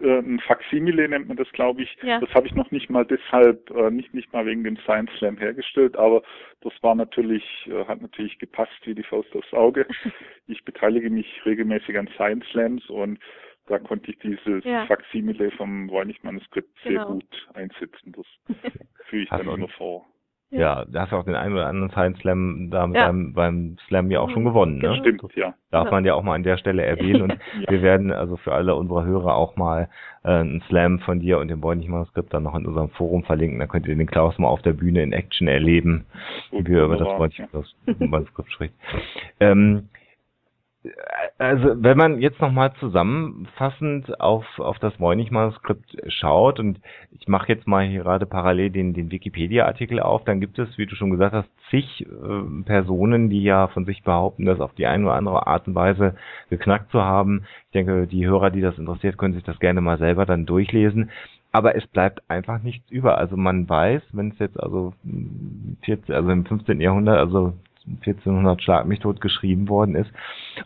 äh, 0.00 0.18
ein 0.18 0.40
Faksimile 0.40 1.08
nennt 1.08 1.28
man 1.28 1.36
das, 1.36 1.50
glaube 1.52 1.82
ich. 1.82 1.96
Ja. 2.02 2.18
Das 2.18 2.32
habe 2.34 2.46
ich 2.46 2.54
noch 2.54 2.70
nicht 2.72 2.90
mal 2.90 3.04
deshalb, 3.04 3.70
äh, 3.70 3.90
nicht 3.90 4.12
nicht 4.12 4.32
mal 4.32 4.44
wegen 4.44 4.64
dem 4.64 4.76
Science 4.78 5.12
Slam 5.18 5.38
hergestellt, 5.38 5.96
aber 5.96 6.22
das 6.62 6.72
war 6.82 6.96
natürlich, 6.96 7.44
äh, 7.66 7.84
hat 7.84 8.02
natürlich 8.02 8.38
gepasst 8.38 8.72
wie 8.84 8.94
die 8.94 9.04
Faust 9.04 9.34
aufs 9.36 9.52
Auge. 9.52 9.86
ich 10.48 10.64
beteilige 10.64 11.10
mich 11.10 11.26
regelmäßig 11.46 11.96
an 11.96 12.08
Science 12.16 12.44
Slams 12.50 12.90
und 12.90 13.20
da 13.66 13.78
konnte 13.78 14.10
ich 14.10 14.18
dieses 14.18 14.64
Ja. 14.64 14.86
Faksimile 14.86 15.50
vom 15.52 15.88
Voynich-Manuskript 15.90 16.68
sehr 16.82 16.92
Genau. 16.92 17.06
gut 17.14 17.48
einsetzen. 17.54 18.12
Das 18.16 18.26
führe 19.08 19.22
ich 19.22 19.28
dann 19.30 19.46
du- 19.46 19.54
immer 19.54 19.68
vor. 19.68 20.04
Ja, 20.50 20.84
da 20.84 21.00
hast 21.00 21.10
du 21.10 21.16
auch 21.16 21.24
den 21.24 21.34
einen 21.34 21.54
oder 21.54 21.66
anderen 21.66 21.90
Science 21.90 22.18
Slam 22.20 22.68
da 22.70 22.86
Ja. 22.86 23.06
deinem, 23.06 23.32
beim 23.32 23.76
Slam 23.88 24.08
ja 24.12 24.20
auch 24.20 24.30
schon 24.30 24.42
Mhm, 24.44 24.48
gewonnen, 24.48 24.78
genau. 24.78 24.92
ne? 24.94 24.98
Stimmt, 25.00 25.34
ja. 25.34 25.54
Darf 25.72 25.90
man 25.90 26.04
ja 26.04 26.14
auch 26.14 26.22
mal 26.22 26.34
an 26.36 26.44
der 26.44 26.58
Stelle 26.58 26.84
erwähnen 26.84 27.22
und 27.22 27.30
Ja. 27.60 27.70
wir 27.72 27.82
werden 27.82 28.12
also 28.12 28.36
für 28.36 28.52
alle 28.52 28.76
unsere 28.76 29.04
Hörer 29.04 29.34
auch 29.34 29.56
mal 29.56 29.88
äh, 30.22 30.28
einen 30.28 30.60
Slam 30.68 31.00
von 31.00 31.18
dir 31.18 31.38
und 31.40 31.48
dem 31.48 31.60
Voynich-Manuskript 31.60 32.32
dann 32.32 32.44
noch 32.44 32.54
in 32.54 32.66
unserem 32.66 32.90
Forum 32.90 33.24
verlinken. 33.24 33.58
Da 33.58 33.66
könnt 33.66 33.88
ihr 33.88 33.96
den 33.96 34.06
Klaus 34.06 34.38
mal 34.38 34.46
auf 34.46 34.62
der 34.62 34.74
Bühne 34.74 35.02
in 35.02 35.12
Action 35.12 35.48
erleben, 35.48 36.04
wie 36.52 36.72
er 36.74 36.84
über 36.84 36.98
das. 36.98 37.08
Voynich-Manuskript 37.08 38.52
spricht. 38.52 38.74
Ähm, 39.40 39.88
also 41.38 41.82
wenn 41.82 41.96
man 41.96 42.20
jetzt 42.20 42.40
nochmal 42.40 42.74
zusammenfassend 42.78 44.20
auf, 44.20 44.44
auf 44.58 44.78
das 44.78 44.98
Voynich-Manuskript 45.00 45.96
schaut 46.08 46.60
und 46.60 46.80
ich 47.10 47.26
mache 47.26 47.48
jetzt 47.48 47.66
mal 47.66 47.86
hier 47.86 48.02
gerade 48.02 48.26
parallel 48.26 48.70
den, 48.70 48.92
den 48.92 49.10
Wikipedia-Artikel 49.10 50.00
auf, 50.00 50.24
dann 50.24 50.40
gibt 50.40 50.58
es, 50.58 50.76
wie 50.76 50.86
du 50.86 50.94
schon 50.94 51.10
gesagt 51.10 51.32
hast, 51.32 51.48
zig 51.70 52.06
äh, 52.06 52.62
Personen, 52.64 53.30
die 53.30 53.42
ja 53.42 53.68
von 53.68 53.86
sich 53.86 54.02
behaupten, 54.02 54.44
das 54.44 54.60
auf 54.60 54.74
die 54.74 54.86
eine 54.86 55.04
oder 55.04 55.14
andere 55.14 55.46
Art 55.46 55.66
und 55.66 55.74
Weise 55.74 56.16
geknackt 56.50 56.90
zu 56.90 57.02
haben. 57.02 57.44
Ich 57.66 57.72
denke, 57.72 58.06
die 58.06 58.26
Hörer, 58.26 58.50
die 58.50 58.60
das 58.60 58.78
interessiert, 58.78 59.16
können 59.16 59.34
sich 59.34 59.44
das 59.44 59.58
gerne 59.58 59.80
mal 59.80 59.98
selber 59.98 60.26
dann 60.26 60.46
durchlesen. 60.46 61.10
Aber 61.50 61.76
es 61.76 61.86
bleibt 61.86 62.22
einfach 62.28 62.62
nichts 62.62 62.90
über. 62.90 63.16
Also 63.16 63.36
man 63.36 63.68
weiß, 63.68 64.02
wenn 64.12 64.30
es 64.30 64.38
jetzt 64.38 64.60
also, 64.60 64.92
mh, 65.04 65.76
14, 65.84 66.14
also 66.14 66.30
im 66.30 66.44
15. 66.44 66.80
Jahrhundert, 66.80 67.18
also 67.18 67.54
1400 67.86 68.62
Schlag 68.62 68.86
mich 68.86 69.00
tot 69.00 69.20
geschrieben 69.20 69.68
worden 69.68 69.94
ist, 69.94 70.10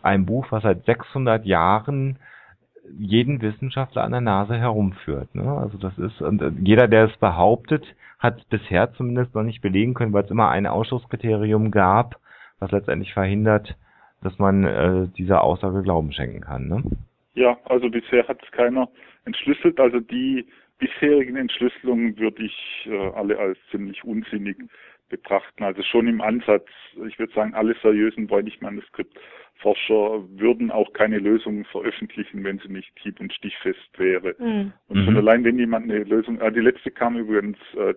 ein 0.01 0.25
Buch, 0.25 0.47
was 0.51 0.63
seit 0.63 0.85
600 0.85 1.45
Jahren 1.45 2.17
jeden 2.97 3.41
Wissenschaftler 3.41 4.03
an 4.03 4.11
der 4.11 4.21
Nase 4.21 4.57
herumführt. 4.57 5.33
Ne? 5.35 5.43
Also 5.43 5.77
das 5.77 5.97
ist, 5.97 6.21
und 6.21 6.41
äh, 6.41 6.51
jeder, 6.61 6.87
der 6.87 7.05
es 7.05 7.17
behauptet, 7.17 7.85
hat 8.17 8.47
bisher 8.49 8.93
zumindest 8.93 9.35
noch 9.35 9.43
nicht 9.43 9.61
belegen 9.61 9.93
können, 9.93 10.13
weil 10.13 10.23
es 10.23 10.31
immer 10.31 10.49
ein 10.49 10.67
Ausschlusskriterium 10.67 11.71
gab, 11.71 12.19
was 12.59 12.71
letztendlich 12.71 13.13
verhindert, 13.13 13.75
dass 14.21 14.37
man 14.39 14.63
äh, 14.65 15.07
dieser 15.17 15.43
Aussage 15.43 15.83
Glauben 15.83 16.11
schenken 16.11 16.41
kann. 16.41 16.67
Ne? 16.67 16.83
Ja, 17.35 17.57
also 17.65 17.89
bisher 17.89 18.27
hat 18.27 18.41
es 18.43 18.51
keiner 18.51 18.89
entschlüsselt. 19.25 19.79
Also 19.79 19.99
die 19.99 20.45
bisherigen 20.77 21.37
Entschlüsselungen 21.37 22.17
würde 22.17 22.43
ich 22.43 22.87
äh, 22.89 23.09
alle 23.13 23.37
als 23.37 23.57
ziemlich 23.71 24.03
unsinnig 24.03 24.57
betrachten. 25.09 25.63
Also 25.63 25.81
schon 25.83 26.07
im 26.07 26.21
Ansatz, 26.21 26.67
ich 27.07 27.17
würde 27.19 27.33
sagen, 27.33 27.53
alle 27.53 27.75
seriösen 27.81 28.29
Voynich-Manuskriptforscher 28.29 30.23
würden 30.39 30.71
auch 30.71 30.93
keine 30.93 31.19
Lösung 31.19 31.65
veröffentlichen, 31.65 32.43
wenn 32.43 32.59
sie 32.59 32.69
nicht 32.69 32.91
hieb- 32.99 33.19
und 33.19 33.33
stichfest 33.33 33.97
wäre. 33.97 34.35
Mhm. 34.39 34.73
Und 34.87 35.03
schon 35.03 35.13
Mhm. 35.13 35.17
allein, 35.19 35.43
wenn 35.43 35.59
jemand 35.59 35.85
eine 35.91 36.03
Lösung, 36.03 36.39
äh, 36.39 36.51
die 36.51 36.59
letzte 36.61 36.91
kam 36.91 37.17
übrigens 37.17 37.57
äh, 37.75 37.93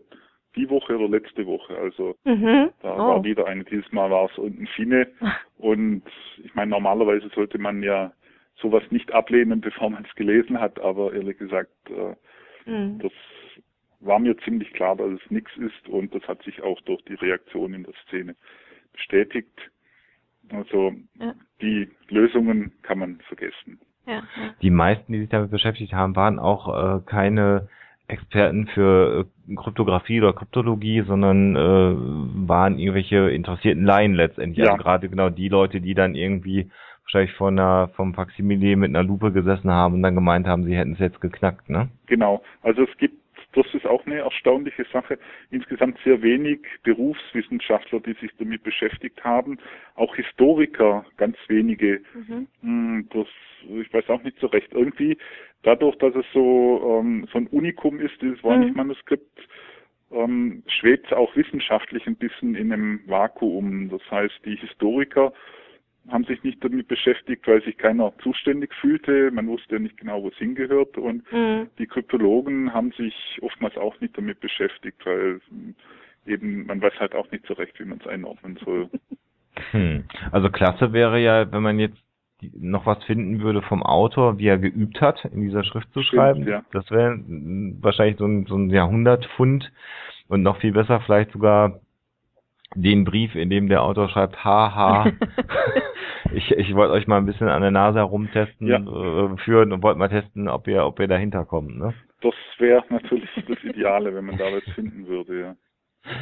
die 0.57 0.69
Woche 0.69 0.99
oder 0.99 1.09
letzte 1.09 1.47
Woche, 1.47 1.77
also 1.79 2.15
Mhm. 2.25 2.71
da 2.83 2.95
Oh. 2.95 3.09
war 3.09 3.25
wieder 3.25 3.47
eine, 3.47 3.65
dieses 3.65 3.91
Mal 3.93 4.11
war 4.11 4.27
es 4.31 4.37
unten 4.39 4.67
Finne. 4.67 5.09
Und 5.57 6.03
ich 6.43 6.55
meine, 6.55 6.71
normalerweise 6.71 7.29
sollte 7.35 7.59
man 7.59 7.83
ja 7.83 8.13
sowas 8.57 8.83
nicht 8.91 9.13
ablehnen, 9.13 9.61
bevor 9.61 9.89
man 9.91 10.05
es 10.05 10.15
gelesen 10.15 10.61
hat, 10.61 10.79
aber 10.81 11.13
ehrlich 11.15 11.39
gesagt, 11.39 11.71
äh, 11.89 12.15
Mhm. 12.71 12.99
das 13.01 13.13
war 14.03 14.19
mir 14.19 14.37
ziemlich 14.39 14.73
klar, 14.73 14.97
dass 14.97 15.11
es 15.13 15.31
nichts 15.31 15.51
ist 15.57 15.89
und 15.89 16.15
das 16.15 16.23
hat 16.29 16.43
sich 16.43 16.63
auch 16.63 16.81
durch 16.83 17.03
die 17.05 17.15
Reaktion 17.15 17.75
in 17.75 17.85
der 17.85 17.95
Szene 18.07 18.37
bestätigt. 18.93 19.71
Also 20.51 20.93
Ja. 21.19 21.35
die 21.61 21.89
Lösungen 22.09 22.73
kann 22.83 22.99
man 22.99 23.21
vergessen. 23.29 23.81
Ja, 24.07 24.15
ja. 24.15 24.55
Die 24.61 24.71
meisten, 24.71 25.13
die 25.13 25.21
sich 25.21 25.29
damit 25.29 25.51
beschäftigt 25.51 25.93
haben, 25.93 26.17
waren 26.17 26.39
auch 26.39 26.99
äh, 26.99 27.01
keine 27.07 27.69
Experten 28.09 28.67
für 28.67 29.27
äh, 29.49 29.55
Kryptographie 29.55 30.21
oder 30.21 30.33
Kryptologie, 30.33 31.03
sondern 31.03 31.57
äh, 31.57 31.59
waren 32.49 32.79
irgendwelche 32.79 33.31
interessierten 33.31 33.85
Laien 33.85 34.15
letztendlich. 34.15 34.65
Ja. 34.65 34.73
Also 34.73 34.83
gerade 34.83 35.09
genau 35.09 35.31
die 35.31 35.49
Leute, 35.49 35.81
die 35.81 35.95
dann 35.95 36.15
irgendwie 36.17 36.71
wahrscheinlich 37.05 37.33
von 37.37 37.59
einer, 37.59 37.89
vom 37.95 38.15
Faksimile 38.15 38.77
mit 38.77 38.91
einer 38.91 39.03
Lupe 39.03 39.33
gesessen 39.33 39.71
haben 39.71 39.95
und 39.95 40.03
dann 40.03 40.15
gemeint 40.15 40.47
haben, 40.47 40.65
sie 40.65 40.77
hätten 40.77 40.93
es 40.95 40.99
jetzt 40.99 41.21
geknackt, 41.21 41.71
ne? 41.71 41.89
Genau. 42.07 42.43
Also 42.63 42.83
es 42.83 42.97
gibt, 42.99 43.15
das 43.53 43.67
ist 43.75 43.87
auch 43.87 44.05
eine 44.07 44.19
erstaunliche 44.19 44.85
Sache, 44.93 45.19
insgesamt 45.51 45.99
sehr 46.05 46.23
wenig 46.23 46.61
Berufswissenschaftler, 46.83 48.01
die 48.01 48.15
sich 48.15 48.31
damit 48.39 48.63
beschäftigt 48.63 49.23
haben. 49.25 49.59
Auch 49.95 50.15
Historiker, 50.17 51.05
ganz 51.17 51.37
wenige. 51.49 52.01
Mhm. 52.15 52.47
Hm, 52.63 53.09
Das, 53.13 53.27
ich 53.69 53.93
weiß 53.93 54.09
auch 54.09 54.23
nicht 54.23 54.39
so 54.41 54.47
recht. 54.49 54.73
Irgendwie 54.73 55.19
dadurch, 55.63 55.97
dass 55.97 56.15
es 56.15 56.27
so, 56.33 57.01
ähm, 57.01 57.27
so 57.33 57.39
ein 57.39 57.47
Unikum 57.49 58.01
ist, 58.01 58.21
dieses 58.21 58.43
Warnig-Manuskript, 58.43 59.49
ähm, 60.13 60.63
schwebt 60.67 61.07
es 61.07 61.13
auch 61.13 61.35
wissenschaftlich 61.37 62.07
ein 62.07 62.17
bisschen 62.17 62.55
in 62.55 62.73
einem 62.73 63.01
Vakuum. 63.07 63.89
Das 63.89 64.03
heißt, 64.11 64.41
die 64.45 64.57
Historiker 64.57 65.33
haben 66.09 66.25
sich 66.25 66.43
nicht 66.43 66.63
damit 66.65 66.89
beschäftigt, 66.89 67.47
weil 67.47 67.63
sich 67.63 67.79
keiner 67.79 68.13
zuständig 68.23 68.75
fühlte. 68.75 69.31
Man 69.31 69.47
wusste 69.47 69.75
ja 69.77 69.79
nicht 69.81 69.97
genau, 69.97 70.23
wo 70.23 70.29
es 70.29 70.37
hingehört. 70.37 70.99
Und 70.99 71.31
Mhm. 71.33 71.69
die 71.79 71.87
Kryptologen 71.87 72.73
haben 72.75 72.93
sich 72.93 73.39
oftmals 73.41 73.77
auch 73.77 73.99
nicht 74.01 74.17
damit 74.19 74.41
beschäftigt, 74.41 75.01
weil 75.07 75.41
eben 76.27 76.67
man 76.67 76.83
weiß 76.83 76.95
halt 76.99 77.15
auch 77.15 77.31
nicht 77.31 77.47
so 77.47 77.55
recht, 77.55 77.79
wie 77.79 77.85
man 77.85 77.99
es 78.01 78.07
einordnen 78.07 78.59
soll. 78.65 78.89
Hm. 79.73 80.05
Also 80.31 80.49
klasse 80.49 80.95
wäre 80.95 81.21
ja, 81.21 81.53
wenn 81.53 81.63
man 81.63 81.79
jetzt 81.79 81.99
noch 82.55 82.87
was 82.87 83.05
finden 83.05 83.41
würde 83.43 83.61
vom 83.61 83.83
Autor, 83.83 84.39
wie 84.39 84.47
er 84.47 84.57
geübt 84.57 85.01
hat, 85.03 85.25
in 85.27 85.43
dieser 85.43 85.63
Schrift 85.63 85.93
zu 85.93 86.03
Stimmt, 86.03 86.19
schreiben. 86.23 86.49
ja. 86.49 86.65
Das 86.73 86.91
wäre 86.91 87.19
wahrscheinlich 87.83 88.17
so 88.17 88.25
ein, 88.25 88.47
so 88.47 88.57
ein 88.57 88.71
Jahrhundertpfund 88.71 89.71
und 90.29 90.43
noch 90.43 90.57
viel 90.61 90.73
besser 90.73 91.01
vielleicht 91.01 91.33
sogar 91.33 91.81
den 92.75 93.05
Brief, 93.05 93.35
in 93.35 93.51
dem 93.51 93.69
der 93.69 93.83
Autor 93.83 94.09
schreibt, 94.09 94.43
haha, 94.43 95.13
ich, 96.35 96.51
ich 96.53 96.75
wollte 96.75 96.93
euch 96.95 97.07
mal 97.07 97.19
ein 97.19 97.27
bisschen 97.27 97.49
an 97.49 97.63
der 97.63 97.71
Nase 97.71 97.99
herumtesten, 97.99 98.67
Ja. 98.67 98.77
äh, 98.79 99.37
führen 99.39 99.73
und 99.73 99.83
wollte 99.83 99.99
mal 99.99 100.09
testen, 100.09 100.49
ob 100.49 100.67
ihr, 100.69 100.85
ob 100.85 100.99
ihr 101.01 101.09
dahinter 101.09 101.45
kommt, 101.45 101.77
ne? 101.79 101.95
Das 102.21 102.35
wäre 102.59 102.85
natürlich 102.91 103.29
das 103.49 103.63
Ideale, 103.65 104.15
wenn 104.15 104.25
man 104.27 104.37
da 104.37 104.45
was 104.53 104.63
finden 104.75 105.07
würde, 105.07 105.41
ja. 105.41 105.55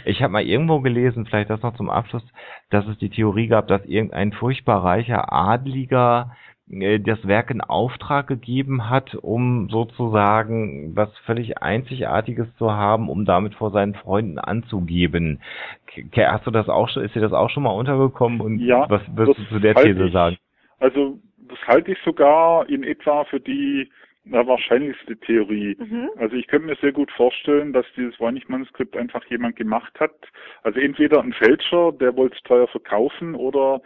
Ich 0.05 0.23
habe 0.23 0.33
mal 0.33 0.43
irgendwo 0.43 0.81
gelesen, 0.81 1.25
vielleicht 1.27 1.49
das 1.49 1.63
noch 1.63 1.75
zum 1.75 1.89
Abschluss, 1.89 2.23
dass 2.69 2.87
es 2.87 2.99
die 2.99 3.09
Theorie 3.09 3.47
gab, 3.49 3.67
dass 3.69 3.85
irgendein 3.87 4.33
furchtbar 4.33 4.85
reicher 4.85 5.33
Adliger 5.33 6.37
das 6.71 7.27
Werk 7.27 7.51
in 7.51 7.61
Auftrag 7.61 8.29
gegeben 8.29 8.89
hat, 8.89 9.16
um 9.16 9.68
sozusagen 9.71 10.95
was 10.95 11.11
völlig 11.27 11.59
Einzigartiges 11.61 12.47
zu 12.59 12.71
haben, 12.73 13.09
um 13.09 13.25
damit 13.25 13.55
vor 13.55 13.73
seinen 13.73 13.95
Freunden 13.95 14.39
anzugeben. 14.39 15.41
Hast 16.16 16.47
du 16.47 16.53
das 16.53 16.68
auch 16.68 16.89
schon, 16.89 17.03
ist 17.05 17.16
dir 17.16 17.21
das 17.23 17.33
auch 17.33 17.51
schon 17.51 17.64
mal 17.64 17.71
untergekommen 17.71 18.41
und 18.41 18.61
Ja, 18.61 18.89
was 18.89 19.03
wirst 19.16 19.39
du 19.39 19.45
zu 19.49 19.59
der 19.59 19.75
These 19.75 20.07
ich- 20.07 20.12
sagen? 20.12 20.37
Also 20.79 21.18
das 21.49 21.59
halte 21.66 21.91
ich 21.91 21.99
sogar 22.05 22.68
in 22.68 22.85
etwa 22.85 23.25
für 23.25 23.41
die 23.41 23.91
na, 24.25 24.47
wahrscheinlichste 24.47 25.16
Theorie. 25.16 25.77
Mhm. 25.81 26.11
Also 26.18 26.37
ich 26.37 26.47
könnte 26.47 26.66
mir 26.66 26.77
sehr 26.77 26.93
gut 26.93 27.11
vorstellen, 27.12 27.73
dass 27.73 27.87
dieses 27.97 28.21
Voynich-Manuskript 28.21 28.97
einfach 28.97 29.25
jemand 29.27 29.57
gemacht 29.57 29.99
hat. 29.99 30.12
Also 30.62 30.79
entweder 30.79 31.21
ein 31.21 31.33
Fälscher, 31.33 31.91
der 31.93 32.14
wollte 32.16 32.37
es 32.37 32.43
teuer 32.45 32.68
verkaufen, 32.68 33.35
oder 33.35 33.81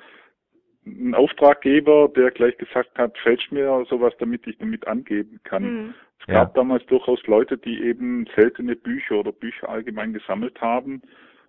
ein 0.87 1.15
Auftraggeber, 1.15 2.11
der 2.15 2.31
gleich 2.31 2.57
gesagt 2.59 2.97
hat, 2.99 3.17
fälsch 3.19 3.51
mir 3.51 3.85
sowas, 3.89 4.13
damit 4.19 4.47
ich 4.47 4.59
damit 4.59 4.87
angeben 4.87 5.41
kann. 5.45 5.63
Mhm. 5.63 5.95
Es 6.21 6.27
Ja. 6.27 6.35
gab 6.45 6.55
damals 6.55 6.85
durchaus 6.87 7.27
Leute, 7.27 7.59
die 7.59 7.83
eben 7.83 8.27
seltene 8.35 8.77
Bücher 8.77 9.17
oder 9.21 9.33
Bücher 9.33 9.69
allgemein 9.69 10.13
gesammelt 10.13 10.61
haben. 10.61 11.03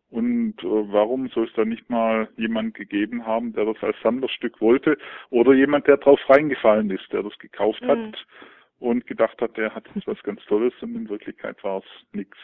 Und 0.09 0.55
äh, 0.63 0.65
warum 0.91 1.27
soll 1.29 1.45
es 1.47 1.53
da 1.55 1.65
nicht 1.65 1.89
mal 1.89 2.29
jemand 2.37 2.75
gegeben 2.75 3.25
haben, 3.25 3.53
der 3.53 3.65
das 3.65 3.81
als 3.81 3.97
Sammlerstück 4.01 4.61
wollte? 4.61 4.97
Oder 5.29 5.53
jemand, 5.53 5.87
der 5.87 5.97
drauf 5.97 6.19
reingefallen 6.29 6.89
ist, 6.89 7.11
der 7.11 7.23
das 7.23 7.37
gekauft 7.39 7.81
Mhm. 7.81 7.87
hat 7.87 8.25
und 8.79 9.07
gedacht 9.07 9.41
hat, 9.41 9.57
der 9.57 9.73
hat 9.73 9.85
jetzt 9.95 10.07
was 10.07 10.21
ganz 10.23 10.43
Tolles 10.45 10.73
und 10.81 10.95
in 10.95 11.09
Wirklichkeit 11.09 11.61
war 11.63 11.79
es 11.79 11.85
nichts. 12.13 12.37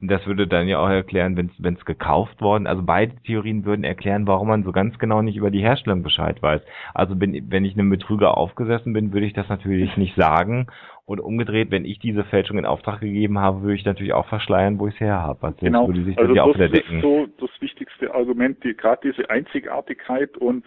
Das 0.00 0.24
würde 0.26 0.46
dann 0.46 0.68
ja 0.68 0.78
auch 0.78 0.88
erklären, 0.88 1.36
wenn 1.36 1.74
es 1.74 1.84
gekauft 1.84 2.40
worden, 2.40 2.68
also 2.68 2.82
beide 2.84 3.16
Theorien 3.24 3.64
würden 3.64 3.82
erklären, 3.82 4.28
warum 4.28 4.46
man 4.46 4.62
so 4.62 4.70
ganz 4.70 4.96
genau 5.00 5.22
nicht 5.22 5.36
über 5.36 5.50
die 5.50 5.60
Herstellung 5.60 6.04
Bescheid 6.04 6.40
weiß. 6.40 6.62
Also 6.94 7.18
wenn, 7.20 7.50
wenn 7.50 7.64
ich 7.64 7.74
einem 7.74 7.90
Betrüger 7.90 8.36
aufgesessen 8.38 8.92
bin, 8.92 9.12
würde 9.12 9.26
ich 9.26 9.32
das 9.32 9.48
natürlich 9.48 9.96
nicht 9.96 10.14
sagen. 10.14 10.68
Und 11.04 11.20
umgedreht, 11.20 11.70
wenn 11.72 11.84
ich 11.84 11.98
diese 11.98 12.22
Fälschung 12.24 12.58
in 12.58 12.66
Auftrag 12.66 13.00
gegeben 13.00 13.38
habe, 13.40 13.62
würde 13.62 13.74
ich 13.74 13.84
natürlich 13.84 14.12
auch 14.12 14.28
verschleiern, 14.28 14.78
wo 14.78 14.86
ich 14.86 14.94
es 14.94 15.00
her 15.00 15.20
habe. 15.22 15.42
Also 15.46 15.56
das 15.56 15.64
Genau. 15.64 15.88
würde 15.88 16.04
sich 16.04 16.16
Also 16.16 16.28
dann 16.28 16.36
ja 16.36 16.42
auch 16.44 16.56
das 16.56 16.70
ist 16.70 17.00
so 17.00 17.26
das 17.40 17.50
wichtigste 17.60 18.14
Argument, 18.14 18.62
die, 18.62 18.76
gerade 18.76 19.10
diese 19.10 19.28
Einzigartigkeit 19.30 20.36
und 20.36 20.64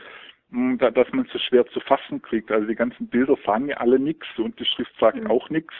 mh, 0.50 0.78
da, 0.80 0.92
dass 0.92 1.10
man 1.14 1.26
es 1.26 1.32
so 1.32 1.40
schwer 1.40 1.66
zu 1.68 1.80
fassen 1.80 2.22
kriegt. 2.22 2.52
Also 2.52 2.68
die 2.68 2.76
ganzen 2.76 3.08
Bilder 3.08 3.38
sagen 3.46 3.70
ja 3.70 3.78
alle 3.78 3.98
nichts 3.98 4.28
und 4.38 4.60
die 4.60 4.66
Schrift 4.66 4.92
sagt 5.00 5.24
Mhm. 5.24 5.32
auch 5.32 5.50
nichts. 5.50 5.74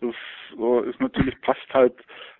Das 0.00 0.14
äh, 0.58 0.88
ist 0.88 1.00
natürlich 1.00 1.38
passt 1.42 1.66
halt 1.74 1.94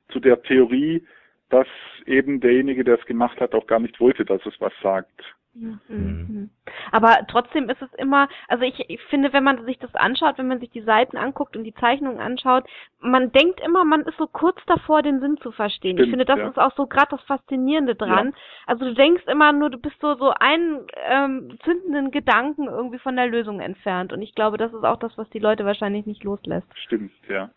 zu 0.09 0.21
der 0.21 0.43
Theorie, 0.43 1.07
dass 1.49 1.67
eben 2.07 2.41
derjenige, 2.41 2.85
der 2.85 2.99
es 2.99 3.07
gemacht 3.07 3.41
hat, 3.41 3.55
auch 3.55 3.67
gar 3.67 3.79
nicht 3.79 4.01
wollte, 4.01 4.25
dass 4.25 4.45
es 4.47 4.61
was 4.61 4.73
sagt. 4.83 5.23
Mhm. 5.57 5.81
Mhm. 5.89 6.51
Aber 6.93 7.19
trotzdem 7.29 7.71
ist 7.71 7.81
es 7.81 7.93
immer, 7.95 8.29
also 8.49 8.65
ich, 8.65 8.91
ich 8.91 9.01
finde, 9.05 9.33
wenn 9.33 9.45
man 9.45 9.65
sich 9.65 9.79
das 9.79 9.95
anschaut, 9.95 10.39
wenn 10.39 10.49
man 10.49 10.61
sich 10.61 10.71
die 10.71 10.83
Seiten 10.83 11.17
anguckt 11.17 11.57
und 11.57 11.65
die 11.65 11.75
Zeichnungen 11.75 12.21
anschaut, 12.21 12.65
man 13.01 13.33
denkt 13.33 13.61
immer, 13.61 13.85
man 13.85 14.03
ist 14.03 14.19
so 14.19 14.27
kurz 14.27 14.59
davor, 14.67 15.03
den 15.03 15.21
Sinn 15.21 15.39
zu 15.39 15.53
verstehen. 15.53 15.97
ich 15.97 16.03
Stimmt, 16.03 16.11
finde, 16.11 16.25
das 16.27 16.39
ja. 16.39 16.49
ist 16.49 16.59
auch 16.59 16.75
so 16.77 16.87
gerade 16.87 17.09
das 17.11 17.23
Faszinierende 17.23 17.95
dran. 17.95 18.35
Also 18.67 18.85
du 18.85 18.95
denkst 18.95 19.25
immer 19.27 19.53
nur, 19.53 19.71
du 19.71 19.79
bist 19.79 19.99
so 20.01 20.15
so 20.15 20.33
einen 20.39 20.87
ähm, 21.09 21.59
zündenden 21.65 22.11
Gedanken 22.11 22.67
irgendwie 22.67 22.99
von 22.99 23.17
der 23.17 23.27
Lösung 23.27 23.61
entfernt. 23.61 24.13
Und 24.13 24.23
ich 24.23 24.35
glaube, 24.35 24.59
das 24.59 24.73
ist 24.73 24.85
auch 24.85 24.99
das, 24.99 25.17
was 25.17 25.29
die 25.31 25.39
Leute 25.39 25.65
wahrscheinlich 25.65 26.07
nicht 26.07 26.23
loslässt. 26.25 26.69
Stimmt, 26.85 27.13
ja. 27.29 27.51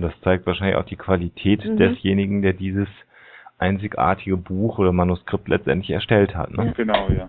Und 0.00 0.10
das 0.10 0.20
zeigt 0.22 0.46
wahrscheinlich 0.46 0.76
auch 0.76 0.86
die 0.86 0.96
Qualität 0.96 1.62
Mhm. 1.62 1.76
desjenigen, 1.76 2.40
der 2.40 2.54
dieses 2.54 2.88
einzigartige 3.58 4.38
Buch 4.38 4.78
oder 4.78 4.92
Manuskript 4.92 5.46
letztendlich 5.46 5.90
erstellt 5.90 6.34
hat. 6.34 6.50
Ne? 6.52 6.72
Genau, 6.74 7.10
ja. 7.10 7.28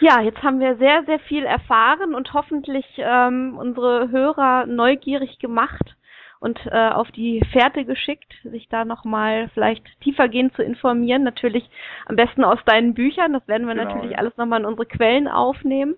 Ja, 0.00 0.20
jetzt 0.20 0.42
haben 0.42 0.60
wir 0.60 0.76
sehr, 0.76 1.02
sehr 1.04 1.18
viel 1.20 1.44
erfahren 1.46 2.14
und 2.14 2.34
hoffentlich 2.34 2.84
ähm, 2.98 3.56
unsere 3.58 4.10
Hörer 4.10 4.66
neugierig 4.66 5.38
gemacht 5.38 5.96
und 6.40 6.60
äh, 6.66 6.90
auf 6.90 7.10
die 7.12 7.40
Fährte 7.52 7.86
geschickt, 7.86 8.30
sich 8.42 8.68
da 8.68 8.84
nochmal 8.84 9.48
vielleicht 9.54 9.82
tiefergehend 10.02 10.52
zu 10.54 10.62
informieren. 10.62 11.22
Natürlich 11.22 11.64
am 12.04 12.16
besten 12.16 12.44
aus 12.44 12.58
deinen 12.66 12.92
Büchern. 12.92 13.32
Das 13.32 13.48
werden 13.48 13.66
wir 13.66 13.74
Genau, 13.74 13.88
natürlich 13.88 14.10
ja. 14.10 14.18
alles 14.18 14.36
nochmal 14.36 14.60
in 14.60 14.66
unsere 14.66 14.84
Quellen 14.86 15.26
aufnehmen. 15.26 15.94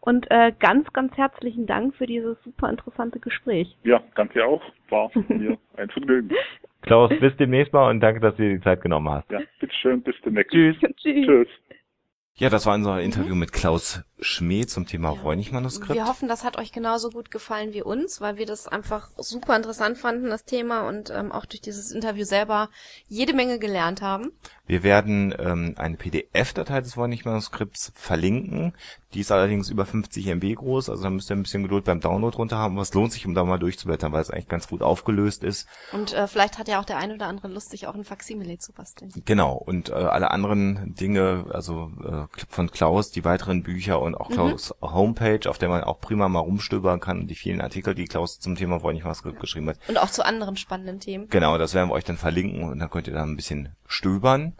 Und 0.00 0.30
äh, 0.30 0.52
ganz, 0.58 0.90
ganz 0.92 1.14
herzlichen 1.16 1.66
Dank 1.66 1.94
für 1.94 2.06
dieses 2.06 2.42
super 2.42 2.70
interessante 2.70 3.20
Gespräch. 3.20 3.76
Ja, 3.84 4.02
danke 4.14 4.44
auch. 4.44 4.62
War 4.88 5.10
mir 5.28 5.58
ein 5.76 5.90
Vergnügen. 5.90 6.30
Klaus, 6.82 7.10
bis 7.20 7.36
demnächst 7.36 7.72
mal 7.74 7.90
und 7.90 8.00
danke, 8.00 8.20
dass 8.20 8.34
du 8.36 8.42
dir 8.42 8.54
die 8.54 8.64
Zeit 8.64 8.80
genommen 8.80 9.10
hast. 9.10 9.30
Ja, 9.30 9.40
bitteschön, 9.60 10.02
bis 10.02 10.14
demnächst. 10.24 10.52
Tschüss. 10.52 10.76
Tschüss. 10.96 11.26
Tschüss. 11.26 11.48
Ja, 12.36 12.48
das 12.48 12.64
war 12.64 12.74
unser 12.74 13.02
Interview 13.02 13.34
mit 13.34 13.52
Klaus 13.52 14.02
Schmäh 14.20 14.66
zum 14.66 14.86
Thema 14.86 15.14
Ja. 15.14 15.22
Voynich-Manuskript. 15.22 15.94
Wir 15.94 16.06
hoffen, 16.06 16.28
das 16.28 16.44
hat 16.44 16.58
euch 16.58 16.72
genauso 16.72 17.10
gut 17.10 17.30
gefallen 17.30 17.72
wie 17.72 17.82
uns, 17.82 18.20
weil 18.20 18.36
wir 18.36 18.46
das 18.46 18.68
einfach 18.68 19.08
super 19.16 19.56
interessant 19.56 19.98
fanden, 19.98 20.30
das 20.30 20.44
Thema, 20.44 20.88
und 20.88 21.10
ähm, 21.10 21.32
auch 21.32 21.46
durch 21.46 21.60
dieses 21.60 21.90
Interview 21.90 22.24
selber 22.24 22.68
jede 23.08 23.32
Menge 23.32 23.58
gelernt 23.58 24.02
haben. 24.02 24.32
Wir 24.66 24.82
werden 24.84 25.34
ähm, 25.36 25.74
eine 25.78 25.96
PDF-Datei 25.96 26.80
des 26.80 26.96
Voynich-Manuskripts 26.96 27.92
verlinken. 27.96 28.72
Die 29.14 29.20
ist 29.20 29.32
allerdings 29.32 29.68
über 29.70 29.84
50 29.84 30.28
MB 30.28 30.54
groß, 30.54 30.88
also 30.88 31.02
da 31.02 31.10
müsst 31.10 31.28
ihr 31.30 31.34
ein 31.36 31.42
bisschen 31.42 31.64
Geduld 31.64 31.84
beim 31.84 32.00
Download 32.00 32.36
runter 32.36 32.58
haben. 32.58 32.74
Aber 32.74 32.82
es 32.82 32.94
lohnt 32.94 33.10
sich, 33.12 33.26
um 33.26 33.34
da 33.34 33.42
mal 33.42 33.58
durchzublättern, 33.58 34.12
weil 34.12 34.22
es 34.22 34.30
eigentlich 34.30 34.46
ganz 34.46 34.68
gut 34.68 34.82
aufgelöst 34.82 35.42
ist. 35.42 35.66
Und 35.92 36.12
äh, 36.12 36.28
vielleicht 36.28 36.58
hat 36.58 36.68
ja 36.68 36.78
auch 36.80 36.84
der 36.84 36.98
ein 36.98 37.10
oder 37.10 37.26
andere 37.26 37.48
Lust, 37.48 37.70
sich 37.70 37.88
auch 37.88 37.96
ein 37.96 38.04
Faksimile 38.04 38.58
zu 38.58 38.72
basteln. 38.72 39.10
Genau, 39.24 39.54
und 39.54 39.88
äh, 39.88 39.94
alle 39.94 40.30
anderen 40.30 40.94
Dinge, 40.94 41.46
also 41.50 41.90
äh, 42.04 42.44
von 42.48 42.70
Klaus, 42.70 43.10
die 43.10 43.24
weiteren 43.24 43.64
Bücher 43.64 44.00
und 44.00 44.09
auch 44.14 44.30
Klaus 44.30 44.74
Homepage, 44.80 45.48
auf 45.48 45.58
der 45.58 45.68
man 45.68 45.84
auch 45.84 46.00
prima 46.00 46.28
mal 46.28 46.40
rumstöbern 46.40 47.00
kann 47.00 47.20
und 47.20 47.26
die 47.28 47.34
vielen 47.34 47.60
Artikel, 47.60 47.94
die 47.94 48.06
Klaus 48.06 48.40
zum 48.40 48.56
Thema 48.56 48.82
Voynich-Manuskript 48.82 49.40
geschrieben 49.40 49.68
hat. 49.68 49.78
Und 49.88 49.98
auch 49.98 50.10
zu 50.10 50.24
anderen 50.24 50.56
spannenden 50.56 51.00
Themen. 51.00 51.28
Genau, 51.28 51.58
das 51.58 51.74
werden 51.74 51.90
wir 51.90 51.94
euch 51.94 52.04
dann 52.04 52.16
verlinken 52.16 52.64
und 52.64 52.78
dann 52.78 52.90
könnt 52.90 53.06
ihr 53.06 53.14
da 53.14 53.22
ein 53.22 53.36
bisschen 53.36 53.74
stöbern. 53.86 54.54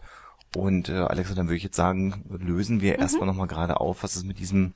Und 0.55 0.89
äh, 0.89 0.93
Alexa, 0.97 1.33
dann 1.33 1.47
würde 1.47 1.55
ich 1.55 1.63
jetzt 1.63 1.77
sagen, 1.77 2.25
lösen 2.29 2.81
wir 2.81 2.99
erstmal 2.99 3.25
nochmal 3.25 3.47
gerade 3.47 3.79
auf, 3.79 4.03
was 4.03 4.17
es 4.17 4.25
mit 4.25 4.37
diesem 4.37 4.73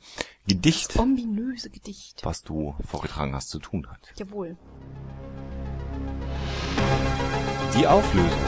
Gedicht, 0.47 0.97
Ominöse 0.97 1.69
Gedicht. 1.69 2.21
was 2.23 2.43
du 2.43 2.75
vorgetragen 2.89 3.35
hast, 3.35 3.49
zu 3.49 3.59
tun 3.59 3.87
hat. 3.89 3.99
Jawohl. 4.17 4.55
Die 7.77 7.87
Auflösung. 7.87 8.39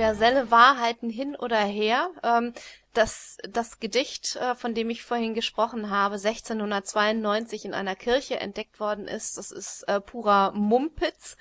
Universelle 0.00 0.50
Wahrheiten 0.50 1.10
hin 1.10 1.36
oder 1.36 1.58
her. 1.58 2.08
Ähm, 2.22 2.54
das, 2.92 3.38
das 3.48 3.78
Gedicht, 3.78 4.36
äh, 4.36 4.54
von 4.54 4.74
dem 4.74 4.90
ich 4.90 5.02
vorhin 5.02 5.34
gesprochen 5.34 5.90
habe, 5.90 6.16
1692 6.16 7.64
in 7.64 7.74
einer 7.74 7.94
Kirche 7.94 8.40
entdeckt 8.40 8.80
worden 8.80 9.06
ist, 9.06 9.38
das 9.38 9.52
ist 9.52 9.84
äh, 9.84 10.00
purer 10.00 10.52
Mumpitz. 10.52 11.36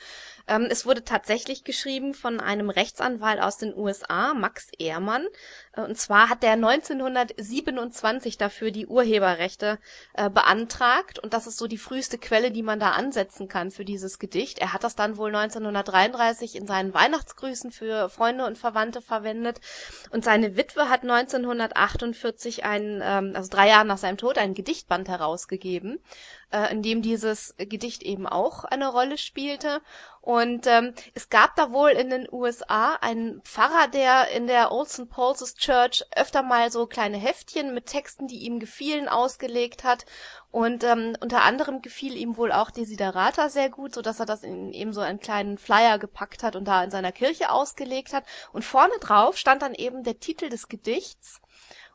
Ähm, 0.49 0.67
es 0.69 0.85
wurde 0.85 1.03
tatsächlich 1.03 1.63
geschrieben 1.63 2.13
von 2.13 2.39
einem 2.39 2.69
Rechtsanwalt 2.69 3.39
aus 3.39 3.57
den 3.57 3.75
USA, 3.75 4.33
Max 4.33 4.67
Ehrmann. 4.77 5.27
Äh, 5.73 5.81
und 5.81 5.97
zwar 5.97 6.29
hat 6.29 6.43
der 6.43 6.53
1927 6.53 8.37
dafür 8.37 8.71
die 8.71 8.87
Urheberrechte 8.87 9.79
äh, 10.13 10.29
beantragt. 10.29 11.19
Und 11.19 11.33
das 11.33 11.47
ist 11.47 11.57
so 11.57 11.67
die 11.67 11.77
früheste 11.77 12.17
Quelle, 12.17 12.51
die 12.51 12.63
man 12.63 12.79
da 12.79 12.91
ansetzen 12.91 13.47
kann 13.47 13.71
für 13.71 13.85
dieses 13.85 14.17
Gedicht. 14.19 14.59
Er 14.59 14.73
hat 14.73 14.83
das 14.83 14.95
dann 14.95 15.17
wohl 15.17 15.35
1933 15.35 16.55
in 16.55 16.67
seinen 16.67 16.93
Weihnachtsgrüßen 16.93 17.71
für 17.71 18.09
Freunde 18.09 18.45
und 18.45 18.57
Verwandte 18.57 19.01
verwendet. 19.01 19.61
Und 20.09 20.23
seine 20.23 20.57
Witwe 20.57 20.89
hat 20.89 21.03
1948 21.39 22.63
einen, 22.63 23.01
ähm, 23.03 23.33
also 23.35 23.49
drei 23.49 23.67
Jahre 23.67 23.85
nach 23.85 23.97
seinem 23.97 24.17
Tod, 24.17 24.37
einen 24.37 24.53
Gedichtband 24.53 25.09
herausgegeben, 25.09 25.99
äh, 26.51 26.71
in 26.71 26.81
dem 26.81 27.01
dieses 27.01 27.55
Gedicht 27.57 28.03
eben 28.03 28.27
auch 28.27 28.63
eine 28.63 28.89
Rolle 28.89 29.17
spielte. 29.17 29.81
Und 30.29 30.67
ähm, 30.67 30.93
es 31.15 31.29
gab 31.29 31.55
da 31.55 31.71
wohl 31.71 31.89
in 31.89 32.11
den 32.11 32.27
USA 32.31 32.93
einen 33.01 33.41
Pfarrer, 33.41 33.87
der 33.87 34.29
in 34.29 34.45
der 34.45 34.71
Old 34.71 34.87
St. 34.87 35.09
Paul's 35.09 35.55
Church 35.55 36.05
öfter 36.15 36.43
mal 36.43 36.71
so 36.71 36.85
kleine 36.85 37.17
Heftchen 37.17 37.73
mit 37.73 37.87
Texten, 37.87 38.27
die 38.27 38.43
ihm 38.43 38.59
gefielen, 38.59 39.09
ausgelegt 39.09 39.83
hat. 39.83 40.05
Und 40.51 40.83
ähm, 40.83 41.17
unter 41.19 41.41
anderem 41.41 41.81
gefiel 41.81 42.15
ihm 42.15 42.37
wohl 42.37 42.51
auch 42.51 42.69
Desiderata 42.69 43.49
sehr 43.49 43.71
gut, 43.71 43.95
so 43.95 44.03
dass 44.03 44.19
er 44.19 44.27
das 44.27 44.43
in 44.43 44.71
eben 44.71 44.93
so 44.93 45.01
einen 45.01 45.19
kleinen 45.19 45.57
Flyer 45.57 45.97
gepackt 45.97 46.43
hat 46.43 46.55
und 46.55 46.65
da 46.65 46.83
in 46.83 46.91
seiner 46.91 47.11
Kirche 47.11 47.49
ausgelegt 47.49 48.13
hat. 48.13 48.23
Und 48.53 48.63
vorne 48.63 48.93
drauf 48.99 49.35
stand 49.35 49.63
dann 49.63 49.73
eben 49.73 50.03
der 50.03 50.19
Titel 50.19 50.49
des 50.49 50.67
Gedichts 50.67 51.41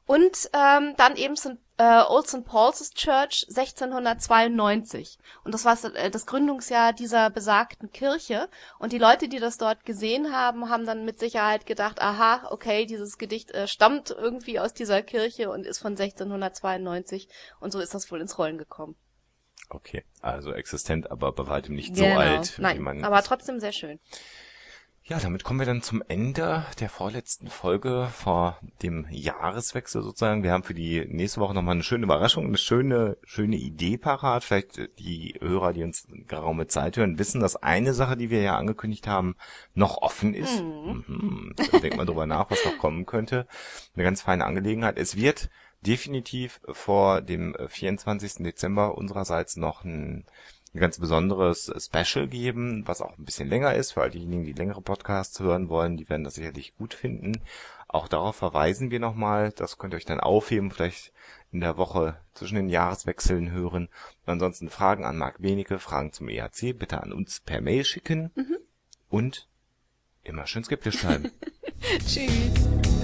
und 0.07 0.51
ähm, 0.53 0.95
dann 0.97 1.15
eben 1.15 1.37
St. 1.37 1.59
Äh, 1.77 2.03
Old 2.09 2.29
St. 2.29 2.45
Paul's 2.45 2.91
Church 2.95 3.47
1692. 3.49 5.19
Und 5.43 5.53
das 5.55 5.65
war 5.65 5.77
äh, 5.97 6.11
das 6.11 6.27
Gründungsjahr 6.27 6.93
dieser 6.93 7.31
besagten 7.31 7.91
Kirche. 7.91 8.49
Und 8.79 8.93
die 8.93 8.99
Leute, 8.99 9.29
die 9.29 9.41
das 9.41 9.59
dort 9.59 9.85
gesehen 9.85 10.33
haben, 10.33 10.71
haben 10.71 10.87
dann 10.87 11.05
mit 11.05 11.19
Sicherheit 11.19 11.67
gedacht, 11.67 12.01
aha, 12.01 12.47
okay, 12.51 12.87
dieses 12.87 13.19
Gedicht 13.19 13.51
äh, 13.51 13.67
stammt 13.67 14.11
irgendwie 14.11 14.61
aus 14.61 14.73
dieser 14.73 15.03
Kirche 15.03 15.51
und 15.51 15.67
ist 15.67 15.79
von 15.79 15.93
1692. 15.93 17.29
Und 17.59 17.73
so 17.73 17.81
ist 17.81 17.93
das 17.93 18.11
wohl 18.13 18.21
ins 18.21 18.39
Rollen 18.39 18.59
gekommen. 18.59 18.95
Okay, 19.69 20.05
also 20.21 20.53
existent, 20.53 21.11
aber 21.11 21.33
bei 21.33 21.49
weitem 21.49 21.75
nicht 21.75 21.97
so 21.97 22.05
Genau. 22.05 22.19
alt, 22.19 22.59
wie 22.59 22.63
Nein, 22.63 22.83
man 22.83 23.05
aber 23.05 23.23
trotzdem 23.23 23.59
sehr 23.61 23.73
schön. 23.73 23.99
Ja, 25.07 25.19
damit 25.19 25.45
kommen 25.45 25.59
wir 25.59 25.67
dann 25.67 25.83
zum 25.83 26.03
Ende 26.09 26.65
der 26.81 26.89
vorletzten 26.89 27.49
Folge 27.49 28.09
vor 28.11 28.59
dem 28.83 29.07
Jahreswechsel 29.11 30.03
sozusagen. 30.03 30.43
Wir 30.43 30.53
haben 30.53 30.63
für 30.63 30.73
die 30.73 31.05
nächste 31.07 31.43
Woche 31.43 31.53
nochmal 31.53 31.75
eine 31.75 31.83
schöne 31.83 32.05
Überraschung, 32.05 32.47
eine 32.47 32.57
schöne, 32.57 33.19
schöne 33.23 33.57
Idee 33.57 33.99
parat. 33.99 34.45
Vielleicht 34.45 34.79
äh, 34.79 34.89
die 34.99 35.35
Hörer, 35.43 35.75
die 35.75 35.83
uns 35.83 36.09
geraume 36.27 36.69
Zeit 36.69 36.97
hören, 36.97 37.19
wissen, 37.19 37.43
dass 37.43 37.57
eine 37.57 37.93
Sache, 37.93 38.17
die 38.17 38.31
wir 38.31 38.41
ja 38.41 38.57
angekündigt 38.57 39.07
haben, 39.07 39.37
noch 39.75 39.99
offen 39.99 40.33
ist. 40.33 40.63
Mhm. 40.63 41.53
Da 41.55 41.79
denkt 41.81 41.99
man 41.99 42.07
drüber 42.07 42.25
nach, 42.27 42.51
was 42.51 42.65
noch 42.65 42.79
kommen 42.79 43.05
könnte. 43.05 43.47
Eine 43.95 44.05
ganz 44.05 44.23
feine 44.23 44.47
Angelegenheit. 44.47 44.97
Es 44.97 45.17
wird 45.17 45.51
definitiv 45.83 46.63
vor 46.73 47.21
dem 47.21 47.55
äh, 47.57 47.69
24. 47.69 48.43
Dezember 48.43 48.97
unsererseits 48.97 49.57
noch 49.57 49.85
ein 49.85 50.25
ein 50.75 50.81
ganz 50.81 50.99
besonderes 50.99 51.73
Special 51.79 52.27
geben, 52.27 52.83
was 52.87 53.01
auch 53.01 53.17
ein 53.17 53.25
bisschen 53.25 53.49
länger 53.49 53.75
ist. 53.75 53.93
Für 53.93 54.03
all 54.03 54.11
diejenigen, 54.11 54.45
die 54.45 54.53
längere 54.53 54.83
Podcasts 54.83 55.39
hören 55.39 55.69
wollen, 55.69 55.97
die 55.97 56.09
werden 56.09 56.25
das 56.25 56.35
sicherlich 56.35 56.75
gut 56.77 56.95
finden. 56.95 57.41
Auch 57.87 58.09
darauf 58.09 58.35
verweisen 58.35 58.91
wir 58.91 58.99
nochmal. 58.99 59.53
Das 59.53 59.79
könnt 59.79 59.95
ihr 59.95 59.99
euch 59.99 60.05
dann 60.05 60.19
aufheben, 60.19 60.73
vielleicht 60.73 61.13
in 61.53 61.61
der 61.61 61.77
Woche 61.77 62.19
zwischen 62.35 62.57
den 62.57 62.69
Jahreswechseln 62.69 63.53
hören. 63.53 63.89
Und 64.27 64.33
ansonsten 64.33 64.69
Fragen 64.69 65.05
an 65.05 65.17
Marc 65.17 65.41
Benecke, 65.41 65.79
Fragen 65.79 66.13
zum 66.13 66.29
EAC, 66.29 66.77
bitte 66.77 67.01
an 67.01 67.13
uns 67.13 67.39
per 67.39 67.61
Mail 67.61 67.85
schicken. 67.85 68.33
Und 69.09 69.49
immer 70.25 70.49
schön 70.49 70.65
skeptisch 70.65 71.01
bleiben. 71.01 71.31
Tschüss. 72.05 73.04